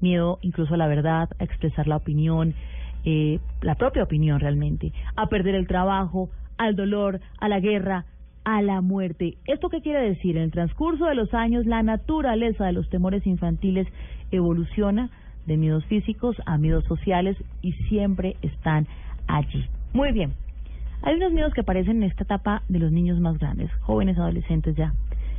Miedo 0.00 0.38
incluso 0.42 0.74
a 0.74 0.76
la 0.76 0.86
verdad, 0.86 1.28
a 1.38 1.44
expresar 1.44 1.86
la 1.86 1.96
opinión, 1.96 2.54
eh, 3.04 3.38
la 3.62 3.74
propia 3.74 4.02
opinión 4.02 4.40
realmente, 4.40 4.92
a 5.16 5.26
perder 5.26 5.54
el 5.54 5.66
trabajo, 5.66 6.30
al 6.58 6.76
dolor, 6.76 7.20
a 7.38 7.48
la 7.48 7.60
guerra, 7.60 8.04
a 8.44 8.62
la 8.62 8.80
muerte. 8.80 9.36
¿Esto 9.46 9.68
qué 9.68 9.80
quiere 9.80 10.02
decir? 10.02 10.36
En 10.36 10.44
el 10.44 10.50
transcurso 10.50 11.06
de 11.06 11.14
los 11.14 11.32
años, 11.34 11.66
la 11.66 11.82
naturaleza 11.82 12.66
de 12.66 12.72
los 12.72 12.88
temores 12.90 13.26
infantiles 13.26 13.86
evoluciona 14.30 15.10
de 15.46 15.56
miedos 15.56 15.84
físicos 15.86 16.36
a 16.46 16.58
miedos 16.58 16.84
sociales 16.84 17.36
y 17.62 17.72
siempre 17.88 18.36
están 18.42 18.86
allí. 19.26 19.66
Muy 19.92 20.12
bien. 20.12 20.34
Hay 21.02 21.14
unos 21.14 21.32
miedos 21.32 21.54
que 21.54 21.62
aparecen 21.62 22.02
en 22.02 22.10
esta 22.10 22.24
etapa 22.24 22.62
de 22.68 22.78
los 22.78 22.92
niños 22.92 23.18
más 23.20 23.38
grandes, 23.38 23.72
jóvenes, 23.80 24.18
adolescentes 24.18 24.76
ya. 24.76 24.92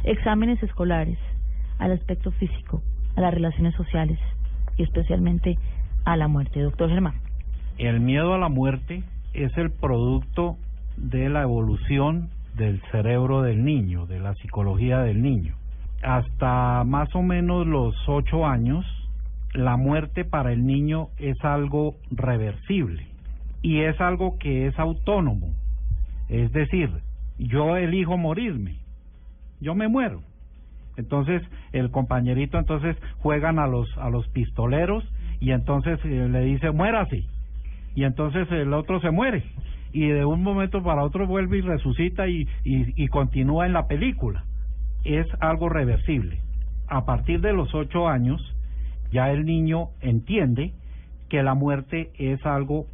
Exámenes 0.04 0.62
escolares, 0.64 1.20
al 1.78 1.92
aspecto 1.92 2.32
físico, 2.32 2.82
a 3.16 3.22
las 3.22 3.34
relaciones 3.34 3.76
sociales 3.76 4.18
especialmente 4.84 5.58
a 6.06 6.18
la 6.18 6.28
muerte. 6.28 6.62
Doctor 6.62 6.90
Germán. 6.90 7.14
El 7.78 8.00
miedo 8.00 8.34
a 8.34 8.38
la 8.38 8.50
muerte 8.50 9.04
es 9.34 9.56
el 9.58 9.72
producto 9.72 10.58
de 10.98 11.30
la 11.30 11.44
evolución 11.44 12.30
del 12.56 12.82
cerebro 12.92 13.42
del 13.42 13.64
niño, 13.64 14.06
de 14.06 14.20
la 14.20 14.36
psicología 14.36 15.00
del 15.00 15.22
niño. 15.22 15.56
Hasta 16.04 16.84
más 16.84 17.14
o 17.16 17.22
menos 17.22 17.66
los 17.66 17.96
ocho 18.08 18.46
años, 18.46 18.86
la 19.54 19.78
muerte 19.78 20.26
para 20.26 20.52
el 20.52 20.66
niño 20.66 21.10
es 21.18 21.44
algo 21.44 21.96
reversible 22.10 23.08
y 23.62 23.82
es 23.82 24.00
algo 24.02 24.38
que 24.38 24.68
es 24.68 24.78
autónomo. 24.80 25.54
Es 26.30 26.52
decir, 26.52 26.90
yo 27.38 27.78
elijo 27.78 28.18
morirme, 28.18 28.78
yo 29.60 29.76
me 29.76 29.88
muero. 29.88 30.22
Entonces 31.02 31.42
el 31.74 31.92
compañerito 31.92 32.58
entonces 32.58 32.96
juegan 33.20 33.60
a 33.60 33.68
los 33.68 33.88
a 33.98 34.10
los 34.10 34.28
pistoleros 34.30 35.04
y 35.40 35.52
entonces 35.52 36.00
eh, 36.06 36.30
le 36.30 36.42
dice 36.42 36.72
muérase 36.72 37.26
y 37.96 38.04
entonces 38.04 38.50
el 38.52 38.74
otro 38.74 39.02
se 39.02 39.12
muere 39.12 39.44
y 39.92 40.08
de 40.08 40.24
un 40.26 40.44
momento 40.44 40.82
para 40.82 41.04
otro 41.04 41.28
vuelve 41.28 41.58
y 41.58 41.62
resucita 41.62 42.28
y, 42.28 42.48
y, 42.64 43.04
y 43.04 43.08
continúa 43.08 43.66
en 43.66 43.74
la 43.74 43.88
película. 43.88 44.46
Es 45.04 45.28
algo 45.42 45.68
reversible. 45.68 46.40
A 46.88 47.06
partir 47.06 47.42
de 47.42 47.54
los 47.54 47.74
ocho 47.76 48.08
años 48.08 48.42
ya 49.12 49.32
el 49.32 49.46
niño 49.46 49.90
entiende 50.00 50.74
que 51.30 51.44
la 51.44 51.56
muerte 51.56 52.12
es 52.18 52.46
algo 52.46 52.86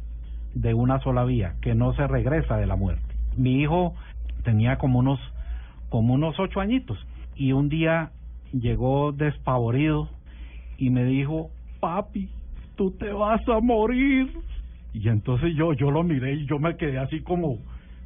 de 0.54 0.74
una 0.74 0.98
sola 1.00 1.24
vía, 1.24 1.54
que 1.60 1.74
no 1.74 1.92
se 1.94 2.06
regresa 2.06 2.56
de 2.56 2.66
la 2.66 2.76
muerte. 2.76 3.14
Mi 3.36 3.60
hijo 3.60 3.94
tenía 4.42 4.78
como 4.78 4.98
unos 4.98 5.20
como 5.90 6.14
unos 6.14 6.38
ocho 6.38 6.60
añitos 6.60 6.98
y 7.38 7.52
un 7.52 7.68
día 7.68 8.10
llegó 8.52 9.12
despavorido 9.12 10.08
y 10.76 10.90
me 10.90 11.04
dijo, 11.04 11.50
papi, 11.80 12.28
tú 12.76 12.90
te 12.90 13.12
vas 13.12 13.40
a 13.48 13.60
morir. 13.60 14.28
Y 14.92 15.08
entonces 15.08 15.54
yo 15.54 15.72
yo 15.74 15.90
lo 15.90 16.02
miré 16.02 16.34
y 16.34 16.46
yo 16.46 16.58
me 16.58 16.76
quedé 16.76 16.98
así 16.98 17.20
como 17.20 17.58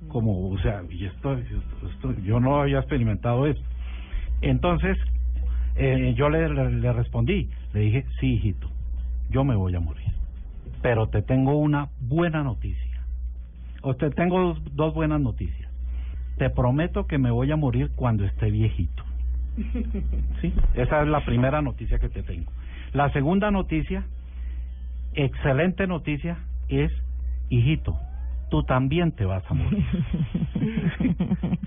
como 0.08 0.50
o 0.50 0.58
sea, 0.58 0.82
y 0.90 1.06
esto, 1.06 1.38
esto, 1.38 2.14
yo 2.22 2.40
no 2.40 2.60
había 2.60 2.78
experimentado 2.78 3.46
eso. 3.46 3.62
Entonces 4.42 4.98
eh, 5.76 6.12
yo 6.16 6.28
le, 6.28 6.92
respondí, 6.92 7.48
le 7.72 7.80
dije, 7.80 8.04
sí, 8.20 8.34
hijito, 8.34 8.68
yo 9.30 9.44
me 9.44 9.56
voy 9.56 9.74
a 9.74 9.80
morir. 9.80 10.08
Pero 10.82 11.08
te 11.08 11.22
tengo 11.22 11.56
una 11.56 11.88
buena 12.00 12.42
noticia. 12.42 13.06
O 13.82 13.94
te 13.94 14.10
tengo 14.10 14.54
dos 14.72 14.94
buenas 14.94 15.20
noticias. 15.20 15.70
Te 16.36 16.50
prometo 16.50 17.06
que 17.06 17.18
me 17.18 17.30
voy 17.30 17.50
a 17.52 17.56
morir 17.56 17.90
cuando 17.94 18.24
esté 18.24 18.50
viejito. 18.50 19.04
Sí, 20.40 20.53
esa 20.74 21.03
es 21.03 21.09
la 21.09 21.24
primera 21.24 21.62
noticia 21.62 21.98
que 21.98 22.09
te 22.09 22.22
tengo. 22.22 22.50
La 22.92 23.11
segunda 23.12 23.50
noticia, 23.50 24.05
excelente 25.14 25.86
noticia, 25.86 26.38
es, 26.68 26.90
hijito, 27.48 27.98
tú 28.50 28.62
también 28.64 29.12
te 29.12 29.24
vas 29.24 29.42
a 29.48 29.55
morir. 29.55 29.84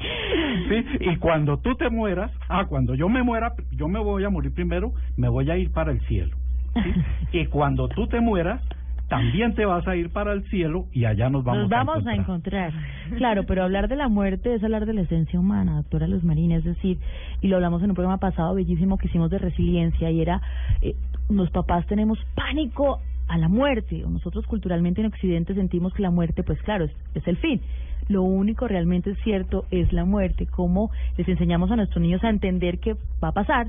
sí, 0.69 0.85
y 0.99 1.15
cuando 1.17 1.57
tú 1.57 1.75
te 1.75 1.89
mueras, 1.89 2.31
ah, 2.49 2.65
cuando 2.65 2.95
yo 2.95 3.09
me 3.09 3.23
muera, 3.23 3.53
yo 3.71 3.87
me 3.87 3.99
voy 3.99 4.23
a 4.23 4.29
morir 4.29 4.53
primero, 4.53 4.93
me 5.17 5.29
voy 5.29 5.49
a 5.49 5.57
ir 5.57 5.71
para 5.71 5.91
el 5.91 5.99
cielo. 6.01 6.37
¿sí? 6.73 6.93
Y 7.39 7.45
cuando 7.47 7.87
tú 7.87 8.07
te 8.07 8.19
mueras, 8.19 8.61
también 9.07 9.53
te 9.53 9.65
vas 9.65 9.87
a 9.87 9.95
ir 9.95 10.09
para 10.09 10.33
el 10.33 10.43
cielo 10.49 10.87
y 10.91 11.05
allá 11.05 11.29
nos 11.29 11.43
vamos, 11.43 11.61
nos 11.61 11.69
vamos 11.69 12.07
a, 12.07 12.15
encontrar. 12.15 12.63
a 12.63 12.67
encontrar. 12.67 13.17
Claro, 13.17 13.45
pero 13.45 13.63
hablar 13.63 13.87
de 13.87 13.95
la 13.95 14.07
muerte 14.07 14.55
es 14.55 14.63
hablar 14.63 14.85
de 14.85 14.93
la 14.93 15.01
esencia 15.01 15.39
humana, 15.39 15.75
doctora 15.75 16.07
Luz 16.07 16.23
Marina, 16.23 16.55
es 16.55 16.63
decir, 16.63 16.97
y 17.41 17.47
lo 17.47 17.57
hablamos 17.57 17.83
en 17.83 17.91
un 17.91 17.95
programa 17.95 18.17
pasado 18.17 18.55
bellísimo 18.55 18.97
que 18.97 19.07
hicimos 19.07 19.29
de 19.29 19.37
resiliencia 19.37 20.09
y 20.09 20.21
era, 20.21 20.41
eh, 20.81 20.95
los 21.29 21.51
papás 21.51 21.85
tenemos 21.85 22.17
pánico 22.35 22.99
a 23.27 23.37
la 23.37 23.47
muerte, 23.47 24.03
o 24.05 24.09
nosotros 24.09 24.45
culturalmente 24.47 25.01
en 25.01 25.07
Occidente 25.07 25.55
sentimos 25.55 25.93
que 25.93 26.01
la 26.01 26.11
muerte, 26.11 26.43
pues 26.43 26.61
claro, 26.61 26.85
es, 26.85 26.91
es 27.13 27.27
el 27.27 27.37
fin. 27.37 27.61
Lo 28.07 28.21
único 28.21 28.67
realmente 28.67 29.15
cierto 29.23 29.65
es 29.71 29.91
la 29.91 30.05
muerte, 30.05 30.45
como 30.45 30.91
les 31.17 31.27
enseñamos 31.27 31.71
a 31.71 31.75
nuestros 31.75 32.01
niños 32.01 32.23
a 32.23 32.29
entender 32.29 32.79
que 32.79 32.95
va 33.23 33.29
a 33.29 33.31
pasar, 33.31 33.67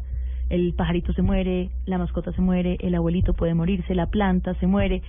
el 0.51 0.74
pajarito 0.74 1.12
se 1.12 1.22
muere, 1.22 1.70
la 1.86 1.99
mascota 1.99 2.32
se 2.32 2.40
muere, 2.40 2.76
el 2.80 2.94
abuelito 2.94 3.34
puede 3.34 3.55
morirse, 3.55 3.94
la 3.94 4.07
planta 4.07 4.55
se 4.55 4.66
muere 4.66 5.03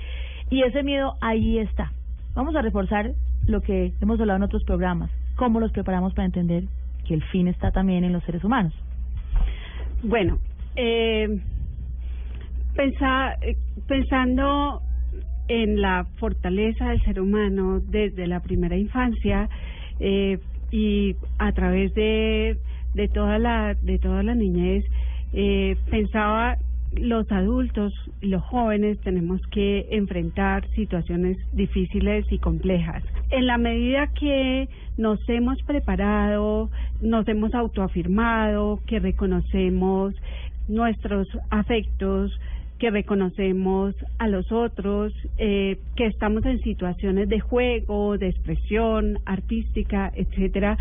y 0.50 0.64
ese 0.64 0.84
miedo 0.84 1.16
ahí 1.22 1.60
está. 1.60 1.92
Vamos 2.36 2.56
a 2.56 2.62
reforzar 2.62 3.12
lo 3.46 3.62
que 3.62 3.94
hemos 4.02 4.20
hablado 4.20 4.38
en 4.38 4.44
otros 4.44 4.64
programas, 4.64 5.10
cómo 5.36 5.60
los 5.60 5.72
preparamos 5.72 6.14
para 6.14 6.26
entender 6.26 6.64
que 7.08 7.14
el 7.14 7.24
fin 7.24 7.48
está 7.48 7.72
también 7.72 8.04
en 8.04 8.14
los 8.14 8.24
seres 8.24 8.44
humanos. 8.44 8.74
Bueno, 10.04 10.38
eh, 10.76 11.40
pensa, 12.76 13.36
pensando 13.88 14.82
en 15.48 15.82
la 15.82 16.06
fortaleza 16.20 16.90
del 16.90 17.02
ser 17.04 17.20
humano 17.20 17.80
desde 17.80 18.28
la 18.28 18.42
primera 18.42 18.78
infancia 18.78 19.50
eh, 20.00 20.40
y 20.72 21.16
a 21.40 21.52
través 21.54 21.94
de, 21.94 22.58
de 22.94 23.08
toda 23.08 23.40
la 23.40 23.74
de 23.74 23.98
toda 23.98 24.24
la 24.24 24.36
niñez 24.36 24.84
eh, 25.34 25.76
pensaba 25.90 26.58
los 26.96 27.32
adultos, 27.32 27.94
los 28.22 28.42
jóvenes 28.44 28.98
tenemos 29.02 29.46
que 29.48 29.88
enfrentar 29.92 30.68
situaciones 30.70 31.38
difíciles 31.52 32.26
y 32.32 32.40
complejas. 32.40 33.04
En 33.30 33.46
la 33.46 33.58
medida 33.58 34.08
que 34.08 34.70
nos 34.98 35.20
hemos 35.28 35.62
preparado, 35.64 36.70
nos 37.02 37.28
hemos 37.28 37.54
autoafirmado, 37.54 38.80
que 38.88 39.00
reconocemos 39.00 40.16
nuestros 40.68 41.28
afectos, 41.50 42.32
que 42.80 42.90
reconocemos 42.92 43.96
a 44.20 44.28
los 44.28 44.52
otros, 44.52 45.14
eh, 45.38 45.78
que 45.96 46.06
estamos 46.06 46.46
en 46.46 46.62
situaciones 46.62 47.28
de 47.28 47.40
juego, 47.40 48.18
de 48.18 48.30
expresión 48.30 49.20
artística, 49.26 50.12
etcétera, 50.16 50.78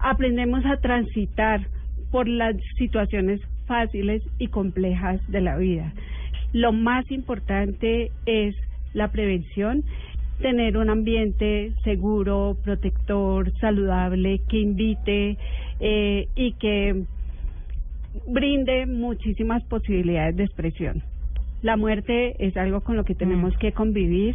aprendemos 0.00 0.64
a 0.66 0.78
transitar 0.78 1.66
por 2.10 2.26
las 2.26 2.56
situaciones 2.76 3.40
fáciles 3.70 4.20
y 4.40 4.48
complejas 4.48 5.20
de 5.28 5.40
la 5.40 5.56
vida. 5.56 5.92
Lo 6.52 6.72
más 6.72 7.08
importante 7.12 8.10
es 8.26 8.56
la 8.94 9.12
prevención, 9.12 9.84
tener 10.40 10.76
un 10.76 10.90
ambiente 10.90 11.72
seguro, 11.84 12.56
protector, 12.64 13.52
saludable, 13.60 14.40
que 14.48 14.58
invite 14.58 15.36
eh, 15.78 16.26
y 16.34 16.52
que 16.54 17.04
brinde 18.26 18.86
muchísimas 18.86 19.62
posibilidades 19.62 20.34
de 20.34 20.44
expresión. 20.44 21.04
La 21.62 21.76
muerte 21.76 22.34
es 22.44 22.56
algo 22.56 22.80
con 22.80 22.96
lo 22.96 23.04
que 23.04 23.14
tenemos 23.14 23.56
que 23.58 23.70
convivir, 23.70 24.34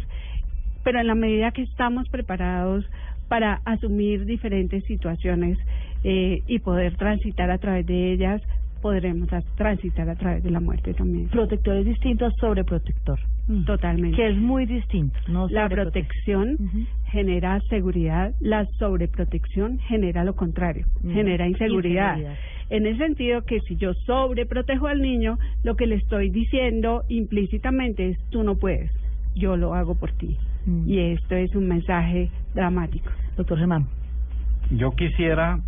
pero 0.82 0.98
en 0.98 1.08
la 1.08 1.14
medida 1.14 1.50
que 1.50 1.62
estamos 1.62 2.08
preparados 2.08 2.86
para 3.28 3.60
asumir 3.66 4.24
diferentes 4.24 4.82
situaciones 4.84 5.58
eh, 6.04 6.42
y 6.46 6.60
poder 6.60 6.96
transitar 6.96 7.50
a 7.50 7.58
través 7.58 7.84
de 7.84 8.12
ellas, 8.14 8.40
podremos 8.86 9.28
transitar 9.56 10.08
a 10.08 10.14
través 10.14 10.44
de 10.44 10.50
la 10.52 10.60
muerte 10.60 10.94
también. 10.94 11.26
Protector 11.26 11.76
es 11.78 11.86
distinto 11.86 12.24
a 12.24 12.30
sobreprotector. 12.40 13.18
Totalmente. 13.66 14.16
Que 14.16 14.28
es 14.28 14.36
muy 14.36 14.64
distinto. 14.64 15.18
No 15.26 15.48
la 15.48 15.68
protección 15.68 16.56
genera 17.06 17.60
seguridad, 17.68 18.32
la 18.38 18.64
sobreprotección 18.78 19.80
genera 19.88 20.22
lo 20.22 20.36
contrario, 20.36 20.86
genera 21.02 21.48
inseguridad. 21.48 22.16
inseguridad. 22.18 22.38
en 22.70 22.86
el 22.86 22.96
sentido 22.96 23.42
que 23.42 23.58
si 23.62 23.74
yo 23.74 23.92
sobreprotejo 24.06 24.86
al 24.86 25.02
niño, 25.02 25.36
lo 25.64 25.74
que 25.74 25.86
le 25.88 25.96
estoy 25.96 26.30
diciendo 26.30 27.02
implícitamente 27.08 28.10
es 28.10 28.18
tú 28.30 28.44
no 28.44 28.54
puedes, 28.54 28.92
yo 29.34 29.56
lo 29.56 29.74
hago 29.74 29.96
por 29.96 30.12
ti. 30.12 30.36
Mm. 30.64 30.88
Y 30.88 30.98
esto 31.00 31.34
es 31.34 31.56
un 31.56 31.66
mensaje 31.66 32.30
dramático. 32.54 33.10
Doctor 33.36 33.58
Germán. 33.58 33.86
Yo 34.70 34.92
quisiera 34.92 35.58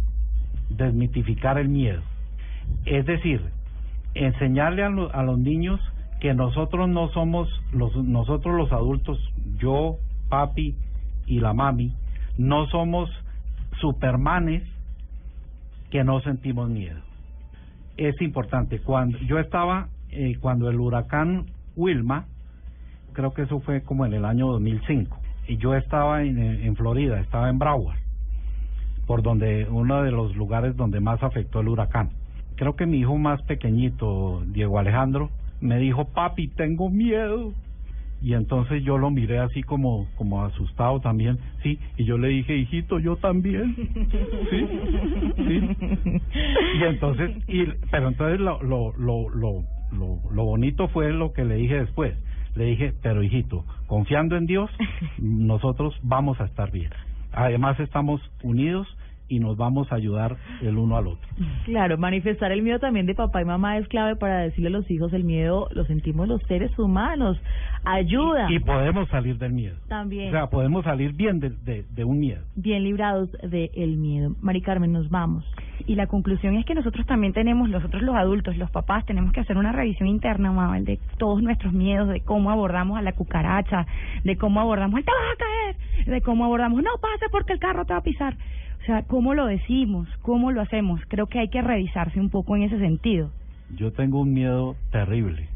desmitificar 0.70 1.58
el 1.58 1.68
miedo. 1.68 2.00
Es 2.84 3.06
decir, 3.06 3.42
enseñarle 4.14 4.82
a, 4.82 4.88
a 4.88 5.22
los 5.22 5.38
niños 5.38 5.80
que 6.20 6.34
nosotros 6.34 6.88
no 6.88 7.08
somos, 7.10 7.48
los, 7.72 7.94
nosotros 7.96 8.56
los 8.56 8.72
adultos, 8.72 9.18
yo, 9.58 9.96
papi 10.28 10.74
y 11.26 11.40
la 11.40 11.52
mami, 11.52 11.94
no 12.36 12.66
somos 12.66 13.10
supermanes 13.80 14.62
que 15.90 16.04
no 16.04 16.20
sentimos 16.20 16.68
miedo. 16.68 17.00
Es 17.96 18.20
importante. 18.20 18.80
Cuando 18.80 19.18
yo 19.18 19.38
estaba, 19.38 19.88
eh, 20.10 20.36
cuando 20.40 20.68
el 20.68 20.78
huracán 20.78 21.46
Wilma, 21.76 22.26
creo 23.12 23.32
que 23.32 23.42
eso 23.42 23.60
fue 23.60 23.82
como 23.82 24.06
en 24.06 24.14
el 24.14 24.24
año 24.24 24.48
2005, 24.48 25.18
y 25.48 25.56
yo 25.56 25.74
estaba 25.74 26.22
en, 26.22 26.38
en 26.38 26.76
Florida, 26.76 27.20
estaba 27.20 27.48
en 27.48 27.58
Broward 27.58 27.98
por 29.08 29.22
donde 29.22 29.66
uno 29.70 30.02
de 30.02 30.12
los 30.12 30.36
lugares 30.36 30.76
donde 30.76 31.00
más 31.00 31.22
afectó 31.22 31.60
el 31.60 31.68
huracán. 31.68 32.10
Creo 32.58 32.74
que 32.74 32.86
mi 32.86 32.98
hijo 32.98 33.16
más 33.16 33.40
pequeñito, 33.42 34.42
Diego 34.46 34.80
Alejandro, 34.80 35.30
me 35.60 35.78
dijo, 35.78 36.06
papi, 36.06 36.48
tengo 36.48 36.90
miedo. 36.90 37.52
Y 38.20 38.34
entonces 38.34 38.82
yo 38.82 38.98
lo 38.98 39.12
miré 39.12 39.38
así 39.38 39.62
como, 39.62 40.08
como 40.16 40.44
asustado 40.44 40.98
también, 40.98 41.38
sí, 41.62 41.78
y 41.96 42.04
yo 42.04 42.18
le 42.18 42.26
dije, 42.26 42.56
hijito, 42.56 42.98
yo 42.98 43.14
también, 43.14 43.76
sí, 44.50 44.66
sí. 45.36 45.76
Y 46.80 46.82
entonces, 46.82 47.30
y, 47.46 47.64
pero 47.92 48.08
entonces 48.08 48.40
lo, 48.40 48.60
lo, 48.60 48.92
lo, 48.98 49.28
lo, 49.30 49.62
lo, 49.92 50.18
lo 50.32 50.44
bonito 50.44 50.88
fue 50.88 51.12
lo 51.12 51.32
que 51.32 51.44
le 51.44 51.54
dije 51.54 51.76
después. 51.76 52.16
Le 52.56 52.64
dije, 52.64 52.92
pero 53.02 53.22
hijito, 53.22 53.64
confiando 53.86 54.36
en 54.36 54.46
Dios, 54.46 54.68
nosotros 55.18 55.96
vamos 56.02 56.40
a 56.40 56.46
estar 56.46 56.72
bien. 56.72 56.90
Además 57.30 57.78
estamos 57.78 58.20
unidos 58.42 58.88
y 59.28 59.40
nos 59.40 59.56
vamos 59.56 59.90
a 59.92 59.96
ayudar 59.96 60.36
el 60.62 60.76
uno 60.78 60.96
al 60.96 61.06
otro. 61.08 61.28
Claro, 61.64 61.98
manifestar 61.98 62.52
el 62.52 62.62
miedo 62.62 62.78
también 62.78 63.06
de 63.06 63.14
papá 63.14 63.42
y 63.42 63.44
mamá 63.44 63.76
es 63.78 63.86
clave 63.88 64.16
para 64.16 64.40
decirle 64.40 64.68
a 64.68 64.72
los 64.72 64.90
hijos 64.90 65.12
el 65.12 65.24
miedo 65.24 65.68
lo 65.72 65.84
sentimos 65.84 66.28
los 66.28 66.42
seres 66.44 66.76
humanos. 66.78 67.38
Ayuda. 67.84 68.50
Y 68.50 68.58
podemos 68.58 69.08
salir 69.08 69.38
del 69.38 69.52
miedo. 69.52 69.76
También. 69.88 70.28
O 70.28 70.32
sea, 70.32 70.46
podemos 70.48 70.84
salir 70.84 71.12
bien 71.12 71.40
de, 71.40 71.50
de, 71.50 71.84
de 71.90 72.04
un 72.04 72.18
miedo. 72.18 72.42
bien 72.56 72.84
librados 72.84 73.30
del 73.42 73.96
miedo. 73.96 74.34
Mari 74.40 74.62
Carmen, 74.62 74.92
nos 74.92 75.08
vamos. 75.10 75.44
Y 75.86 75.94
la 75.94 76.06
conclusión 76.06 76.56
es 76.56 76.64
que 76.66 76.74
nosotros 76.74 77.06
también 77.06 77.32
tenemos, 77.32 77.68
nosotros 77.68 78.02
los 78.02 78.14
adultos, 78.16 78.56
los 78.56 78.70
papás, 78.70 79.06
tenemos 79.06 79.32
que 79.32 79.40
hacer 79.40 79.56
una 79.56 79.72
revisión 79.72 80.08
interna, 80.08 80.50
Mabel, 80.50 80.84
de 80.84 80.98
todos 81.18 81.42
nuestros 81.42 81.72
miedos, 81.72 82.08
de 82.08 82.20
cómo 82.20 82.50
abordamos 82.50 82.98
a 82.98 83.02
la 83.02 83.12
cucaracha, 83.12 83.86
de 84.24 84.36
cómo 84.36 84.60
abordamos 84.60 84.98
el 84.98 85.04
te 85.04 85.12
vas 85.12 85.34
a 85.34 85.36
caer, 85.36 86.06
de 86.06 86.20
cómo 86.20 86.44
abordamos 86.44 86.82
no 86.82 86.90
pase 87.00 87.26
porque 87.30 87.52
el 87.52 87.58
carro 87.58 87.84
te 87.84 87.92
va 87.92 88.00
a 88.00 88.02
pisar. 88.02 88.36
O 88.88 88.90
sea, 88.90 89.02
cómo 89.02 89.34
lo 89.34 89.44
decimos, 89.44 90.08
cómo 90.22 90.50
lo 90.50 90.62
hacemos. 90.62 91.02
Creo 91.08 91.26
que 91.26 91.38
hay 91.38 91.48
que 91.48 91.60
revisarse 91.60 92.18
un 92.18 92.30
poco 92.30 92.56
en 92.56 92.62
ese 92.62 92.78
sentido. 92.78 93.30
Yo 93.76 93.92
tengo 93.92 94.18
un 94.18 94.32
miedo 94.32 94.76
terrible, 94.90 95.46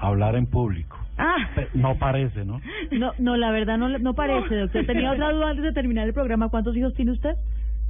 hablar 0.00 0.34
en 0.34 0.46
público. 0.46 0.98
Ah, 1.16 1.36
No 1.74 1.94
parece, 2.00 2.44
¿no? 2.44 2.60
No, 2.90 3.12
no, 3.20 3.36
la 3.36 3.52
verdad 3.52 3.78
no, 3.78 3.96
no 4.00 4.14
parece, 4.14 4.56
doctor. 4.56 4.84
Tenía 4.86 5.12
otra 5.12 5.30
duda 5.30 5.50
antes 5.50 5.62
de 5.62 5.72
terminar 5.72 6.08
el 6.08 6.14
programa. 6.14 6.48
¿Cuántos 6.48 6.76
hijos 6.76 6.92
tiene 6.94 7.12
usted? 7.12 7.36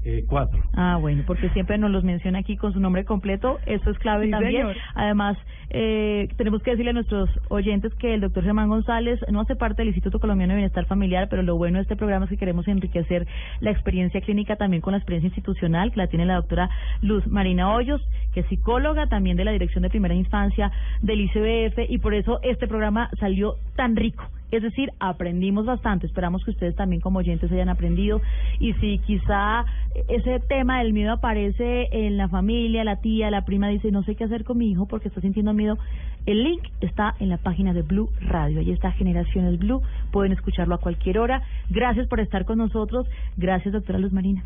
Eh, 0.04 0.24
cuatro. 0.28 0.60
Ah, 0.74 0.98
bueno, 1.00 1.22
porque 1.26 1.48
siempre 1.50 1.78
nos 1.78 1.90
los 1.90 2.04
menciona 2.04 2.40
aquí 2.40 2.56
con 2.56 2.72
su 2.74 2.80
nombre 2.80 3.04
completo. 3.04 3.58
Eso 3.64 3.90
es 3.90 3.98
clave 3.98 4.26
Sí, 4.26 4.30
también. 4.30 4.52
señor. 4.52 4.76
Además, 4.94 5.38
eh, 5.70 6.28
tenemos 6.36 6.62
que 6.62 6.72
decirle 6.72 6.90
a 6.90 6.94
nuestros 6.94 7.30
oyentes 7.48 7.94
que 7.94 8.12
el 8.12 8.20
doctor 8.20 8.44
Germán 8.44 8.68
González 8.68 9.18
no 9.30 9.40
hace 9.40 9.56
parte 9.56 9.80
del 9.80 9.88
Instituto 9.88 10.20
Colombiano 10.20 10.52
de 10.52 10.58
Bienestar 10.58 10.84
Familiar, 10.84 11.28
pero 11.30 11.42
lo 11.42 11.56
bueno 11.56 11.78
de 11.78 11.82
este 11.82 11.96
programa 11.96 12.26
es 12.26 12.30
que 12.30 12.36
queremos 12.36 12.68
enriquecer 12.68 13.26
la 13.60 13.70
experiencia 13.70 14.20
clínica 14.20 14.56
también 14.56 14.82
con 14.82 14.92
la 14.92 14.98
experiencia 14.98 15.28
institucional, 15.28 15.90
que 15.90 15.96
la 15.96 16.06
tiene 16.08 16.26
la 16.26 16.34
doctora 16.34 16.68
Luz 17.00 17.26
Marina 17.26 17.72
Hoyos, 17.72 18.06
que 18.34 18.40
es 18.40 18.46
psicóloga 18.48 19.06
también 19.06 19.36
de 19.38 19.44
la 19.44 19.52
Dirección 19.52 19.82
de 19.82 19.90
Primera 19.90 20.14
Infancia 20.14 20.70
del 21.00 21.22
ICBF, 21.22 21.90
y 21.90 21.98
por 21.98 22.12
eso 22.14 22.40
este 22.42 22.68
programa 22.68 23.08
salió 23.18 23.54
tan 23.74 23.96
rico. 23.96 24.24
Es 24.56 24.62
decir, 24.62 24.90
aprendimos 25.00 25.66
bastante. 25.66 26.06
Esperamos 26.06 26.44
que 26.44 26.52
ustedes 26.52 26.76
también 26.76 27.00
como 27.00 27.18
oyentes 27.18 27.50
hayan 27.50 27.68
aprendido. 27.68 28.20
Y 28.60 28.72
si 28.74 28.98
quizá 28.98 29.64
ese 30.08 30.40
tema 30.40 30.78
del 30.78 30.92
miedo 30.92 31.12
aparece 31.12 31.88
en 31.90 32.16
la 32.16 32.28
familia, 32.28 32.84
la 32.84 33.00
tía, 33.00 33.30
la 33.30 33.44
prima 33.44 33.68
dice, 33.68 33.90
no 33.90 34.02
sé 34.04 34.14
qué 34.14 34.24
hacer 34.24 34.44
con 34.44 34.58
mi 34.58 34.70
hijo 34.70 34.86
porque 34.86 35.08
está 35.08 35.20
sintiendo 35.20 35.52
miedo, 35.52 35.78
el 36.26 36.44
link 36.44 36.62
está 36.80 37.14
en 37.20 37.28
la 37.28 37.38
página 37.38 37.72
de 37.72 37.82
Blue 37.82 38.10
Radio. 38.20 38.60
Ahí 38.60 38.70
está 38.70 38.92
Generaciones 38.92 39.58
Blue. 39.58 39.82
Pueden 40.12 40.32
escucharlo 40.32 40.74
a 40.74 40.78
cualquier 40.78 41.18
hora. 41.18 41.42
Gracias 41.70 42.06
por 42.08 42.20
estar 42.20 42.44
con 42.44 42.58
nosotros. 42.58 43.06
Gracias, 43.36 43.72
doctora 43.72 43.98
Luz 43.98 44.12
Marina. 44.12 44.42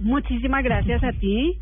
Muchísimas 0.00 0.64
gracias 0.64 1.02
a 1.04 1.12
ti. 1.12 1.58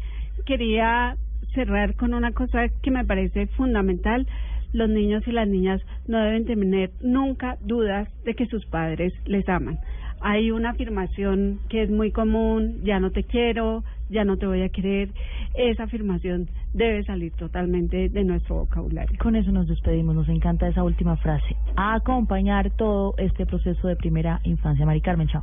Quería 0.47 1.17
cerrar 1.55 1.95
con 1.97 2.15
una 2.15 2.33
cosa 2.33 2.69
que 2.83 2.91
me 2.91 3.05
parece 3.05 3.47
fundamental. 3.49 4.27
Los 4.73 4.89
niños 4.89 5.27
y 5.27 5.33
las 5.33 5.49
niñas 5.49 5.81
no 6.07 6.19
deben 6.19 6.45
tener 6.47 6.91
nunca 7.01 7.57
dudas 7.61 8.09
de 8.25 8.35
que 8.35 8.47
sus 8.47 8.65
padres 8.67 9.13
les 9.27 9.49
aman. 9.49 9.79
Hay 10.23 10.51
una 10.51 10.71
afirmación 10.71 11.61
que 11.71 11.83
es 11.83 11.91
muy 11.91 12.13
común, 12.13 12.81
ya 12.85 13.01
no 13.01 13.11
te 13.11 13.25
quiero, 13.25 13.85
ya 14.11 14.23
no 14.25 14.37
te 14.37 14.47
voy 14.47 14.61
a 14.63 14.69
querer. 14.69 15.09
Esa 15.55 15.85
afirmación 15.85 16.49
debe 16.75 17.03
salir 17.05 17.33
totalmente 17.33 18.11
de 18.11 18.25
nuestro 18.25 18.57
vocabulario. 18.57 19.17
Con 19.19 19.35
eso 19.35 19.51
nos 19.51 19.67
despedimos. 19.67 20.15
Nos 20.15 20.29
encanta 20.29 20.69
esa 20.69 20.85
última 20.85 21.17
frase. 21.17 21.57
A 21.77 21.95
acompañar 21.95 22.71
todo 22.71 23.15
este 23.17 23.47
proceso 23.47 23.89
de 23.89 23.97
primera 23.97 24.41
infancia. 24.45 24.85
Mari 24.85 25.01
Carmen, 25.01 25.27
chao. 25.29 25.43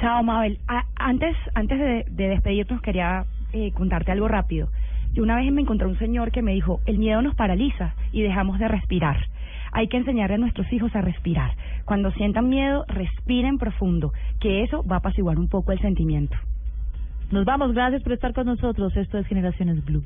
Chao, 0.00 0.22
Mabel. 0.24 0.58
A- 0.66 0.86
antes, 0.96 1.36
antes 1.54 1.78
de, 1.78 2.04
de 2.10 2.28
despedirnos, 2.30 2.82
quería 2.82 3.24
eh, 3.52 3.70
contarte 3.72 4.10
algo 4.10 4.26
rápido. 4.26 4.68
Yo 5.12 5.22
una 5.22 5.36
vez 5.36 5.52
me 5.52 5.60
encontré 5.60 5.86
un 5.86 5.98
señor 5.98 6.30
que 6.30 6.42
me 6.42 6.54
dijo, 6.54 6.80
el 6.86 6.98
miedo 6.98 7.20
nos 7.20 7.34
paraliza 7.34 7.94
y 8.12 8.22
dejamos 8.22 8.58
de 8.58 8.68
respirar. 8.68 9.26
Hay 9.72 9.88
que 9.88 9.96
enseñarle 9.96 10.36
a 10.36 10.38
nuestros 10.38 10.70
hijos 10.72 10.94
a 10.94 11.00
respirar. 11.00 11.52
Cuando 11.84 12.12
sientan 12.12 12.48
miedo, 12.48 12.84
respiren 12.88 13.58
profundo, 13.58 14.12
que 14.40 14.62
eso 14.62 14.84
va 14.84 14.96
a 14.96 14.98
apaciguar 14.98 15.38
un 15.38 15.48
poco 15.48 15.72
el 15.72 15.80
sentimiento. 15.80 16.36
Nos 17.30 17.46
vamos. 17.46 17.72
Gracias 17.72 18.02
por 18.02 18.12
estar 18.12 18.34
con 18.34 18.46
nosotros. 18.46 18.94
Esto 18.96 19.18
es 19.18 19.26
Generaciones 19.26 19.82
Blue. 19.84 20.04